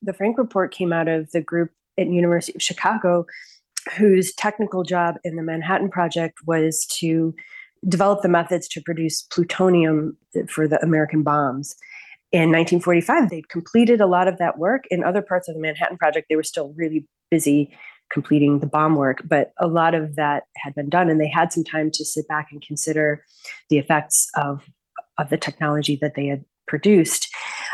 The 0.00 0.14
Franck 0.14 0.38
Report 0.38 0.72
came 0.72 0.92
out 0.92 1.06
of 1.06 1.30
the 1.32 1.42
group 1.42 1.70
at 1.98 2.06
University 2.06 2.56
of 2.56 2.62
Chicago 2.62 3.26
whose 3.96 4.32
technical 4.32 4.84
job 4.84 5.16
in 5.24 5.36
the 5.36 5.42
Manhattan 5.42 5.90
Project 5.90 6.38
was 6.46 6.86
to 7.00 7.34
develop 7.88 8.22
the 8.22 8.28
methods 8.28 8.68
to 8.68 8.80
produce 8.80 9.22
plutonium 9.22 10.16
for 10.48 10.68
the 10.68 10.82
American 10.82 11.22
bombs. 11.22 11.74
In 12.30 12.50
1945, 12.50 13.28
they'd 13.28 13.48
completed 13.48 14.00
a 14.00 14.06
lot 14.06 14.28
of 14.28 14.38
that 14.38 14.58
work. 14.58 14.84
In 14.90 15.04
other 15.04 15.20
parts 15.20 15.48
of 15.48 15.54
the 15.54 15.60
Manhattan 15.60 15.98
Project, 15.98 16.26
they 16.28 16.36
were 16.36 16.42
still 16.42 16.72
really 16.76 17.06
busy 17.30 17.76
completing 18.10 18.60
the 18.60 18.66
bomb 18.66 18.94
work, 18.94 19.22
but 19.26 19.52
a 19.58 19.66
lot 19.66 19.94
of 19.94 20.16
that 20.16 20.44
had 20.56 20.74
been 20.74 20.88
done, 20.88 21.08
and 21.08 21.20
they 21.20 21.28
had 21.28 21.52
some 21.52 21.64
time 21.64 21.90
to 21.90 22.04
sit 22.04 22.28
back 22.28 22.48
and 22.52 22.62
consider 22.62 23.24
the 23.70 23.78
effects 23.78 24.28
of, 24.36 24.64
of 25.18 25.30
the 25.30 25.38
technology 25.38 25.98
that 26.00 26.14
they 26.14 26.26
had 26.26 26.44
produced. 26.68 27.28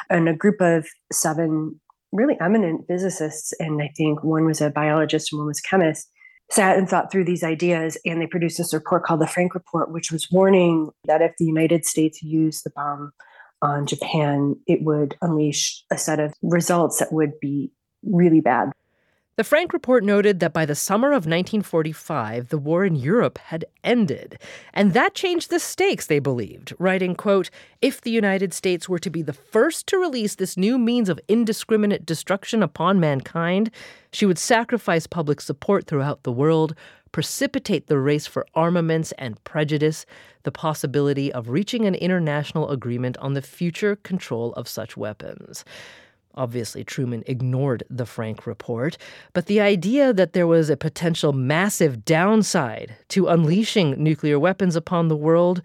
And 0.08 0.28
a 0.28 0.34
group 0.34 0.60
of 0.60 0.86
seven 1.12 1.80
really 2.12 2.36
eminent 2.40 2.86
physicists, 2.86 3.52
and 3.60 3.82
I 3.82 3.92
think 3.96 4.22
one 4.22 4.46
was 4.46 4.60
a 4.60 4.70
biologist 4.70 5.32
and 5.32 5.38
one 5.38 5.48
was 5.48 5.60
a 5.64 5.68
chemist, 5.68 6.10
sat 6.50 6.78
and 6.78 6.88
thought 6.88 7.12
through 7.12 7.24
these 7.24 7.44
ideas. 7.44 7.98
And 8.04 8.20
they 8.20 8.26
produced 8.26 8.58
this 8.58 8.74
report 8.74 9.04
called 9.04 9.20
the 9.20 9.26
Franck 9.26 9.54
Report, 9.54 9.90
which 9.92 10.10
was 10.10 10.30
warning 10.30 10.90
that 11.04 11.22
if 11.22 11.32
the 11.38 11.44
United 11.44 11.84
States 11.84 12.22
used 12.22 12.64
the 12.64 12.70
bomb 12.70 13.12
on 13.60 13.86
Japan, 13.86 14.56
it 14.66 14.82
would 14.82 15.16
unleash 15.20 15.82
a 15.90 15.98
set 15.98 16.20
of 16.20 16.32
results 16.42 16.98
that 16.98 17.12
would 17.12 17.38
be 17.40 17.70
really 18.04 18.40
bad. 18.40 18.72
The 19.38 19.44
Franck 19.44 19.72
report 19.72 20.02
noted 20.02 20.40
that 20.40 20.52
by 20.52 20.66
the 20.66 20.74
summer 20.74 21.10
of 21.10 21.24
1945, 21.24 22.48
the 22.48 22.58
war 22.58 22.84
in 22.84 22.96
Europe 22.96 23.38
had 23.38 23.66
ended, 23.84 24.36
and 24.74 24.94
that 24.94 25.14
changed 25.14 25.48
the 25.48 25.60
stakes, 25.60 26.06
they 26.06 26.18
believed, 26.18 26.74
writing, 26.80 27.14
quote, 27.14 27.48
if 27.80 28.00
the 28.00 28.10
United 28.10 28.52
States 28.52 28.88
were 28.88 28.98
to 28.98 29.10
be 29.10 29.22
the 29.22 29.32
first 29.32 29.86
to 29.86 29.96
release 29.96 30.34
this 30.34 30.56
new 30.56 30.76
means 30.76 31.08
of 31.08 31.20
indiscriminate 31.28 32.04
destruction 32.04 32.64
upon 32.64 32.98
mankind, 32.98 33.70
she 34.10 34.26
would 34.26 34.40
sacrifice 34.40 35.06
public 35.06 35.40
support 35.40 35.86
throughout 35.86 36.24
the 36.24 36.32
world, 36.32 36.74
precipitate 37.12 37.86
the 37.86 38.00
race 38.00 38.26
for 38.26 38.44
armaments 38.56 39.12
and 39.18 39.44
prejudice, 39.44 40.04
the 40.42 40.50
possibility 40.50 41.32
of 41.32 41.48
reaching 41.48 41.86
an 41.86 41.94
international 41.94 42.70
agreement 42.70 43.16
on 43.18 43.34
the 43.34 43.42
future 43.42 43.94
control 43.94 44.52
of 44.54 44.66
such 44.66 44.96
weapons. 44.96 45.64
Obviously, 46.38 46.84
Truman 46.84 47.24
ignored 47.26 47.82
the 47.90 48.06
Franck 48.06 48.46
report, 48.46 48.96
but 49.32 49.46
the 49.46 49.60
idea 49.60 50.12
that 50.12 50.34
there 50.34 50.46
was 50.46 50.70
a 50.70 50.76
potential 50.76 51.32
massive 51.32 52.04
downside 52.04 52.94
to 53.08 53.26
unleashing 53.26 54.00
nuclear 54.00 54.38
weapons 54.38 54.76
upon 54.76 55.08
the 55.08 55.16
world 55.16 55.62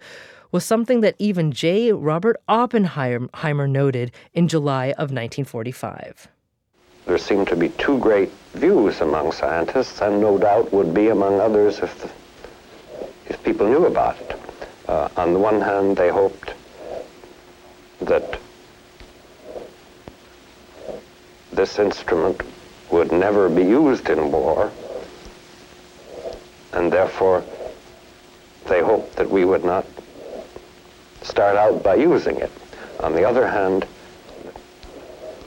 was 0.50 0.64
something 0.64 1.00
that 1.00 1.14
even 1.20 1.52
J. 1.52 1.92
Robert 1.92 2.36
Oppenheimer 2.48 3.68
noted 3.68 4.10
in 4.32 4.48
July 4.48 4.86
of 4.86 5.12
1945. 5.12 6.26
There 7.06 7.18
seem 7.18 7.46
to 7.46 7.54
be 7.54 7.68
two 7.68 7.98
great 7.98 8.32
views 8.54 9.00
among 9.00 9.30
scientists, 9.30 10.00
and 10.00 10.20
no 10.20 10.38
doubt 10.38 10.72
would 10.72 10.92
be 10.92 11.10
among 11.10 11.38
others 11.38 11.78
if, 11.78 12.12
if 13.26 13.40
people 13.44 13.68
knew 13.68 13.86
about 13.86 14.20
it. 14.20 14.36
Uh, 14.88 15.08
on 15.16 15.34
the 15.34 15.38
one 15.38 15.60
hand, 15.60 15.96
they 15.96 16.08
hoped 16.08 16.52
that 18.00 18.40
this 21.64 21.78
instrument 21.78 22.42
would 22.90 23.10
never 23.10 23.48
be 23.48 23.62
used 23.62 24.10
in 24.10 24.30
war, 24.30 24.70
and 26.74 26.92
therefore 26.92 27.42
they 28.66 28.82
hoped 28.82 29.16
that 29.16 29.30
we 29.30 29.46
would 29.46 29.64
not 29.64 29.86
start 31.22 31.56
out 31.56 31.82
by 31.82 31.94
using 31.94 32.36
it. 32.36 32.52
On 33.00 33.14
the 33.14 33.24
other 33.24 33.48
hand, 33.48 33.86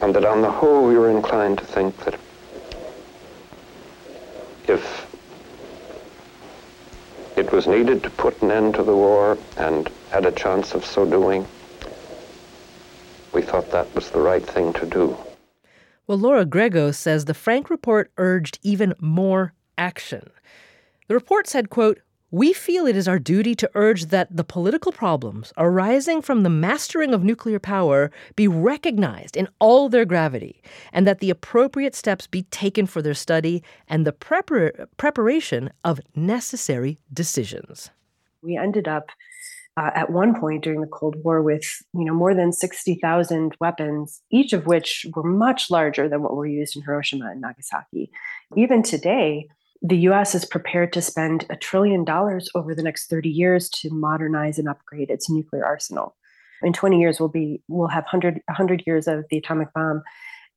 and 0.01 0.15
that 0.15 0.25
on 0.25 0.41
the 0.41 0.49
whole 0.49 0.87
we 0.87 0.97
were 0.97 1.11
inclined 1.11 1.59
to 1.59 1.65
think 1.65 1.95
that 2.05 2.15
if 4.67 4.83
it 7.35 7.51
was 7.51 7.67
needed 7.67 8.01
to 8.01 8.09
put 8.09 8.41
an 8.41 8.49
end 8.49 8.73
to 8.73 8.81
the 8.81 8.95
war 8.95 9.37
and 9.55 9.87
had 10.09 10.25
a 10.25 10.31
chance 10.31 10.73
of 10.73 10.83
so 10.83 11.05
doing, 11.05 11.45
we 13.33 13.43
thought 13.43 13.69
that 13.69 13.93
was 13.93 14.09
the 14.09 14.19
right 14.19 14.43
thing 14.43 14.73
to 14.73 14.85
do. 14.87 15.15
Well, 16.07 16.17
Laura 16.17 16.45
Grego 16.45 16.91
says 16.91 17.25
the 17.25 17.33
Franck 17.33 17.69
report 17.69 18.11
urged 18.17 18.59
even 18.63 18.93
more 19.01 19.53
action. 19.77 20.29
The 21.09 21.13
report 21.13 21.47
said, 21.47 21.69
quote, 21.69 21.99
we 22.31 22.51
feel 22.53 22.85
it 22.85 22.95
is 22.95 23.07
our 23.07 23.19
duty 23.19 23.55
to 23.55 23.69
urge 23.75 24.05
that 24.05 24.35
the 24.35 24.43
political 24.43 24.91
problems 24.91 25.53
arising 25.57 26.21
from 26.21 26.43
the 26.43 26.49
mastering 26.49 27.13
of 27.13 27.23
nuclear 27.23 27.59
power 27.59 28.11
be 28.35 28.47
recognized 28.47 29.37
in 29.37 29.47
all 29.59 29.87
their 29.87 30.03
gravity, 30.03 30.61
and 30.91 31.07
that 31.07 31.19
the 31.19 31.29
appropriate 31.29 31.95
steps 31.95 32.27
be 32.27 32.43
taken 32.43 32.85
for 32.85 33.01
their 33.01 33.13
study 33.13 33.63
and 33.87 34.05
the 34.05 34.11
prepar- 34.11 34.87
preparation 34.97 35.69
of 35.85 36.01
necessary 36.15 36.99
decisions. 37.13 37.91
We 38.41 38.57
ended 38.57 38.87
up 38.87 39.09
uh, 39.77 39.91
at 39.93 40.11
one 40.11 40.37
point 40.37 40.63
during 40.63 40.81
the 40.81 40.87
Cold 40.87 41.15
War 41.23 41.41
with 41.41 41.63
you 41.93 42.03
know 42.03 42.13
more 42.13 42.33
than 42.33 42.51
60,000 42.51 43.55
weapons, 43.61 44.21
each 44.31 44.51
of 44.51 44.65
which 44.65 45.05
were 45.15 45.23
much 45.23 45.69
larger 45.69 46.09
than 46.09 46.23
what 46.23 46.35
were 46.35 46.47
used 46.47 46.75
in 46.75 46.81
Hiroshima 46.81 47.29
and 47.29 47.41
Nagasaki. 47.41 48.09
Even 48.55 48.81
today, 48.81 49.47
the 49.81 49.97
US 50.09 50.33
is 50.33 50.45
prepared 50.45 50.91
to 50.93 51.01
spend 51.01 51.45
a 51.49 51.55
trillion 51.55 52.03
dollars 52.03 52.49
over 52.55 52.73
the 52.73 52.81
next 52.81 53.09
30 53.09 53.29
years 53.29 53.69
to 53.69 53.93
modernize 53.93 54.57
and 54.57 54.67
upgrade 54.67 55.11
its 55.11 55.29
nuclear 55.29 55.63
arsenal. 55.63 56.15
In 56.63 56.73
20 56.73 56.99
years, 56.99 57.19
we'll 57.19 57.29
be 57.29 57.61
we'll 57.67 57.87
have 57.87 58.05
100, 58.05 58.41
100 58.45 58.83
years 58.87 59.07
of 59.07 59.25
the 59.29 59.37
atomic 59.37 59.71
bomb, 59.75 60.01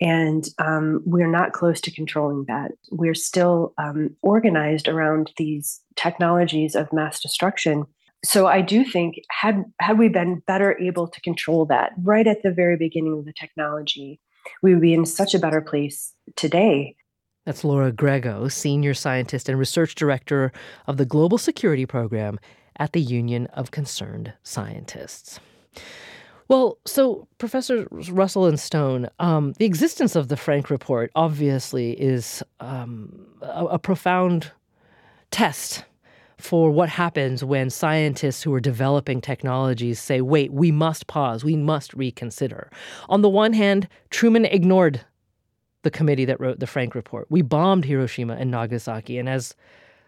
and 0.01 0.49
um, 0.59 1.03
we're 1.05 1.31
not 1.31 1.53
close 1.53 1.79
to 1.83 1.91
controlling 1.91 2.47
that. 2.49 2.71
We're 2.91 3.13
still 3.13 3.75
um, 3.77 4.17
organized 4.23 4.89
around 4.89 5.31
these 5.37 5.79
technologies 5.97 6.75
of 6.75 6.91
mass 6.91 7.21
destruction. 7.21 7.85
So 8.25 8.47
I 8.47 8.61
do 8.61 8.85
think 8.85 9.17
had 9.31 9.65
had 9.81 9.99
we 9.99 10.09
been 10.09 10.43
better 10.47 10.79
able 10.79 11.09
to 11.09 11.21
control 11.23 11.65
that 11.67 11.93
right 12.03 12.27
at 12.27 12.43
the 12.43 12.53
very 12.53 12.77
beginning 12.77 13.19
of 13.19 13.25
the 13.25 13.33
technology, 13.33 14.21
we 14.63 14.73
would 14.75 14.83
be 14.83 14.95
in 14.95 15.07
such 15.07 15.35
a 15.35 15.39
better 15.39 15.61
place 15.61 16.13
today 16.37 16.97
that's 17.47 17.65
Laura 17.65 17.91
Grego, 17.91 18.49
Senior 18.49 18.95
Scientist 18.95 19.49
and 19.49 19.59
Research 19.59 19.95
Director 19.95 20.53
of 20.87 20.99
the 20.99 21.07
Global 21.07 21.39
Security 21.39 21.87
Program 21.87 22.39
at 22.77 22.93
the 22.93 23.01
Union 23.01 23.47
of 23.47 23.71
Concerned 23.71 24.35
Scientists. 24.43 25.41
Well, 26.49 26.79
so 26.85 27.29
Professor 27.39 27.89
Russell 27.91 28.47
and 28.47 28.61
Stone, 28.61 29.09
um, 29.21 29.55
the 29.59 29.65
existence 29.65 30.17
of 30.17 30.29
the 30.29 30.37
Franck 30.37 30.69
Report 30.69 31.11
obviously 31.15 31.93
is 31.93 32.43
um, 32.59 33.27
a, 33.41 33.65
a 33.67 33.79
profound 33.79 34.53
test 35.31 35.85
for 36.41 36.71
what 36.71 36.89
happens 36.89 37.45
when 37.45 37.71
scientists 37.71 38.43
who 38.43 38.53
are 38.55 38.61
developing 38.61 39.21
technologies 39.21 40.01
say, 40.01 40.21
wait, 40.21 40.53
we 40.53 40.71
must 40.71 41.07
pause, 41.07 41.45
we 41.45 41.57
must 41.57 41.95
reconsider. 41.95 42.71
On 43.09 43.23
the 43.23 43.29
one 43.29 43.53
hand, 43.53 43.89
Truman 44.11 44.45
ignored 44.45 45.05
the 45.83 45.91
committee 45.91 46.25
that 46.25 46.41
wrote 46.41 46.61
the 46.61 46.67
Franck 46.67 46.95
Report. 46.95 47.27
We 47.31 47.43
bombed 47.43 47.85
Hiroshima 47.85 48.35
and 48.35 48.51
Nagasaki, 48.51 49.19
and 49.19 49.29
as 49.29 49.55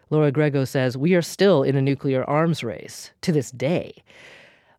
Laura 0.09 0.31
Grego 0.31 0.65
says, 0.65 0.95
we 0.95 1.15
are 1.15 1.21
still 1.21 1.63
in 1.63 1.75
a 1.75 1.81
nuclear 1.81 2.23
arms 2.25 2.63
race 2.63 3.11
to 3.21 3.31
this 3.31 3.49
day. 3.51 4.03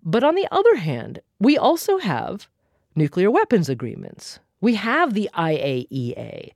But 0.04 0.22
on 0.22 0.34
the 0.34 0.46
other 0.52 0.76
hand, 0.76 1.20
we 1.40 1.56
also 1.56 1.98
have 1.98 2.48
nuclear 2.94 3.30
weapons 3.30 3.68
agreements. 3.68 4.38
We 4.60 4.74
have 4.76 5.14
the 5.14 5.28
IAEA. 5.34 6.52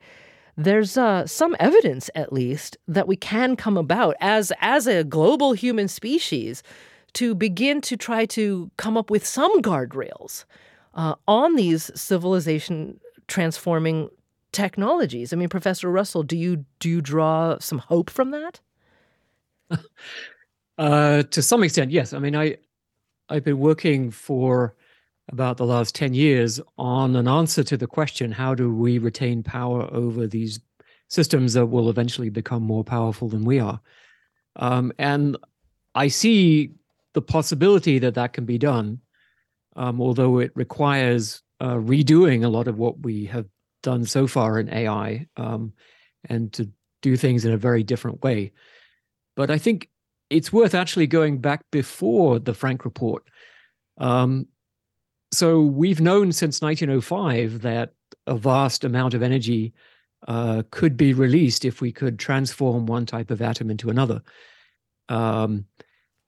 There's 0.58 0.96
uh, 0.96 1.24
some 1.24 1.54
evidence, 1.60 2.10
at 2.16 2.32
least, 2.32 2.76
that 2.88 3.06
we 3.06 3.14
can 3.14 3.54
come 3.54 3.76
about 3.76 4.16
as 4.20 4.52
as 4.60 4.88
a 4.88 5.04
global 5.04 5.52
human 5.52 5.86
species 5.86 6.64
to 7.12 7.36
begin 7.36 7.80
to 7.82 7.96
try 7.96 8.26
to 8.26 8.68
come 8.76 8.96
up 8.96 9.08
with 9.08 9.24
some 9.24 9.62
guardrails 9.62 10.44
uh, 10.94 11.14
on 11.28 11.54
these 11.54 11.92
civilization 11.94 12.98
transforming 13.28 14.10
technologies. 14.50 15.32
I 15.32 15.36
mean, 15.36 15.48
Professor 15.48 15.88
Russell, 15.92 16.24
do 16.24 16.36
you 16.36 16.64
do 16.80 16.88
you 16.88 17.00
draw 17.00 17.58
some 17.60 17.78
hope 17.78 18.10
from 18.10 18.32
that? 18.32 18.60
uh, 20.78 21.22
to 21.22 21.40
some 21.40 21.62
extent, 21.62 21.92
yes. 21.92 22.12
I 22.12 22.18
mean, 22.18 22.34
I 22.34 22.56
I've 23.28 23.44
been 23.44 23.60
working 23.60 24.10
for 24.10 24.74
about 25.28 25.56
the 25.56 25.66
last 25.66 25.94
10 25.94 26.14
years 26.14 26.60
on 26.78 27.16
an 27.16 27.28
answer 27.28 27.62
to 27.62 27.76
the 27.76 27.86
question 27.86 28.32
how 28.32 28.54
do 28.54 28.74
we 28.74 28.98
retain 28.98 29.42
power 29.42 29.88
over 29.92 30.26
these 30.26 30.60
systems 31.08 31.54
that 31.54 31.66
will 31.66 31.90
eventually 31.90 32.30
become 32.30 32.62
more 32.62 32.84
powerful 32.84 33.28
than 33.28 33.44
we 33.44 33.58
are 33.58 33.80
um, 34.56 34.92
and 34.98 35.36
i 35.94 36.08
see 36.08 36.72
the 37.14 37.22
possibility 37.22 37.98
that 37.98 38.14
that 38.14 38.32
can 38.32 38.44
be 38.44 38.58
done 38.58 39.00
um, 39.76 40.00
although 40.00 40.38
it 40.38 40.50
requires 40.54 41.42
uh, 41.60 41.74
redoing 41.74 42.44
a 42.44 42.48
lot 42.48 42.68
of 42.68 42.78
what 42.78 43.00
we 43.00 43.24
have 43.26 43.46
done 43.82 44.04
so 44.04 44.26
far 44.26 44.58
in 44.58 44.68
AI 44.68 45.26
um, 45.36 45.72
and 46.28 46.52
to 46.52 46.70
do 47.02 47.16
things 47.16 47.44
in 47.44 47.52
a 47.52 47.56
very 47.56 47.82
different 47.82 48.22
way. 48.22 48.52
But 49.36 49.50
I 49.50 49.58
think 49.58 49.88
it's 50.30 50.52
worth 50.52 50.74
actually 50.74 51.06
going 51.06 51.38
back 51.38 51.62
before 51.70 52.38
the 52.38 52.54
Franck 52.54 52.84
report. 52.84 53.24
Um, 53.98 54.46
so 55.32 55.60
we've 55.60 56.00
known 56.00 56.32
since 56.32 56.60
1905 56.60 57.62
that 57.62 57.92
a 58.26 58.36
vast 58.36 58.84
amount 58.84 59.14
of 59.14 59.22
energy 59.22 59.72
uh, 60.26 60.62
could 60.70 60.96
be 60.96 61.12
released 61.12 61.64
if 61.64 61.80
we 61.80 61.92
could 61.92 62.18
transform 62.18 62.86
one 62.86 63.06
type 63.06 63.30
of 63.30 63.40
atom 63.40 63.70
into 63.70 63.90
another. 63.90 64.22
Um, 65.08 65.66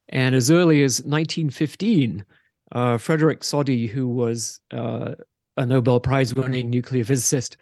and 0.09 0.35
as 0.35 0.51
early 0.51 0.83
as 0.83 0.99
1915, 1.01 2.25
uh, 2.73 2.99
Frederick 2.99 3.43
Soddy, 3.43 3.87
who 3.87 4.09
was 4.09 4.61
uh, 4.71 5.15
a 5.57 5.67
Nobel 5.67 6.01
Prize 6.01 6.35
winning 6.35 6.71
nuclear 6.71 7.05
physicist, 7.05 7.57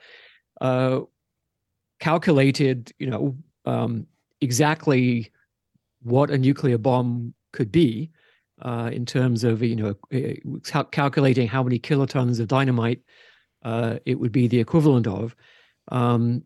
uh, 0.60 1.00
calculated, 1.98 2.92
you 2.98 3.08
know, 3.08 3.36
um, 3.64 4.06
exactly 4.40 5.30
what 6.02 6.30
a 6.30 6.38
nuclear 6.38 6.78
bomb 6.78 7.34
could 7.52 7.72
be 7.72 8.10
uh, 8.62 8.90
in 8.92 9.06
terms 9.06 9.44
of, 9.44 9.62
you 9.62 9.76
know, 9.76 9.94
uh, 10.12 10.82
calculating 10.90 11.46
how 11.46 11.62
many 11.62 11.78
kilotons 11.78 12.40
of 12.40 12.48
dynamite 12.48 13.00
uh, 13.64 13.98
it 14.06 14.18
would 14.18 14.32
be 14.32 14.46
the 14.46 14.60
equivalent 14.60 15.06
of, 15.06 15.34
um, 15.90 16.42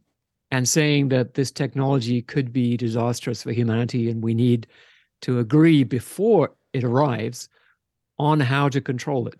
and 0.50 0.68
saying 0.68 1.08
that 1.08 1.34
this 1.34 1.50
technology 1.50 2.22
could 2.22 2.52
be 2.52 2.76
disastrous 2.76 3.42
for 3.42 3.52
humanity 3.52 4.10
and 4.10 4.22
we 4.22 4.34
need 4.34 4.66
to 5.22 5.38
agree 5.38 5.84
before 5.84 6.52
it 6.72 6.84
arrives 6.84 7.48
on 8.18 8.40
how 8.40 8.68
to 8.68 8.80
control 8.80 9.26
it. 9.28 9.36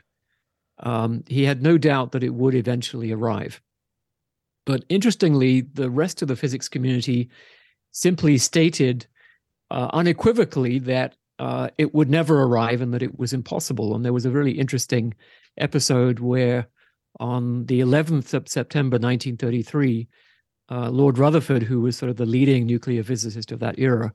Um, 0.79 1.23
he 1.29 1.45
had 1.45 1.63
no 1.63 1.79
doubt 1.79 2.13
that 2.13 2.25
it 2.25 2.35
would 2.35 2.55
eventually 2.55 3.13
arrive. 3.13 3.61
But 4.65 4.85
interestingly, 4.89 5.63
the 5.63 5.91
rest 5.91 6.23
of 6.23 6.29
the 6.29 6.37
physics 6.37 6.69
community 6.69 7.31
simply 7.91 8.39
stated 8.39 9.07
uh, 9.71 9.89
unequivocally 9.93 10.79
that 10.81 11.17
uh, 11.43 11.69
it 11.79 11.95
would 11.95 12.11
never 12.11 12.43
arrive 12.43 12.81
and 12.81 12.93
that 12.95 13.03
it 13.03 13.19
was 13.19 13.33
impossible. 13.33 13.95
And 13.95 14.05
there 14.05 14.13
was 14.13 14.27
a 14.27 14.31
really 14.31 14.53
interesting 14.53 15.15
episode 15.59 16.19
where, 16.19 16.69
on 17.21 17.67
the 17.67 17.81
11th 17.81 18.33
of 18.35 18.49
September 18.49 18.95
1933, 18.95 20.09
uh, 20.71 20.89
Lord 20.91 21.19
Rutherford, 21.19 21.63
who 21.63 21.81
was 21.81 21.97
sort 21.97 22.11
of 22.11 22.17
the 22.17 22.27
leading 22.27 22.67
nuclear 22.67 23.03
physicist 23.03 23.53
of 23.53 23.59
that 23.59 23.79
era, 23.79 24.13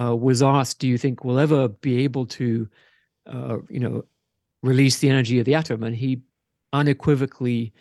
uh, 0.00 0.14
was 0.16 0.42
asked, 0.42 0.80
"Do 0.80 0.88
you 0.88 0.98
think 0.98 1.24
we'll 1.24 1.38
ever 1.38 1.68
be 1.68 2.04
able 2.04 2.26
to, 2.26 2.68
uh, 3.26 3.58
you 3.68 3.80
know, 3.80 4.04
release 4.62 4.98
the 4.98 5.08
energy 5.08 5.38
of 5.38 5.46
the 5.46 5.54
atom. 5.54 5.82
And 5.82 5.96
he 5.96 6.22
unequivocally 6.72 7.72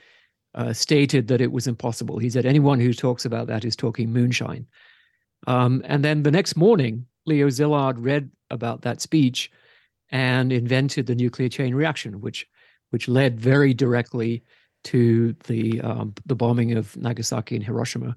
uh, 0.55 0.73
stated 0.73 1.27
that 1.27 1.41
it 1.41 1.51
was 1.51 1.67
impossible. 1.67 2.17
He 2.17 2.29
said, 2.29 2.45
anyone 2.45 2.79
who 2.79 2.93
talks 2.93 3.25
about 3.25 3.47
that 3.47 3.65
is 3.65 3.75
talking 3.75 4.11
moonshine. 4.11 4.65
Um, 5.47 5.81
and 5.85 6.03
then 6.03 6.23
the 6.23 6.31
next 6.31 6.55
morning, 6.55 7.05
Leo 7.25 7.47
Szilard 7.47 7.95
read 7.97 8.31
about 8.49 8.81
that 8.81 9.01
speech 9.01 9.51
and 10.11 10.51
invented 10.51 11.05
the 11.05 11.15
nuclear 11.15 11.49
chain 11.49 11.75
reaction, 11.75 12.21
which 12.21 12.47
which 12.91 13.07
led 13.07 13.39
very 13.39 13.73
directly 13.73 14.43
to 14.85 15.33
the 15.45 15.81
um, 15.81 16.13
the 16.25 16.35
bombing 16.35 16.73
of 16.73 16.95
Nagasaki 16.97 17.55
and 17.55 17.65
Hiroshima. 17.65 18.15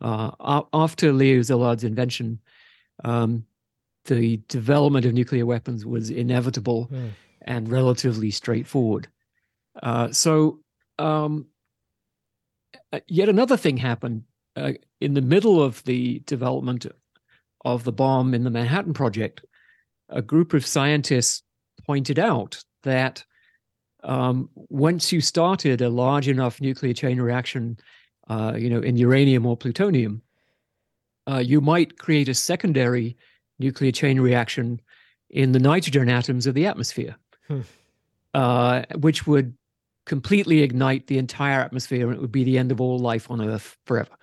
Uh, 0.00 0.62
after 0.72 1.12
Leo 1.12 1.40
Szilard's 1.40 1.84
invention, 1.84 2.38
um, 3.04 3.44
the 4.04 4.40
development 4.48 5.04
of 5.04 5.12
nuclear 5.12 5.44
weapons 5.44 5.84
was 5.84 6.10
inevitable. 6.10 6.88
Mm 6.92 7.10
and 7.48 7.70
relatively 7.70 8.30
straightforward. 8.30 9.08
Uh, 9.82 10.12
so, 10.12 10.60
um, 10.98 11.46
uh, 12.92 13.00
yet 13.08 13.28
another 13.28 13.56
thing 13.56 13.78
happened 13.78 14.22
uh, 14.54 14.72
in 15.00 15.14
the 15.14 15.22
middle 15.22 15.62
of 15.62 15.82
the 15.84 16.20
development 16.26 16.86
of 17.64 17.84
the 17.84 17.92
bomb 17.92 18.34
in 18.34 18.44
the 18.44 18.50
Manhattan 18.50 18.92
Project. 18.92 19.44
A 20.08 20.22
group 20.22 20.54
of 20.54 20.66
scientists 20.66 21.42
pointed 21.86 22.18
out 22.18 22.62
that 22.82 23.24
um, 24.04 24.48
once 24.54 25.12
you 25.12 25.20
started 25.20 25.80
a 25.80 25.88
large 25.88 26.28
enough 26.28 26.60
nuclear 26.60 26.94
chain 26.94 27.20
reaction, 27.20 27.78
uh, 28.28 28.54
you 28.56 28.70
know, 28.70 28.80
in 28.80 28.96
uranium 28.96 29.44
or 29.46 29.56
plutonium, 29.56 30.22
uh, 31.28 31.38
you 31.38 31.60
might 31.60 31.98
create 31.98 32.28
a 32.28 32.34
secondary 32.34 33.16
nuclear 33.58 33.92
chain 33.92 34.20
reaction 34.20 34.80
in 35.30 35.52
the 35.52 35.58
nitrogen 35.58 36.08
atoms 36.08 36.46
of 36.46 36.54
the 36.54 36.66
atmosphere 36.66 37.16
hmm. 37.48 37.60
uh, 38.34 38.82
which 38.94 39.26
would 39.26 39.54
completely 40.06 40.62
ignite 40.62 41.06
the 41.06 41.18
entire 41.18 41.60
atmosphere, 41.60 42.06
and 42.06 42.16
it 42.16 42.20
would 42.20 42.32
be 42.32 42.44
the 42.44 42.58
end 42.58 42.72
of 42.72 42.80
all 42.80 42.98
life 42.98 43.30
on 43.30 43.46
Earth 43.46 43.76
forever. 43.84 44.16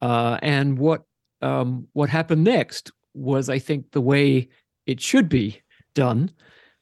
Uh, 0.00 0.38
and 0.42 0.78
what 0.78 1.04
um, 1.42 1.86
what 1.92 2.08
happened 2.08 2.44
next 2.44 2.90
was, 3.12 3.48
I 3.48 3.58
think, 3.58 3.92
the 3.92 4.00
way 4.00 4.48
it 4.86 5.00
should 5.00 5.28
be 5.28 5.60
done, 5.94 6.30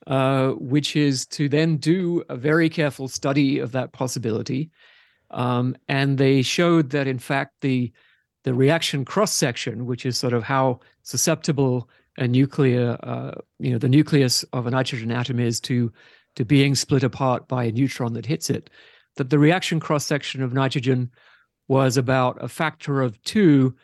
uh, 0.07 0.50
which 0.50 0.96
is 0.96 1.26
to 1.26 1.48
then 1.48 1.76
do 1.76 2.22
a 2.28 2.36
very 2.36 2.68
careful 2.68 3.09
study 3.09 3.59
of 3.59 3.72
that 3.72 3.92
possibility. 3.92 4.70
Um, 5.30 5.76
and 5.88 6.18
they 6.18 6.42
showed 6.42 6.90
that, 6.90 7.07
in 7.07 7.18
fact, 7.18 7.61
the 7.61 7.92
the 8.44 8.53
reaction 8.53 9.05
cross 9.05 9.32
section, 9.32 9.86
which 9.86 10.05
is 10.05 10.18
sort 10.18 10.32
of 10.32 10.42
how 10.42 10.80
susceptible 11.05 11.88
a 12.18 12.26
nuclear, 12.26 12.98
uh, 13.05 13.30
you 13.61 13.70
know, 13.70 13.78
the 13.78 13.88
nucleus 13.88 14.42
of 14.53 14.66
a 14.66 14.70
nitrogen 14.70 15.12
atom 15.12 15.38
is 15.38 15.61
to 15.61 15.92
to 16.36 16.44
being 16.44 16.74
split 16.74 17.03
apart 17.03 17.46
by 17.46 17.64
a 17.64 17.72
neutron 17.72 18.14
that 18.14 18.26
hits 18.26 18.50
it, 18.50 18.70
that 19.16 19.30
the 19.30 19.38
reaction 19.38 19.78
cross 19.78 20.05
section 20.07 20.42
of 20.42 20.53
nitrogen 20.53 21.11
was 21.68 21.96
about 21.96 22.42
a 22.42 22.48
factor 22.48 23.03
of 23.03 23.22
two, 23.22 23.74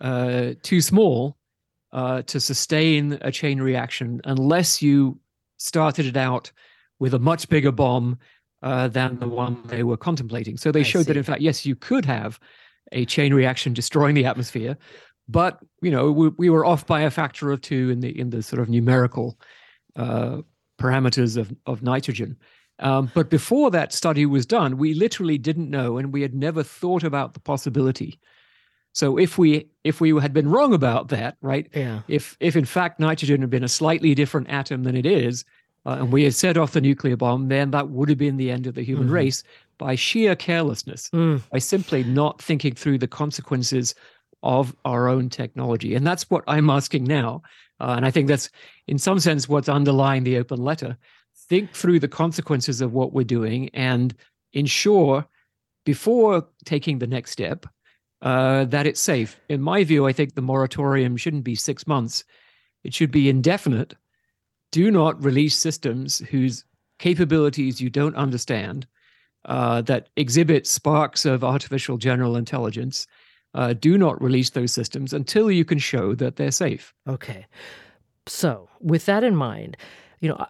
uh, 0.00 0.50
too 0.62 0.80
small 0.80 1.36
uh, 1.92 2.22
to 2.22 2.40
sustain 2.40 3.18
a 3.20 3.30
chain 3.30 3.60
reaction 3.60 4.20
unless 4.24 4.82
you 4.82 5.18
started 5.58 6.06
it 6.06 6.16
out 6.16 6.50
with 6.98 7.14
a 7.14 7.18
much 7.18 7.48
bigger 7.48 7.72
bomb 7.72 8.18
uh, 8.62 8.88
than 8.88 9.18
the 9.18 9.28
one 9.28 9.60
they 9.66 9.82
were 9.82 9.96
contemplating. 9.96 10.56
So 10.56 10.70
they 10.70 10.80
I 10.80 10.84
showed 10.84 11.06
see. 11.06 11.12
that, 11.12 11.16
in 11.16 11.24
fact, 11.24 11.40
yes, 11.40 11.66
you 11.66 11.74
could 11.74 12.04
have 12.04 12.38
a 12.92 13.04
chain 13.04 13.34
reaction 13.34 13.72
destroying 13.72 14.14
the 14.14 14.24
atmosphere, 14.24 14.76
but 15.28 15.58
you 15.80 15.90
know 15.90 16.12
we, 16.12 16.28
we 16.28 16.50
were 16.50 16.64
off 16.64 16.86
by 16.86 17.02
a 17.02 17.10
factor 17.10 17.50
of 17.50 17.60
two 17.60 17.90
in 17.90 18.00
the 18.00 18.18
in 18.18 18.30
the 18.30 18.42
sort 18.42 18.60
of 18.60 18.68
numerical 18.68 19.38
uh, 19.96 20.38
parameters 20.80 21.36
of 21.36 21.54
of 21.66 21.82
nitrogen. 21.82 22.36
Um, 22.78 23.10
but 23.14 23.30
before 23.30 23.70
that 23.70 23.92
study 23.92 24.26
was 24.26 24.46
done, 24.46 24.76
we 24.76 24.94
literally 24.94 25.38
didn't 25.38 25.70
know, 25.70 25.98
and 25.98 26.12
we 26.12 26.22
had 26.22 26.34
never 26.34 26.62
thought 26.62 27.04
about 27.04 27.34
the 27.34 27.40
possibility. 27.40 28.18
So 28.92 29.18
if 29.18 29.38
we 29.38 29.68
if 29.84 30.00
we 30.00 30.18
had 30.20 30.32
been 30.32 30.48
wrong 30.48 30.74
about 30.74 31.08
that, 31.08 31.36
right? 31.40 31.68
Yeah. 31.74 32.02
If 32.08 32.36
if 32.40 32.56
in 32.56 32.64
fact 32.64 33.00
nitrogen 33.00 33.40
had 33.40 33.50
been 33.50 33.64
a 33.64 33.68
slightly 33.68 34.14
different 34.14 34.48
atom 34.50 34.84
than 34.84 34.96
it 34.96 35.06
is, 35.06 35.44
uh, 35.86 35.96
and 36.00 36.12
we 36.12 36.24
had 36.24 36.34
set 36.34 36.56
off 36.56 36.72
the 36.72 36.80
nuclear 36.80 37.16
bomb, 37.16 37.48
then 37.48 37.70
that 37.72 37.88
would 37.88 38.08
have 38.08 38.18
been 38.18 38.36
the 38.36 38.50
end 38.50 38.66
of 38.66 38.74
the 38.74 38.82
human 38.82 39.04
mm-hmm. 39.04 39.14
race 39.14 39.42
by 39.78 39.94
sheer 39.94 40.36
carelessness, 40.36 41.10
mm. 41.10 41.42
by 41.50 41.58
simply 41.58 42.04
not 42.04 42.40
thinking 42.40 42.74
through 42.74 42.98
the 42.98 43.08
consequences 43.08 43.94
of 44.42 44.74
our 44.84 45.08
own 45.08 45.28
technology. 45.28 45.94
And 45.94 46.06
that's 46.06 46.28
what 46.30 46.44
I'm 46.46 46.70
asking 46.70 47.04
now. 47.04 47.42
Uh, 47.80 47.94
and 47.96 48.06
I 48.06 48.10
think 48.10 48.28
that's, 48.28 48.50
in 48.86 48.98
some 48.98 49.18
sense, 49.18 49.48
what's 49.48 49.68
underlying 49.68 50.22
the 50.22 50.38
open 50.38 50.62
letter. 50.62 50.96
Think 51.48 51.72
through 51.72 52.00
the 52.00 52.08
consequences 52.08 52.80
of 52.80 52.92
what 52.92 53.12
we're 53.12 53.24
doing 53.24 53.70
and 53.70 54.14
ensure 54.52 55.26
before 55.84 56.46
taking 56.64 56.98
the 56.98 57.06
next 57.06 57.32
step 57.32 57.66
uh, 58.22 58.64
that 58.66 58.86
it's 58.86 59.00
safe. 59.00 59.38
In 59.48 59.60
my 59.60 59.84
view, 59.84 60.06
I 60.06 60.12
think 60.12 60.34
the 60.34 60.42
moratorium 60.42 61.16
shouldn't 61.16 61.44
be 61.44 61.54
six 61.54 61.86
months, 61.86 62.24
it 62.84 62.94
should 62.94 63.10
be 63.10 63.28
indefinite. 63.28 63.94
Do 64.70 64.90
not 64.90 65.22
release 65.22 65.56
systems 65.56 66.18
whose 66.18 66.64
capabilities 66.98 67.80
you 67.80 67.90
don't 67.90 68.16
understand, 68.16 68.86
uh, 69.44 69.82
that 69.82 70.08
exhibit 70.16 70.66
sparks 70.66 71.24
of 71.26 71.42
artificial 71.42 71.98
general 71.98 72.36
intelligence 72.36 73.06
uh, 73.54 73.72
do 73.72 73.98
not 73.98 74.22
release 74.22 74.50
those 74.50 74.72
systems 74.72 75.12
until 75.12 75.50
you 75.50 75.64
can 75.64 75.78
show 75.78 76.14
that 76.14 76.36
they're 76.36 76.50
safe. 76.50 76.94
Okay. 77.08 77.46
So, 78.26 78.68
with 78.80 79.04
that 79.06 79.24
in 79.24 79.34
mind, 79.34 79.76
you 80.20 80.28
know, 80.28 80.46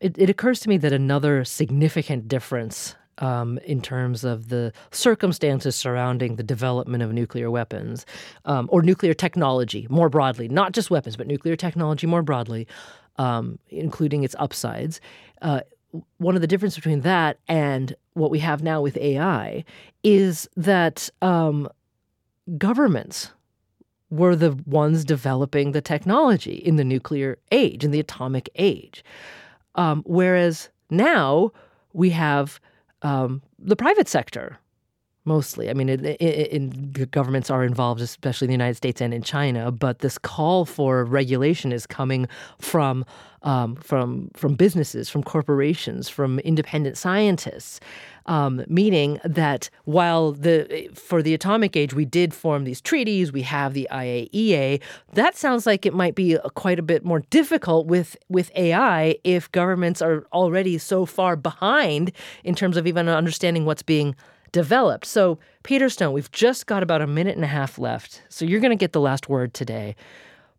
it, 0.00 0.16
it 0.16 0.30
occurs 0.30 0.60
to 0.60 0.68
me 0.68 0.76
that 0.78 0.92
another 0.92 1.44
significant 1.44 2.28
difference 2.28 2.94
um, 3.18 3.58
in 3.58 3.80
terms 3.80 4.24
of 4.24 4.48
the 4.48 4.72
circumstances 4.90 5.76
surrounding 5.76 6.36
the 6.36 6.42
development 6.42 7.02
of 7.02 7.12
nuclear 7.12 7.50
weapons 7.50 8.06
um, 8.44 8.68
or 8.70 8.82
nuclear 8.82 9.14
technology 9.14 9.86
more 9.90 10.08
broadly, 10.08 10.48
not 10.48 10.72
just 10.72 10.90
weapons, 10.90 11.16
but 11.16 11.26
nuclear 11.26 11.56
technology 11.56 12.06
more 12.06 12.22
broadly, 12.22 12.66
um, 13.16 13.58
including 13.68 14.24
its 14.24 14.36
upsides. 14.38 15.00
Uh, 15.42 15.60
one 16.18 16.34
of 16.34 16.40
the 16.40 16.46
differences 16.46 16.76
between 16.76 17.00
that 17.00 17.38
and 17.48 17.94
what 18.12 18.30
we 18.30 18.38
have 18.38 18.62
now 18.62 18.80
with 18.80 18.96
AI 18.98 19.64
is 20.02 20.48
that 20.56 21.08
um, 21.22 21.68
governments 22.56 23.30
were 24.10 24.36
the 24.36 24.52
ones 24.66 25.04
developing 25.04 25.72
the 25.72 25.80
technology 25.80 26.54
in 26.54 26.76
the 26.76 26.84
nuclear 26.84 27.38
age, 27.52 27.84
in 27.84 27.90
the 27.90 28.00
atomic 28.00 28.48
age. 28.54 29.04
Um, 29.74 30.02
whereas 30.06 30.70
now 30.90 31.52
we 31.92 32.10
have 32.10 32.60
um, 33.02 33.42
the 33.58 33.76
private 33.76 34.08
sector 34.08 34.58
mostly. 35.28 35.70
I 35.70 35.74
mean, 35.74 35.88
in, 35.88 36.04
in, 36.04 36.72
in, 36.72 36.92
governments 37.12 37.50
are 37.50 37.62
involved, 37.62 38.00
especially 38.00 38.46
in 38.46 38.48
the 38.48 38.54
United 38.54 38.74
States 38.74 39.00
and 39.00 39.14
in 39.14 39.22
China. 39.22 39.70
But 39.70 40.00
this 40.00 40.18
call 40.18 40.64
for 40.64 41.04
regulation 41.04 41.70
is 41.70 41.86
coming 41.86 42.26
from 42.58 43.04
um, 43.42 43.76
from 43.76 44.30
from 44.34 44.54
businesses, 44.54 45.08
from 45.08 45.22
corporations, 45.22 46.08
from 46.08 46.40
independent 46.40 46.96
scientists. 46.96 47.78
Um, 48.26 48.64
meaning 48.68 49.20
that 49.24 49.70
while 49.84 50.32
the 50.32 50.90
for 50.94 51.22
the 51.22 51.34
atomic 51.34 51.76
age 51.76 51.94
we 51.94 52.04
did 52.04 52.34
form 52.34 52.64
these 52.64 52.80
treaties, 52.80 53.32
we 53.32 53.42
have 53.42 53.74
the 53.74 53.86
IAEA. 53.92 54.80
That 55.12 55.36
sounds 55.36 55.66
like 55.66 55.86
it 55.86 55.94
might 55.94 56.14
be 56.14 56.36
quite 56.54 56.78
a 56.78 56.82
bit 56.82 57.04
more 57.04 57.20
difficult 57.30 57.86
with 57.86 58.16
with 58.28 58.50
AI 58.56 59.16
if 59.24 59.52
governments 59.52 60.02
are 60.02 60.26
already 60.32 60.78
so 60.78 61.06
far 61.06 61.36
behind 61.36 62.12
in 62.44 62.54
terms 62.54 62.76
of 62.76 62.86
even 62.86 63.08
understanding 63.08 63.64
what's 63.64 63.82
being 63.82 64.16
developed. 64.52 65.06
So, 65.06 65.38
Peter 65.62 65.88
Stone, 65.88 66.12
we've 66.12 66.30
just 66.32 66.66
got 66.66 66.82
about 66.82 67.02
a 67.02 67.06
minute 67.06 67.36
and 67.36 67.44
a 67.44 67.48
half 67.48 67.78
left. 67.78 68.22
So, 68.28 68.44
you're 68.44 68.60
going 68.60 68.70
to 68.70 68.76
get 68.76 68.92
the 68.92 69.00
last 69.00 69.28
word 69.28 69.54
today. 69.54 69.96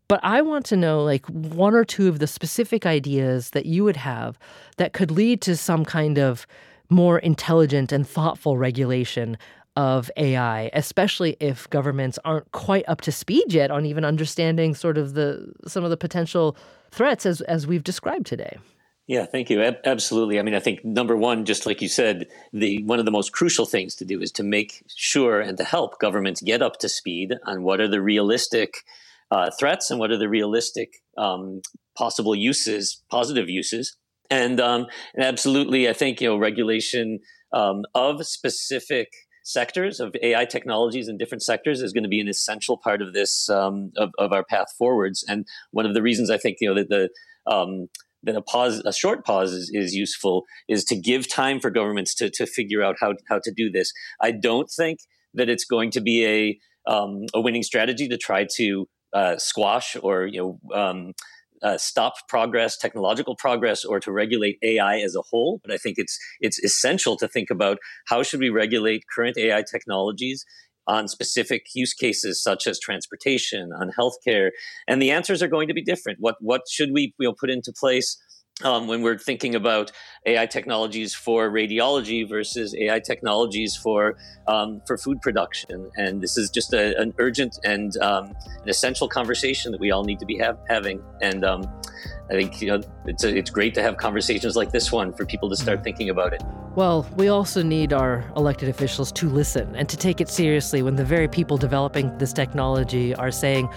But 0.08 0.20
I 0.24 0.42
want 0.42 0.66
to 0.66 0.76
know 0.76 1.04
like 1.04 1.24
one 1.26 1.72
or 1.74 1.84
two 1.84 2.08
of 2.08 2.18
the 2.18 2.26
specific 2.26 2.84
ideas 2.84 3.50
that 3.50 3.66
you 3.66 3.84
would 3.84 3.96
have 3.96 4.38
that 4.76 4.92
could 4.92 5.12
lead 5.12 5.40
to 5.42 5.56
some 5.56 5.84
kind 5.84 6.18
of 6.18 6.48
more 6.88 7.20
intelligent 7.20 7.92
and 7.92 8.04
thoughtful 8.04 8.58
regulation 8.58 9.38
of 9.76 10.10
AI, 10.16 10.68
especially 10.72 11.36
if 11.38 11.70
governments 11.70 12.18
aren't 12.24 12.50
quite 12.50 12.84
up 12.88 13.00
to 13.02 13.12
speed 13.12 13.52
yet 13.52 13.70
on 13.70 13.86
even 13.86 14.04
understanding 14.04 14.74
sort 14.74 14.98
of 14.98 15.14
the 15.14 15.52
some 15.66 15.84
of 15.84 15.90
the 15.90 15.96
potential 15.96 16.56
threats 16.90 17.24
as 17.24 17.40
as 17.42 17.66
we've 17.66 17.84
described 17.84 18.26
today. 18.26 18.58
Yeah, 19.10 19.26
thank 19.26 19.50
you. 19.50 19.60
Absolutely. 19.60 20.38
I 20.38 20.42
mean, 20.42 20.54
I 20.54 20.60
think 20.60 20.84
number 20.84 21.16
one, 21.16 21.44
just 21.44 21.66
like 21.66 21.82
you 21.82 21.88
said, 21.88 22.28
the 22.52 22.80
one 22.84 23.00
of 23.00 23.06
the 23.06 23.10
most 23.10 23.32
crucial 23.32 23.66
things 23.66 23.96
to 23.96 24.04
do 24.04 24.22
is 24.22 24.30
to 24.30 24.44
make 24.44 24.84
sure 24.94 25.40
and 25.40 25.58
to 25.58 25.64
help 25.64 25.98
governments 25.98 26.40
get 26.40 26.62
up 26.62 26.78
to 26.78 26.88
speed 26.88 27.34
on 27.44 27.64
what 27.64 27.80
are 27.80 27.88
the 27.88 28.00
realistic 28.00 28.84
uh, 29.32 29.50
threats 29.58 29.90
and 29.90 29.98
what 29.98 30.12
are 30.12 30.16
the 30.16 30.28
realistic 30.28 30.98
um, 31.18 31.60
possible 31.98 32.36
uses, 32.36 33.02
positive 33.10 33.48
uses, 33.48 33.96
and, 34.30 34.60
um, 34.60 34.86
and 35.16 35.24
absolutely, 35.24 35.88
I 35.88 35.92
think 35.92 36.20
you 36.20 36.28
know 36.28 36.36
regulation 36.36 37.18
um, 37.52 37.82
of 37.96 38.24
specific 38.24 39.08
sectors 39.42 39.98
of 39.98 40.14
AI 40.22 40.44
technologies 40.44 41.08
in 41.08 41.18
different 41.18 41.42
sectors 41.42 41.82
is 41.82 41.92
going 41.92 42.04
to 42.04 42.08
be 42.08 42.20
an 42.20 42.28
essential 42.28 42.76
part 42.76 43.02
of 43.02 43.12
this 43.12 43.48
um, 43.48 43.90
of, 43.96 44.10
of, 44.18 44.32
our 44.32 44.44
path 44.44 44.68
forwards. 44.78 45.24
And 45.26 45.48
one 45.72 45.84
of 45.84 45.94
the 45.94 46.02
reasons 46.02 46.30
I 46.30 46.38
think 46.38 46.58
you 46.60 46.68
know 46.68 46.76
that 46.76 46.88
the 46.88 47.08
um, 47.52 47.88
then 48.22 48.36
a 48.36 48.42
pause, 48.42 48.82
a 48.84 48.92
short 48.92 49.24
pause 49.24 49.52
is, 49.52 49.70
is 49.72 49.94
useful, 49.94 50.44
is 50.68 50.84
to 50.84 50.96
give 50.96 51.28
time 51.28 51.60
for 51.60 51.70
governments 51.70 52.14
to, 52.16 52.30
to 52.30 52.46
figure 52.46 52.82
out 52.82 52.96
how, 53.00 53.14
how 53.28 53.40
to 53.42 53.52
do 53.54 53.70
this. 53.70 53.92
I 54.20 54.32
don't 54.32 54.70
think 54.70 55.00
that 55.34 55.48
it's 55.48 55.64
going 55.64 55.90
to 55.92 56.00
be 56.00 56.26
a, 56.26 56.90
um, 56.90 57.24
a 57.34 57.40
winning 57.40 57.62
strategy 57.62 58.08
to 58.08 58.16
try 58.16 58.46
to 58.56 58.88
uh, 59.12 59.36
squash 59.38 59.96
or, 60.02 60.26
you 60.26 60.58
know, 60.72 60.78
um, 60.78 61.12
uh, 61.62 61.76
stop 61.76 62.14
progress, 62.28 62.76
technological 62.76 63.36
progress, 63.36 63.84
or 63.84 64.00
to 64.00 64.12
regulate 64.12 64.58
AI 64.62 64.98
as 64.98 65.14
a 65.14 65.22
whole. 65.30 65.60
But 65.62 65.72
I 65.72 65.76
think 65.76 65.96
it's 65.98 66.18
it's 66.40 66.58
essential 66.58 67.16
to 67.18 67.28
think 67.28 67.50
about 67.50 67.78
how 68.06 68.22
should 68.22 68.40
we 68.40 68.48
regulate 68.48 69.04
current 69.14 69.36
AI 69.36 69.62
technologies 69.70 70.44
on 70.90 71.06
specific 71.06 71.66
use 71.74 71.94
cases 71.94 72.42
such 72.42 72.66
as 72.66 72.78
transportation, 72.80 73.70
on 73.72 73.92
healthcare, 73.98 74.50
and 74.88 75.00
the 75.00 75.10
answers 75.12 75.42
are 75.42 75.48
going 75.48 75.68
to 75.68 75.74
be 75.74 75.82
different. 75.82 76.18
What 76.20 76.36
what 76.40 76.62
should 76.68 76.90
we 76.92 77.14
you 77.18 77.28
know, 77.28 77.34
put 77.38 77.48
into 77.48 77.72
place? 77.78 78.20
Um, 78.62 78.86
when 78.86 79.02
we're 79.02 79.18
thinking 79.18 79.54
about 79.54 79.90
AI 80.26 80.46
technologies 80.46 81.14
for 81.14 81.50
radiology 81.50 82.28
versus 82.28 82.74
AI 82.76 83.00
technologies 83.00 83.74
for 83.74 84.16
um, 84.46 84.82
for 84.86 84.98
food 84.98 85.22
production, 85.22 85.90
and 85.96 86.20
this 86.20 86.36
is 86.36 86.50
just 86.50 86.74
a, 86.74 86.98
an 86.98 87.14
urgent 87.18 87.58
and 87.64 87.96
um, 87.98 88.34
an 88.62 88.68
essential 88.68 89.08
conversation 89.08 89.72
that 89.72 89.80
we 89.80 89.90
all 89.90 90.04
need 90.04 90.18
to 90.18 90.26
be 90.26 90.36
have, 90.38 90.58
having. 90.68 91.02
And 91.22 91.44
um, 91.44 91.62
I 92.30 92.34
think 92.34 92.60
you 92.60 92.68
know 92.68 92.82
it's 93.06 93.24
a, 93.24 93.34
it's 93.34 93.50
great 93.50 93.74
to 93.74 93.82
have 93.82 93.96
conversations 93.96 94.56
like 94.56 94.72
this 94.72 94.92
one 94.92 95.12
for 95.12 95.24
people 95.24 95.48
to 95.48 95.56
start 95.56 95.78
mm-hmm. 95.78 95.84
thinking 95.84 96.10
about 96.10 96.34
it. 96.34 96.42
Well, 96.76 97.08
we 97.16 97.28
also 97.28 97.62
need 97.62 97.92
our 97.92 98.30
elected 98.36 98.68
officials 98.68 99.10
to 99.12 99.28
listen 99.28 99.74
and 99.74 99.88
to 99.88 99.96
take 99.96 100.20
it 100.20 100.28
seriously 100.28 100.82
when 100.82 100.96
the 100.96 101.04
very 101.04 101.28
people 101.28 101.56
developing 101.56 102.16
this 102.18 102.32
technology 102.32 103.14
are 103.14 103.30
saying. 103.30 103.68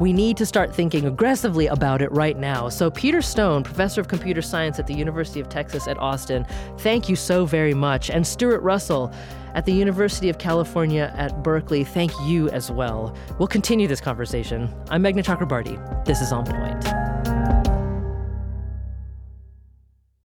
We 0.00 0.12
need 0.12 0.36
to 0.38 0.46
start 0.46 0.74
thinking 0.74 1.06
aggressively 1.06 1.66
about 1.66 2.02
it 2.02 2.10
right 2.12 2.36
now. 2.36 2.68
So, 2.68 2.90
Peter 2.90 3.22
Stone, 3.22 3.62
professor 3.64 4.00
of 4.00 4.08
computer 4.08 4.42
science 4.42 4.78
at 4.78 4.86
the 4.86 4.94
University 4.94 5.40
of 5.40 5.48
Texas 5.48 5.86
at 5.86 5.98
Austin, 5.98 6.46
thank 6.78 7.08
you 7.08 7.16
so 7.16 7.44
very 7.44 7.74
much. 7.74 8.10
And 8.10 8.26
Stuart 8.26 8.60
Russell, 8.60 9.12
at 9.54 9.66
the 9.66 9.72
University 9.72 10.28
of 10.28 10.38
California 10.38 11.12
at 11.16 11.42
Berkeley, 11.42 11.84
thank 11.84 12.12
you 12.22 12.48
as 12.50 12.70
well. 12.70 13.14
We'll 13.38 13.48
continue 13.48 13.86
this 13.86 14.00
conversation. 14.00 14.72
I'm 14.88 15.02
Meghna 15.02 15.22
Chakrabarti. 15.22 16.04
This 16.04 16.20
is 16.22 16.32
On 16.32 16.44
Point. 16.44 17.31